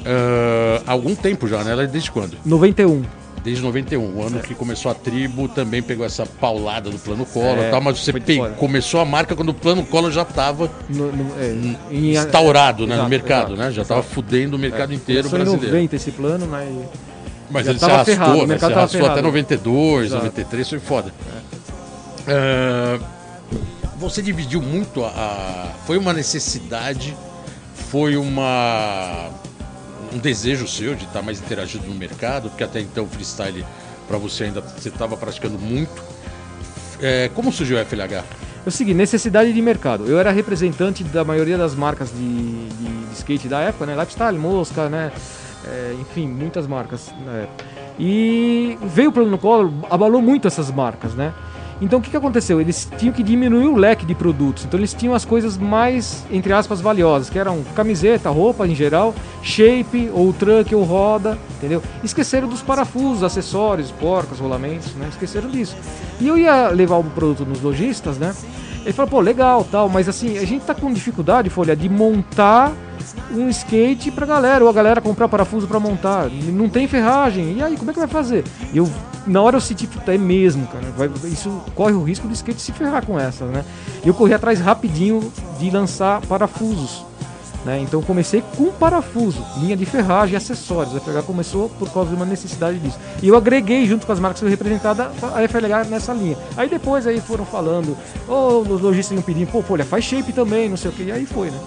[0.05, 1.71] ah, há algum tempo já, né?
[1.71, 2.37] Ela é desde quando?
[2.45, 3.03] 91.
[3.45, 7.59] Desde 91, o ano que começou a tribo, também pegou essa paulada do Plano Collor
[7.59, 10.67] É, e tal, mas você pe- começou a marca quando o Plano Collor já estava
[10.89, 11.51] No, no, é,
[11.91, 13.71] em- instaurado né, no Exato, mercado, exato, né?
[13.71, 15.75] Já estava fudendo o mercado inteiro Começou em brasileiro.
[15.75, 16.69] 90 esse plano, mas
[17.51, 18.45] Mas Já ele se arrastou, ferrado, o né?
[18.47, 19.27] mercado Se arrastou até ferrado.
[19.27, 20.23] 92, Exato.
[20.25, 21.13] 93, foi foda.
[22.27, 22.99] Ah,
[23.99, 27.15] você dividiu muito a, a- Foi uma necessidade,
[27.91, 29.29] foi uma.
[30.13, 33.65] Um desejo seu de estar mais interagido no mercado, porque até então o freestyle
[34.07, 36.03] para você ainda você estava praticando muito.
[37.01, 38.23] É, como surgiu a FLH?
[38.65, 40.05] É o seguinte, necessidade de mercado.
[40.05, 43.95] Eu era representante da maioria das marcas de, de, de skate da época, né?
[43.95, 45.11] Lifestyle, Mosca, né?
[45.67, 47.09] É, enfim, muitas marcas
[47.43, 47.65] época.
[47.97, 51.33] E veio o plano Collor, abalou muito essas marcas, né?
[51.81, 52.61] Então o que, que aconteceu?
[52.61, 54.65] Eles tinham que diminuir o leque de produtos.
[54.65, 59.13] Então eles tinham as coisas mais, entre aspas, valiosas, que eram camiseta, roupa em geral,
[59.43, 61.81] shape, ou truck, ou roda, entendeu?
[62.03, 65.07] Esqueceram dos parafusos, acessórios, porcas, rolamentos, né?
[65.09, 65.75] Esqueceram disso.
[66.19, 68.33] E eu ia levar o produto nos lojistas, né?
[68.85, 72.71] Ele falou, pô, legal, tal, mas assim, a gente tá com dificuldade, Folha, de montar
[73.31, 76.29] um skate pra galera, ou a galera comprar parafuso para montar.
[76.29, 77.57] Não tem ferragem.
[77.57, 78.43] E aí, como é que vai fazer?
[78.73, 78.87] Eu,
[79.25, 80.85] na hora eu senti, puta, é mesmo, cara.
[80.95, 83.65] Vai, isso corre o risco do skate se ferrar com essas, né?
[84.05, 87.03] Eu corri atrás rapidinho de lançar parafusos.
[87.65, 87.79] Né?
[87.79, 90.95] Então comecei com parafuso, linha de ferragem acessórios.
[90.95, 92.99] A FLH começou por causa de uma necessidade disso.
[93.23, 96.37] E eu agreguei junto com as marcas que eu representada a FLH nessa linha.
[96.55, 97.97] Aí depois aí foram falando,
[98.27, 101.03] ou oh, os lojistas iam pedindo, pô, folha, faz shape também, não sei o que,
[101.03, 101.59] e aí foi, né?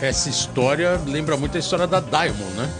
[0.00, 2.70] Essa história lembra muito a história da Diamond, né?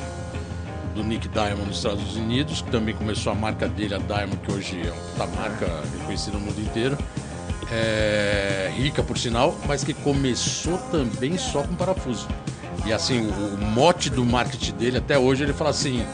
[0.94, 4.52] Do Nick Diamond nos Estados Unidos, que também começou a marca dele, a Diamond, que
[4.52, 5.66] hoje é uma marca
[5.98, 6.96] reconhecida no mundo inteiro
[7.72, 12.28] é, rica por sinal, mas que começou também só com parafuso.
[12.84, 16.04] E assim, o, o, mote do marketing dele até hoje ele fala assim: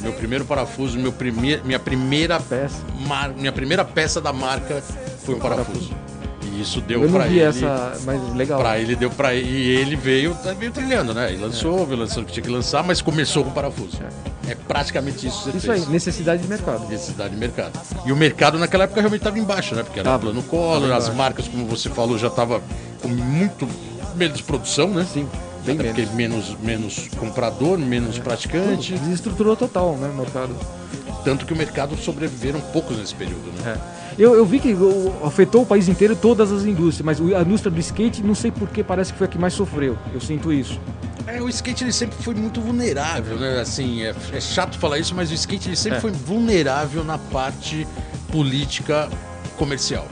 [0.00, 4.82] meu primeiro parafuso, meu primeir, minha primeira peça, mar, minha primeira peça da marca
[5.24, 5.92] foi um parafuso.
[6.54, 7.40] E isso deu para ele.
[7.40, 8.60] Essa, mas legal.
[8.60, 11.32] Para ele deu para e ele veio, tá, veio trilhando, né?
[11.32, 11.86] E lançou, é.
[11.86, 13.98] veio lançando o que tinha que lançar, mas começou com parafuso.
[14.02, 14.52] É.
[14.52, 15.82] É praticamente isso que você Isso fez.
[15.84, 16.86] aí, necessidade de mercado.
[16.88, 17.80] Necessidade de mercado.
[18.04, 19.82] E o mercado naquela época realmente estava embaixo, né?
[19.82, 22.62] Porque era tava, plano colo, as marcas, como você falou, já estava
[23.00, 23.68] com muito
[24.14, 25.06] menos produção, né?
[25.10, 25.28] Sim.
[25.64, 26.14] Bem Até menos.
[26.14, 28.20] menos, menos comprador, menos é.
[28.20, 28.92] praticante.
[28.98, 30.54] Desestruturou total, né, o mercado.
[31.24, 33.72] Tanto que o mercado sobreviveram poucos nesse período, né?
[33.72, 34.03] É.
[34.18, 34.76] Eu, eu vi que
[35.24, 38.84] afetou o país inteiro, todas as indústrias, mas a indústria do skate, não sei porquê,
[38.84, 39.98] parece que foi a que mais sofreu.
[40.12, 40.80] Eu sinto isso.
[41.26, 43.60] É, o skate ele sempre foi muito vulnerável, né?
[43.60, 46.00] Assim, é, é chato falar isso, mas o skate ele sempre é.
[46.00, 47.86] foi vulnerável na parte
[48.30, 49.08] política
[49.56, 50.06] comercial.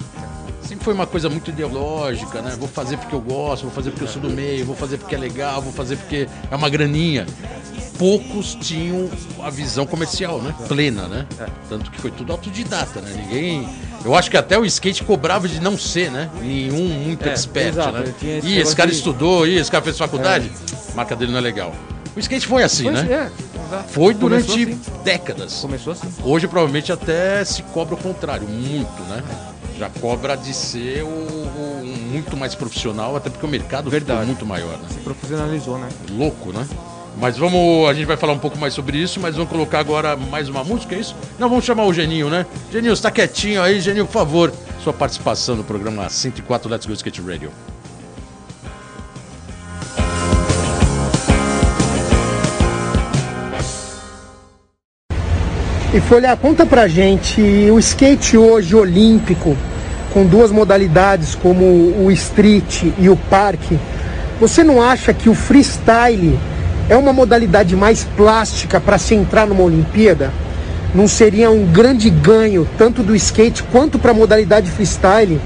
[0.63, 2.57] Sempre foi uma coisa muito ideológica, né?
[2.59, 5.15] Vou fazer porque eu gosto, vou fazer porque eu sou do meio, vou fazer porque
[5.15, 7.27] é legal, vou fazer porque é uma graninha.
[7.99, 9.11] Poucos tinham
[9.43, 10.55] a visão comercial, né?
[10.67, 11.27] Plena, né?
[11.39, 11.47] É.
[11.69, 13.13] Tanto que foi tudo autodidata, né?
[13.23, 13.69] Ninguém.
[14.05, 16.29] Eu acho que até o skate cobrava de não ser, né?
[16.41, 18.15] Nenhum muito é, expert, exato, né?
[18.23, 18.97] Esse Ih, esse cara de...
[18.97, 20.51] estudou, ih, esse cara fez faculdade.
[20.51, 20.95] É.
[20.95, 21.73] Marca dele não é legal.
[22.15, 23.31] O skate foi assim, foi, né?
[23.73, 24.81] É, foi durante assim.
[25.03, 25.61] décadas.
[25.61, 26.13] Começou assim.
[26.23, 29.23] Hoje provavelmente até se cobra o contrário, muito, né?
[29.79, 31.83] Já cobra de ser o, o
[32.13, 34.21] muito mais profissional, até porque o mercado Verdade.
[34.21, 34.89] ficou muito maior, né?
[34.91, 35.89] Se profissionalizou, né?
[36.11, 36.67] Louco, né?
[37.19, 40.17] Mas vamos, a gente vai falar um pouco mais sobre isso, mas vamos colocar agora
[40.17, 41.15] mais uma música, é isso?
[41.39, 42.47] Não, vamos chamar o Geninho, né?
[42.71, 44.53] Geninho, está quietinho aí, Geninho, por favor,
[44.83, 47.51] sua participação no programa 104 Let's Go Skate Radio.
[55.95, 59.55] E Folha, conta pra gente, o skate hoje olímpico,
[60.11, 63.79] com duas modalidades como o street e o parque,
[64.41, 66.39] você não acha que o freestyle
[66.89, 70.31] é uma modalidade mais plástica para se entrar numa Olimpíada?
[70.95, 75.41] Não seria um grande ganho, tanto do skate quanto para a modalidade freestyle,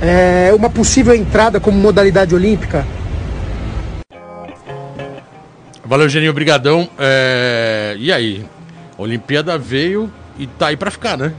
[0.00, 2.86] é, uma possível entrada como modalidade olímpica?
[5.84, 6.88] Valeu, Geninho, brigadão.
[6.98, 7.94] É...
[7.98, 8.46] E aí?
[8.98, 11.34] A Olimpíada veio e tá aí para ficar, né?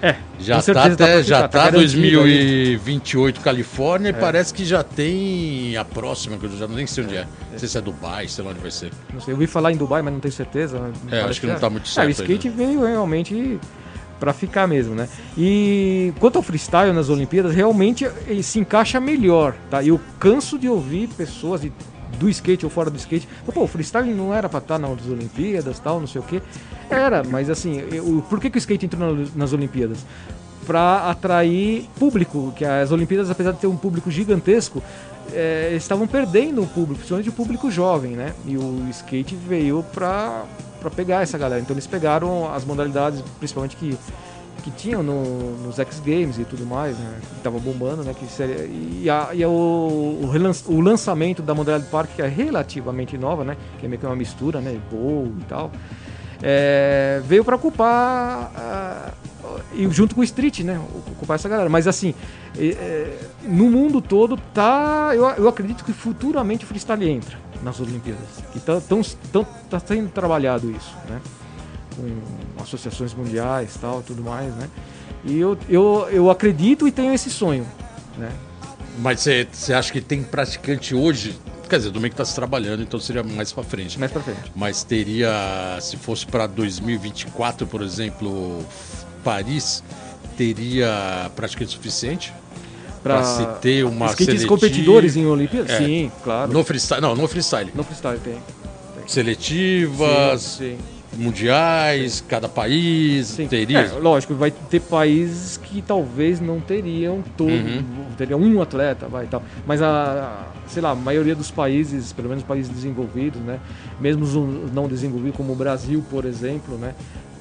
[0.00, 4.10] É, já tá até já tá, tá 2028 Califórnia é.
[4.10, 7.26] e parece que já tem a próxima, que eu já nem sei onde é.
[7.50, 8.92] Não sei se é Dubai, sei lá onde vai ser.
[9.12, 10.90] Não sei, eu ouvi falar em Dubai, mas não tenho certeza.
[11.10, 11.58] É, acho que, que não é.
[11.58, 12.06] tá muito certo.
[12.06, 12.64] É, o skate ainda.
[12.64, 13.58] veio realmente
[14.20, 15.08] para ficar mesmo, né?
[15.36, 19.82] E quanto ao freestyle nas Olimpíadas, realmente ele se encaixa melhor, tá?
[19.82, 21.72] Eu canso de ouvir pessoas de
[22.18, 23.28] do skate ou fora do skate.
[23.52, 26.42] Pô, o freestyle não era pra estar nas Olimpíadas tal, não sei o que.
[26.90, 30.04] Era, mas assim, eu, por que, que o skate entrou nas Olimpíadas?
[30.66, 34.82] Para atrair público, que as Olimpíadas, apesar de ter um público gigantesco,
[35.32, 38.34] é, estavam perdendo o público, principalmente o público jovem, né?
[38.46, 40.44] E o skate veio para
[40.94, 41.60] pegar essa galera.
[41.60, 43.96] Então eles pegaram as modalidades, principalmente que
[44.68, 47.18] que tinham no, nos X Games e tudo mais, né?
[47.20, 48.14] Que tava bombando, né?
[48.14, 50.30] Que seria, e a, e a, o, o,
[50.66, 53.56] o, lançamento da modalidade Park, que é relativamente nova, né?
[53.78, 54.78] Que é meio que uma mistura, né?
[54.90, 55.70] Bowl e tal.
[56.42, 59.14] É, veio para ocupar
[59.72, 60.80] e junto com o Street, né?
[61.12, 61.68] Ocupar essa galera.
[61.68, 62.14] Mas assim,
[62.56, 65.10] é, é, no mundo todo tá.
[65.14, 68.28] Eu, eu acredito que futuramente o freestyle entra nas Olimpíadas.
[68.52, 69.00] Que tá, tão,
[69.32, 71.20] tão, tá sendo trabalhado isso, né?
[71.98, 74.68] Com associações mundiais tal, tudo mais, né?
[75.24, 77.66] E eu, eu, eu acredito e tenho esse sonho,
[78.16, 78.30] né?
[79.00, 81.38] Mas você acha que tem praticante hoje?
[81.68, 83.98] Quer dizer, domingo está se trabalhando, então seria mais para frente.
[83.98, 84.50] Mais para frente.
[84.56, 85.30] Mas teria,
[85.80, 88.64] se fosse para 2024, por exemplo,
[89.22, 89.84] Paris,
[90.36, 92.32] teria praticante suficiente?
[93.02, 95.70] Para se ter uma skates seletiva- competidores em Olimpíadas?
[95.72, 95.78] É.
[95.78, 96.52] Sim, claro.
[96.52, 97.70] No freestyle, não, no freestyle.
[97.74, 98.38] No freestyle tem.
[99.06, 100.78] Seletivas, Sim, sim.
[101.16, 103.46] Mundiais, cada país, Sim.
[103.48, 103.80] teria.
[103.80, 107.82] É, lógico, vai ter países que talvez não teriam todo, Uhum.
[108.16, 109.42] teria um atleta, vai e tal.
[109.66, 113.58] Mas a, sei lá, a maioria dos países, pelo menos países desenvolvidos, né,
[114.00, 116.94] mesmo os não desenvolvidos como o Brasil, por exemplo, né,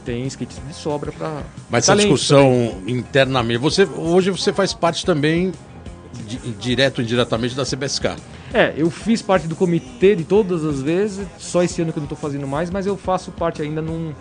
[0.05, 5.51] tem skates de sobra para Mas essa discussão internamente, você hoje você faz parte também
[6.25, 8.15] di- direto ou indiretamente da CBSK.
[8.53, 12.01] É, eu fiz parte do comitê de todas as vezes, só esse ano que eu
[12.01, 14.13] não estou fazendo mais, mas eu faço parte ainda num,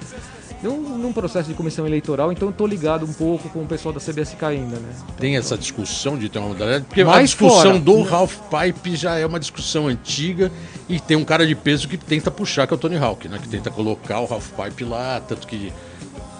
[0.62, 3.92] num, num processo de comissão eleitoral, então eu tô ligado um pouco com o pessoal
[3.94, 4.88] da CBSK ainda, né?
[5.18, 7.78] Tem essa discussão de ter uma modalidade, porque a Mais discussão fora.
[7.78, 10.50] do Half Pipe já é uma discussão antiga
[10.88, 13.38] e tem um cara de peso que tenta puxar, que é o Tony Hawk, né?
[13.40, 15.72] Que tenta colocar o Half Pipe lá, tanto que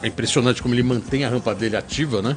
[0.03, 2.37] é impressionante como ele mantém a rampa dele ativa, né?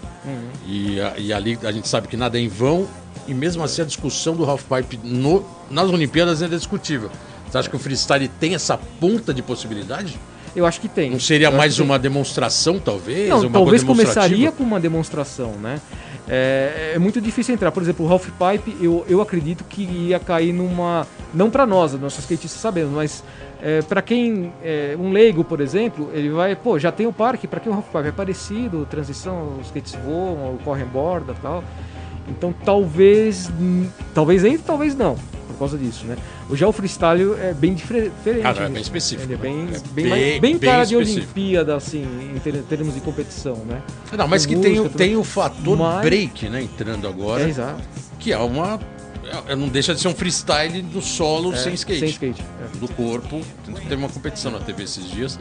[0.68, 2.88] E, a- e ali a gente sabe que nada é em vão
[3.28, 7.10] e mesmo assim a discussão do Half Pipe no, nas Olimpíadas ainda é discutível.
[7.50, 10.20] Você acha que o freestyle tem essa ponta de possibilidade?
[10.56, 11.12] Eu acho que tem.
[11.12, 11.86] Não seria Eu mais que tem.
[11.86, 13.30] uma demonstração, talvez?
[13.30, 15.80] Não, uma talvez começaria com uma demonstração, né?
[16.28, 17.72] É, é muito difícil entrar.
[17.72, 21.08] Por exemplo, o Half Pipe, eu, eu acredito que ia cair numa.
[21.34, 23.24] Não para nós, nossos skatistas sabemos, mas
[23.62, 24.54] é, para quem.
[24.64, 26.56] é, um leigo, por exemplo, ele vai.
[26.56, 29.96] Pô, já tem o parque, para quem o Half Pipe é parecido, transição, os skates
[30.04, 31.64] voam, correm borda e tal.
[32.30, 33.50] Então talvez.
[33.60, 35.16] hum, Talvez entre, talvez não.
[35.48, 36.16] Por causa disso, né?
[36.54, 38.46] Já o freestyle é bem difere- diferente.
[38.46, 38.74] Ah, não, é nisso.
[38.74, 39.42] bem específico, Ele é né?
[39.42, 41.26] bem, É bem, bem- mais- bem bem cara de específico.
[41.36, 43.82] Olimpíada, assim, em ter- termos de competição, né?
[44.18, 45.20] Não, mas Com que tem, o- música, tem tudo.
[45.22, 46.62] o fator Mas- break, né?
[46.64, 47.44] Entrando agora.
[47.44, 47.82] É, exato.
[48.20, 48.80] Que é uma.
[49.48, 52.00] é- Não deixa de ser um freestyle do solo É, sem skate.
[52.00, 52.42] Sem skate.
[52.42, 52.78] é.
[52.80, 53.42] Do corpo.
[53.88, 55.38] Teve uma competição na TV esses dias.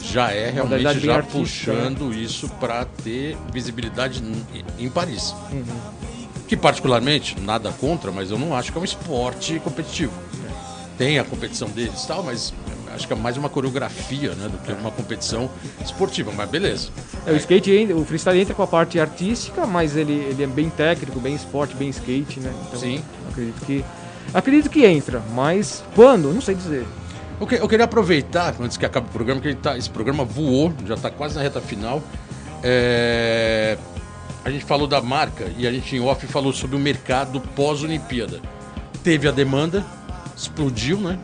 [0.00, 4.22] Já é realmente bem já artística, puxando isso para ter visibilidade
[4.78, 5.34] em Paris.
[5.50, 5.64] Uhum.
[6.52, 10.12] Que particularmente, nada contra, mas eu não acho que é um esporte competitivo.
[10.98, 12.52] Tem a competição deles e tal, mas
[12.94, 14.50] acho que é mais uma coreografia, né?
[14.50, 15.48] Do que uma competição
[15.82, 16.30] esportiva.
[16.36, 16.90] Mas beleza.
[17.24, 20.68] É, o skate, o freestyle entra com a parte artística, mas ele, ele é bem
[20.68, 22.52] técnico, bem esporte, bem skate, né?
[22.68, 23.02] Então, Sim.
[23.30, 23.84] Acredito que,
[24.34, 26.34] acredito que entra, mas quando?
[26.34, 26.84] Não sei dizer.
[27.40, 30.70] Eu, que- eu queria aproveitar, antes que acabe o programa, que tá- esse programa voou,
[30.84, 32.02] já está quase na reta final.
[32.62, 33.78] É,
[34.44, 38.40] a gente falou da marca e a gente em off falou sobre o mercado pós-Olimpíada.
[39.04, 39.84] Teve a demanda,
[40.36, 41.18] explodiu, né?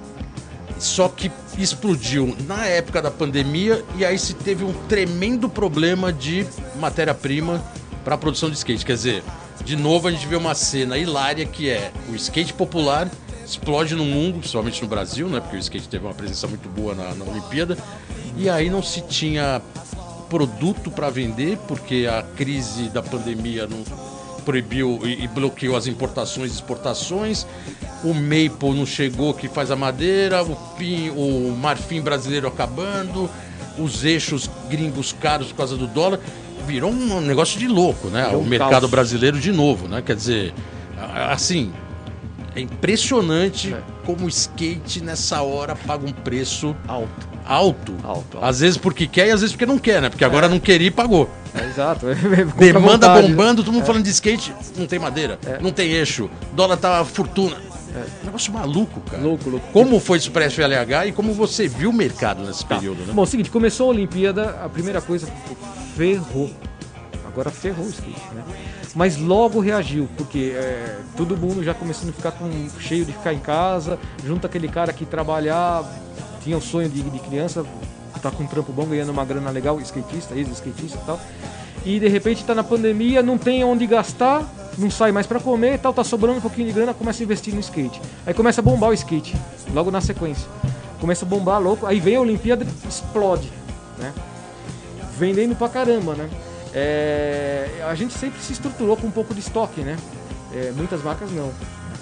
[0.78, 6.47] Só que explodiu na época da pandemia e aí se teve um tremendo problema de
[6.78, 7.62] matéria-prima
[8.05, 8.85] para a produção de skate.
[8.85, 9.23] Quer dizer,
[9.65, 13.11] de novo a gente vê uma cena hilária que é o skate popular
[13.49, 15.40] explode no mundo, principalmente no Brasil, né?
[15.40, 17.78] Porque o skate teve uma presença muito boa na, na Olimpíada.
[18.36, 19.62] E aí não se tinha
[20.29, 23.83] produto para vender porque a crise da pandemia não
[24.45, 27.47] proibiu e, e bloqueou as importações e exportações.
[28.03, 33.29] O maple não chegou que faz a madeira, o, pin, o marfim brasileiro acabando,
[33.77, 36.21] os eixos gringos caros por causa do dólar.
[36.67, 38.25] Virou um negócio de louco, né?
[38.27, 38.91] Virou o um mercado caos.
[38.91, 40.03] brasileiro de novo, né?
[40.03, 40.55] Quer dizer,
[41.29, 41.73] assim,
[42.55, 43.81] é impressionante É.
[44.05, 47.29] como o skate nessa hora paga um preço Alto.
[47.49, 47.95] Alto.
[48.05, 48.39] Alto.
[48.41, 50.11] Às vezes porque quer e às vezes porque não quer, né?
[50.11, 51.29] Porque agora não queria e pagou.
[51.55, 52.07] É, exato.
[52.12, 53.29] Compra Demanda vontade.
[53.29, 57.57] bombando, todo mundo falando de skate, não tem madeira, não tem eixo, dólar tá fortuna.
[58.23, 59.23] Negócio maluco, cara.
[59.23, 59.66] Louco, louco.
[59.73, 63.12] Como foi isso para FLH e como você viu o mercado nesse período, né?
[63.12, 65.27] Bom, é o seguinte, começou a Olimpíada, a primeira coisa,
[65.97, 66.51] ferrou.
[67.27, 68.43] Agora ferrou o skate, né?
[68.95, 72.51] Mas logo reagiu, porque é, todo mundo já começando a ficar com,
[72.81, 75.85] cheio de ficar em casa, junto aquele cara que trabalhar,
[76.49, 77.62] tinha o sonho de, de criança,
[78.23, 81.20] tá com um trampo bom, ganhando uma grana legal, skatista, ex-skatista e tal.
[81.85, 85.75] E de repente tá na pandemia, não tem onde gastar, não sai mais pra comer
[85.75, 88.01] e tal, tá sobrando um pouquinho de grana, começa a investir no skate.
[88.25, 89.37] Aí começa a bombar o skate,
[89.75, 90.49] logo na sequência.
[90.99, 93.53] Começa a bombar louco, aí vem a Olimpíada explode,
[93.99, 94.15] né?
[95.19, 96.31] vendendo pra caramba, né?
[96.73, 99.99] É, a gente sempre se estruturou com um pouco de estoque, né?
[100.55, 101.53] É, muitas marcas não.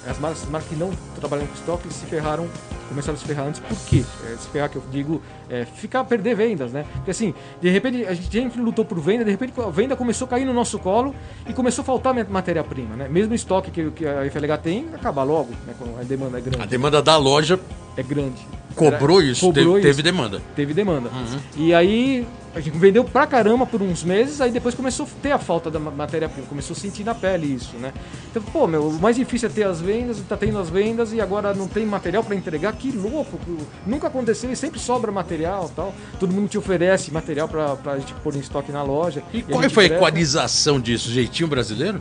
[0.08, 2.46] As marcas, as marcas que não trabalham com estoque se ferraram,
[2.88, 3.60] começaram a se ferrar antes.
[3.60, 4.04] Por quê?
[4.24, 5.20] É, se ferrar que eu digo
[5.50, 6.84] é ficar perder vendas, né?
[6.94, 10.26] Porque assim, de repente a gente sempre lutou por venda, de repente a venda começou
[10.26, 11.14] a cair no nosso colo
[11.48, 13.08] e começou a faltar ma- matéria-prima, né?
[13.08, 15.74] Mesmo o estoque que, que a FLH tem, acaba logo, né?
[15.78, 16.66] Quando a demanda é A grande.
[16.68, 17.58] demanda da loja
[17.96, 18.46] É grande.
[18.76, 20.42] Cobrou isso, cobrou teve, isso teve demanda.
[20.54, 21.10] teve demanda.
[21.56, 25.30] E aí a gente vendeu pra caramba por uns meses, aí depois começou a ter
[25.32, 27.92] a falta da ma- matéria-prima, começou a sentir na pele isso, né?
[28.30, 31.20] Então, pô, meu, o mais difícil é ter as vendas, tá tendo as vendas e
[31.20, 33.38] agora não tem material pra entregar, que louco!
[33.86, 35.94] Nunca aconteceu e sempre sobra material tal.
[36.18, 39.22] Todo mundo te oferece material pra, pra gente pôr em estoque na loja.
[39.34, 41.10] E a qual foi a equalização disso?
[41.10, 42.00] Jeitinho brasileiro?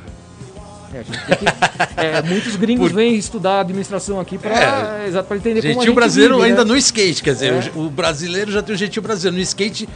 [0.95, 1.45] É, a que-
[1.97, 5.07] é, muitos gringos Por- vêm estudar administração aqui pra, É.
[5.07, 6.71] exato, pra entender como a Jeitinho gente brasileiro vive, ainda né?
[6.71, 7.71] no skate, quer dizer, É.
[7.75, 9.35] o, o brasileiro já tem o jeitinho brasileiro.
[9.37, 9.89] No skate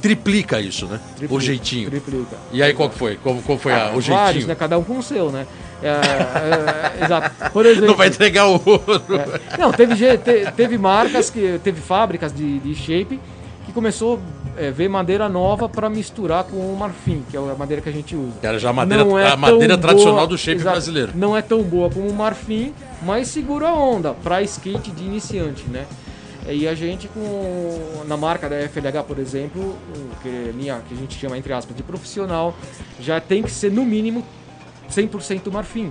[0.00, 1.00] triplica isso, né?
[1.16, 1.90] Triplica, o jeitinho.
[1.90, 2.36] Triplica.
[2.52, 3.16] E aí qual que foi?
[3.16, 4.46] Qual, qual foi a- Ah, o vários, jeitinho?
[4.48, 4.54] né?
[4.54, 5.46] Cada um com o seu, né?
[5.82, 5.92] É, é,
[7.00, 7.50] é, exato.
[7.52, 7.88] Por exemplo.
[7.88, 9.02] Não vai entregar o ouro.
[9.52, 13.18] é, não, teve, te- teve marcas, que teve fábricas de, de shape
[13.66, 14.20] que começou
[14.56, 17.92] a ver madeira nova para misturar com o marfim, que é a madeira que a
[17.92, 18.38] gente usa.
[18.40, 21.12] Que era já a madeira, é a madeira tradicional boa- do shape exato, brasileiro.
[21.14, 22.72] Não é tão boa como o marfim,
[23.02, 25.86] mas segura a onda para skate de iniciante, né?
[26.46, 29.76] E a gente com na marca da FLH, por exemplo,
[30.22, 32.54] que é linha que a gente chama entre aspas de profissional,
[33.00, 34.22] já tem que ser no mínimo
[34.90, 35.90] 100% marfim.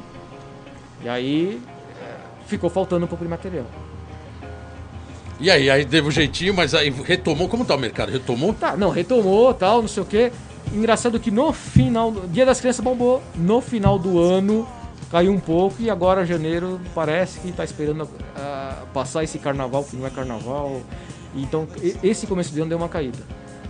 [1.04, 1.60] E aí
[2.00, 2.14] é,
[2.48, 3.66] ficou faltando um pouco de material.
[5.44, 7.50] E aí, aí teve o jeitinho, mas aí retomou.
[7.50, 8.10] Como tá o mercado?
[8.10, 8.54] Retomou?
[8.54, 10.32] Tá, não, retomou, tal, não sei o quê.
[10.72, 14.66] Engraçado que no final, Dia das Crianças bombou, no final do ano
[15.12, 18.08] caiu um pouco e agora janeiro parece que tá esperando
[18.38, 20.82] ah, passar esse carnaval, que não é carnaval.
[21.36, 21.68] Então,
[22.02, 23.20] esse começo de ano deu uma caída.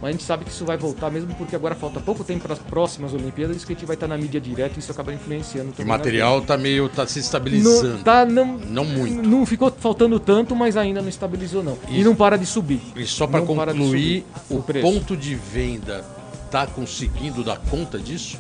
[0.04, 2.52] Mas a gente sabe que isso vai voltar mesmo porque agora falta pouco tempo para
[2.52, 5.70] as próximas Olimpíadas e o skate vai estar na mídia direto e isso acaba influenciando
[5.70, 6.90] O também na material tá meio.
[6.90, 7.96] tá se estabilizando.
[7.96, 9.26] não, tá, não, Não muito.
[9.26, 11.78] Não ficou faltando tanto, mas ainda não estabilizou não.
[11.88, 12.04] E Isso.
[12.10, 12.82] não para de subir.
[12.98, 14.86] E só para concluir, o preço.
[14.86, 16.04] ponto de venda
[16.52, 18.38] tá conseguindo dar conta disso?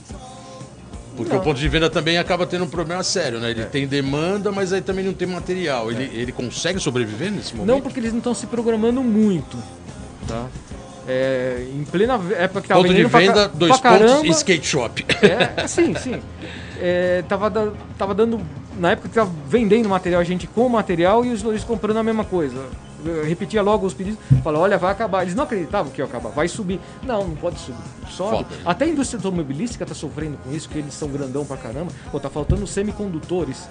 [1.15, 1.40] Porque Não.
[1.40, 3.52] o ponto de venda também acaba tendo um problema sério, né?
[3.52, 5.90] Ele tem demanda, mas aí também não tem material.
[5.90, 7.68] Ele, ele consegue sobreviver nesse momento?
[7.73, 9.57] Não porque eles não estão se programando muito,
[10.27, 10.48] tá?
[11.08, 14.08] É, em plena época que tava Ponto de vendendo pra venda, ca- dois pra pontos,
[14.12, 15.06] caramba, skate shop.
[15.22, 16.22] É, sim, sim.
[16.80, 18.40] É, tava, da- tava dando.
[18.80, 21.98] Na época que tava vendendo material, a gente com o material e os lojistas comprando
[21.98, 22.66] a mesma coisa.
[23.06, 25.24] Eu repetia logo os pedidos, falava, olha, vai acabar.
[25.24, 26.80] Eles não acreditavam que ia acabar, vai subir.
[27.04, 27.78] Não, não pode subir.
[28.10, 28.38] Sobe.
[28.38, 28.48] Foda.
[28.66, 31.92] Até a indústria automobilística tá sofrendo com isso, que eles são grandão pra caramba.
[32.12, 33.68] Pô, tá faltando semicondutores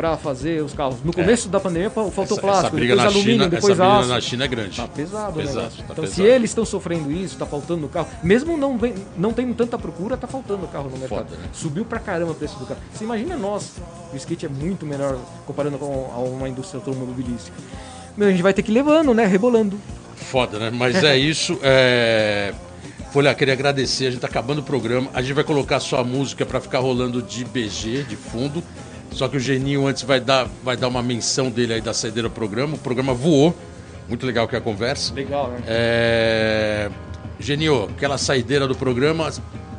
[0.00, 0.96] pra fazer os carros.
[1.04, 2.24] No começo da pandemia fa- faltou É.
[2.24, 4.08] Essa, essa plástico, briga depois alumínio, China, depois essa aço.
[4.08, 4.76] na China é grande.
[4.78, 5.84] Tá pesado, Pesado, o negócio.
[5.84, 6.28] tá então, se pesado.
[6.28, 10.16] eles estão sofrendo isso, tá faltando no carro, mesmo não, vem, não tendo tanta procura,
[10.16, 11.28] tá faltando o carro no mercado.
[11.28, 11.48] Foda, né?
[11.52, 12.80] Subiu pra caramba o preço do carro.
[12.94, 13.72] Você imagina nós,
[14.10, 17.54] o skate é muito menor comparando com a uma indústria automobilística.
[18.16, 19.26] Meu, a gente vai ter que ir levando, né?
[19.26, 19.76] Rebolando.
[20.16, 20.70] Foda, né?
[20.72, 21.58] Mas é isso.
[21.62, 22.54] É...
[23.12, 24.06] Folha, queria agradecer.
[24.06, 25.10] A gente tá acabando o programa.
[25.12, 28.62] A gente vai colocar sua música pra ficar rolando de BG, de fundo.
[29.12, 32.28] Só que o Geninho antes vai dar, vai dar uma menção dele aí da saideira
[32.28, 32.74] do programa.
[32.74, 33.54] O programa voou.
[34.08, 35.14] Muito legal que é a conversa.
[35.14, 35.58] Legal, né?
[35.66, 36.90] É...
[37.38, 39.30] Genio, aquela saideira do programa.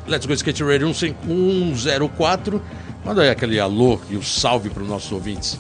[0.08, 2.62] Let's Go Skate Radio 104.
[3.06, 5.60] Manda aí aquele alô e o salve para os nossos ouvintes.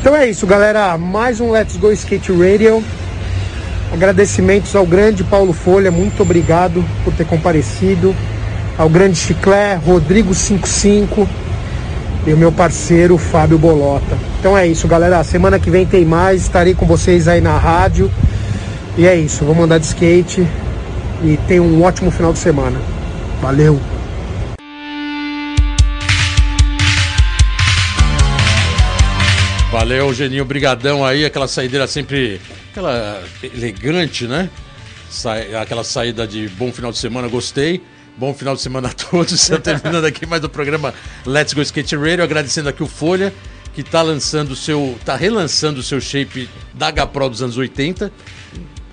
[0.00, 0.96] Então é isso, galera.
[0.98, 2.84] Mais um Let's Go Skate Radio.
[3.92, 8.14] Agradecimentos ao grande Paulo Folha, muito obrigado por ter comparecido.
[8.76, 11.26] Ao grande Chiclé, Rodrigo55
[12.26, 14.16] e o meu parceiro Fábio Bolota.
[14.40, 15.22] Então é isso, galera.
[15.22, 16.42] Semana que vem tem mais.
[16.42, 18.10] Estarei com vocês aí na rádio.
[18.96, 20.46] E é isso, vamos andar de skate
[21.22, 22.80] e tenha um ótimo final de semana.
[23.40, 23.78] Valeu!
[29.70, 32.40] Valeu, Geninho, brigadão aí, aquela saideira sempre,
[32.70, 34.48] aquela elegante, né?
[35.10, 37.82] Sa- aquela saída de bom final de semana, gostei.
[38.16, 39.32] Bom final de semana a todos.
[39.40, 40.94] Estamos terminando aqui mais do programa
[41.26, 43.34] Let's Go Skate Radio, agradecendo aqui o Folha,
[43.74, 48.12] que tá lançando o seu, tá relançando o seu shape da H-Pro dos anos 80.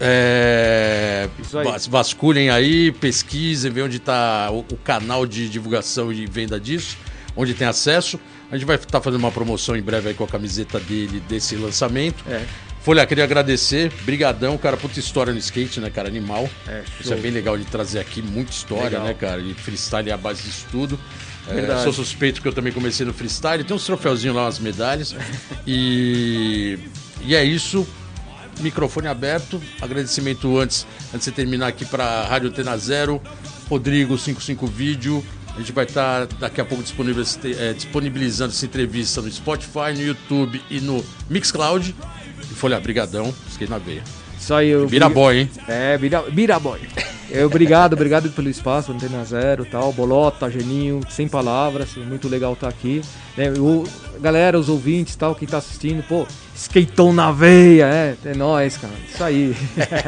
[0.04, 1.64] É, aí.
[1.64, 6.98] vas- vasculhem aí, pesquisem, vê onde está o, o canal de divulgação e venda disso,
[7.36, 8.20] onde tem acesso.
[8.52, 11.56] A gente vai estar fazendo uma promoção em breve aí com a camiseta dele, desse
[11.56, 12.24] lançamento.
[12.28, 12.44] É.
[12.84, 16.50] Folha, queria agradecer, brigadão, cara, puta história no skate, né, cara, animal.
[16.68, 19.04] É, Isso é bem legal de trazer aqui, muita história, Legal.
[19.04, 21.00] né, cara, e freestyle é a base disso tudo.
[21.48, 25.16] É, sou suspeito que eu também comecei no freestyle, tem uns troféuzinhos lá, umas medalhas.
[25.66, 26.80] e,
[27.24, 27.88] e é isso,
[28.62, 33.22] microfone aberto, agradecimento antes, antes de terminar aqui para Rádio Antena Zero,
[33.70, 35.24] Rodrigo 55 Vídeo,
[35.56, 40.62] a gente vai estar daqui a pouco eh, disponibilizando essa entrevista no Spotify, no YouTube
[40.70, 41.94] e no Mixcloud.
[42.54, 44.04] Folha Brigadão, skate na veia.
[44.52, 44.88] Aí, eu.
[44.88, 45.50] Vira boy, hein?
[45.68, 46.80] É, vira, vira boy.
[47.32, 52.68] Eu, obrigado, obrigado pelo espaço, Antena Zero tal, Bolota, Geninho, sem palavras, muito legal estar
[52.68, 53.02] aqui.
[53.38, 53.86] Né, o,
[54.20, 58.94] galera, os ouvintes tal, quem tá assistindo, pô, skateão na veia, é, é nóis, cara,
[59.12, 59.56] isso aí.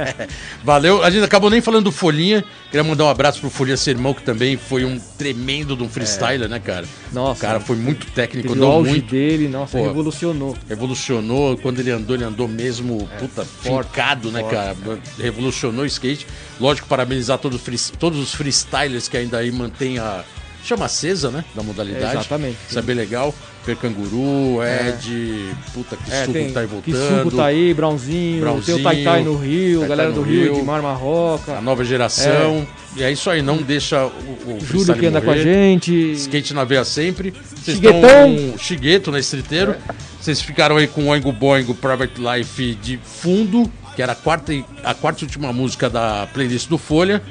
[0.63, 1.03] Valeu.
[1.03, 2.43] A gente acabou nem falando do Folhinha.
[2.69, 5.89] Queria mandar um abraço pro Folhinha ser irmão, que também foi um tremendo de um
[5.89, 6.85] freestyler, né, cara?
[7.11, 7.39] Nossa.
[7.39, 9.11] O cara foi muito técnico, Teve o andou auge muito.
[9.11, 9.83] dele, nossa, Pô.
[9.83, 10.55] revolucionou.
[10.67, 14.77] Revolucionou, quando ele andou, ele andou mesmo, puta, forte, fincado, né, forte, cara?
[15.17, 16.27] Revolucionou o skate.
[16.59, 20.23] Lógico, parabenizar todos, os free- todos os freestylers que ainda aí mantêm a
[20.63, 22.13] chama acesa, né, da modalidade.
[22.15, 22.57] Exatamente.
[22.69, 23.35] Isso é bem legal.
[23.65, 27.23] Percanguru, Ed, puta, que É, suco tá aí que voltando.
[27.23, 30.43] suco tá aí, Brownzinho, Brownzinho, tem o Tai Tai no Rio, Tai galera do Rio,
[30.43, 30.55] Rio.
[30.55, 32.65] de Marmarroca, A nova geração.
[32.95, 35.43] E é isso aí, não deixa o, o Júlio que anda com a morrer.
[35.43, 36.11] gente.
[36.13, 37.31] Skate na veia sempre.
[37.55, 37.99] Vocês Chiguetão.
[38.33, 39.75] estão com Chigueto na Estriteiro.
[40.21, 44.53] Vocês ficaram aí com o Oingo Boingo Private Life de fundo, que era a quarta,
[44.53, 47.21] e- a quarta e última música da playlist do Folha.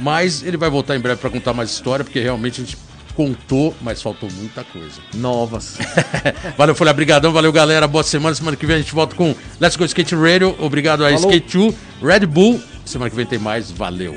[0.00, 2.76] Mas ele vai voltar em breve para contar mais história, porque realmente a gente
[3.14, 5.00] contou, mas faltou muita coisa.
[5.14, 5.78] Novas.
[6.58, 7.86] valeu, Folha, brigadão, valeu, galera.
[7.86, 8.34] Boa semana.
[8.34, 10.54] Semana que vem a gente volta com Let's Go Skate Radio.
[10.58, 11.30] Obrigado a Falou.
[11.30, 12.60] Skate 2, Red Bull.
[12.84, 13.70] Semana que vem tem mais.
[13.70, 14.14] Valeu.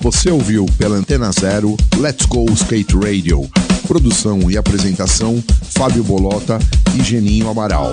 [0.00, 3.48] Você ouviu pela Antena Zero Let's Go Skate Radio.
[3.86, 6.58] Produção e apresentação: Fábio Bolota
[6.94, 7.92] e Geninho Amaral.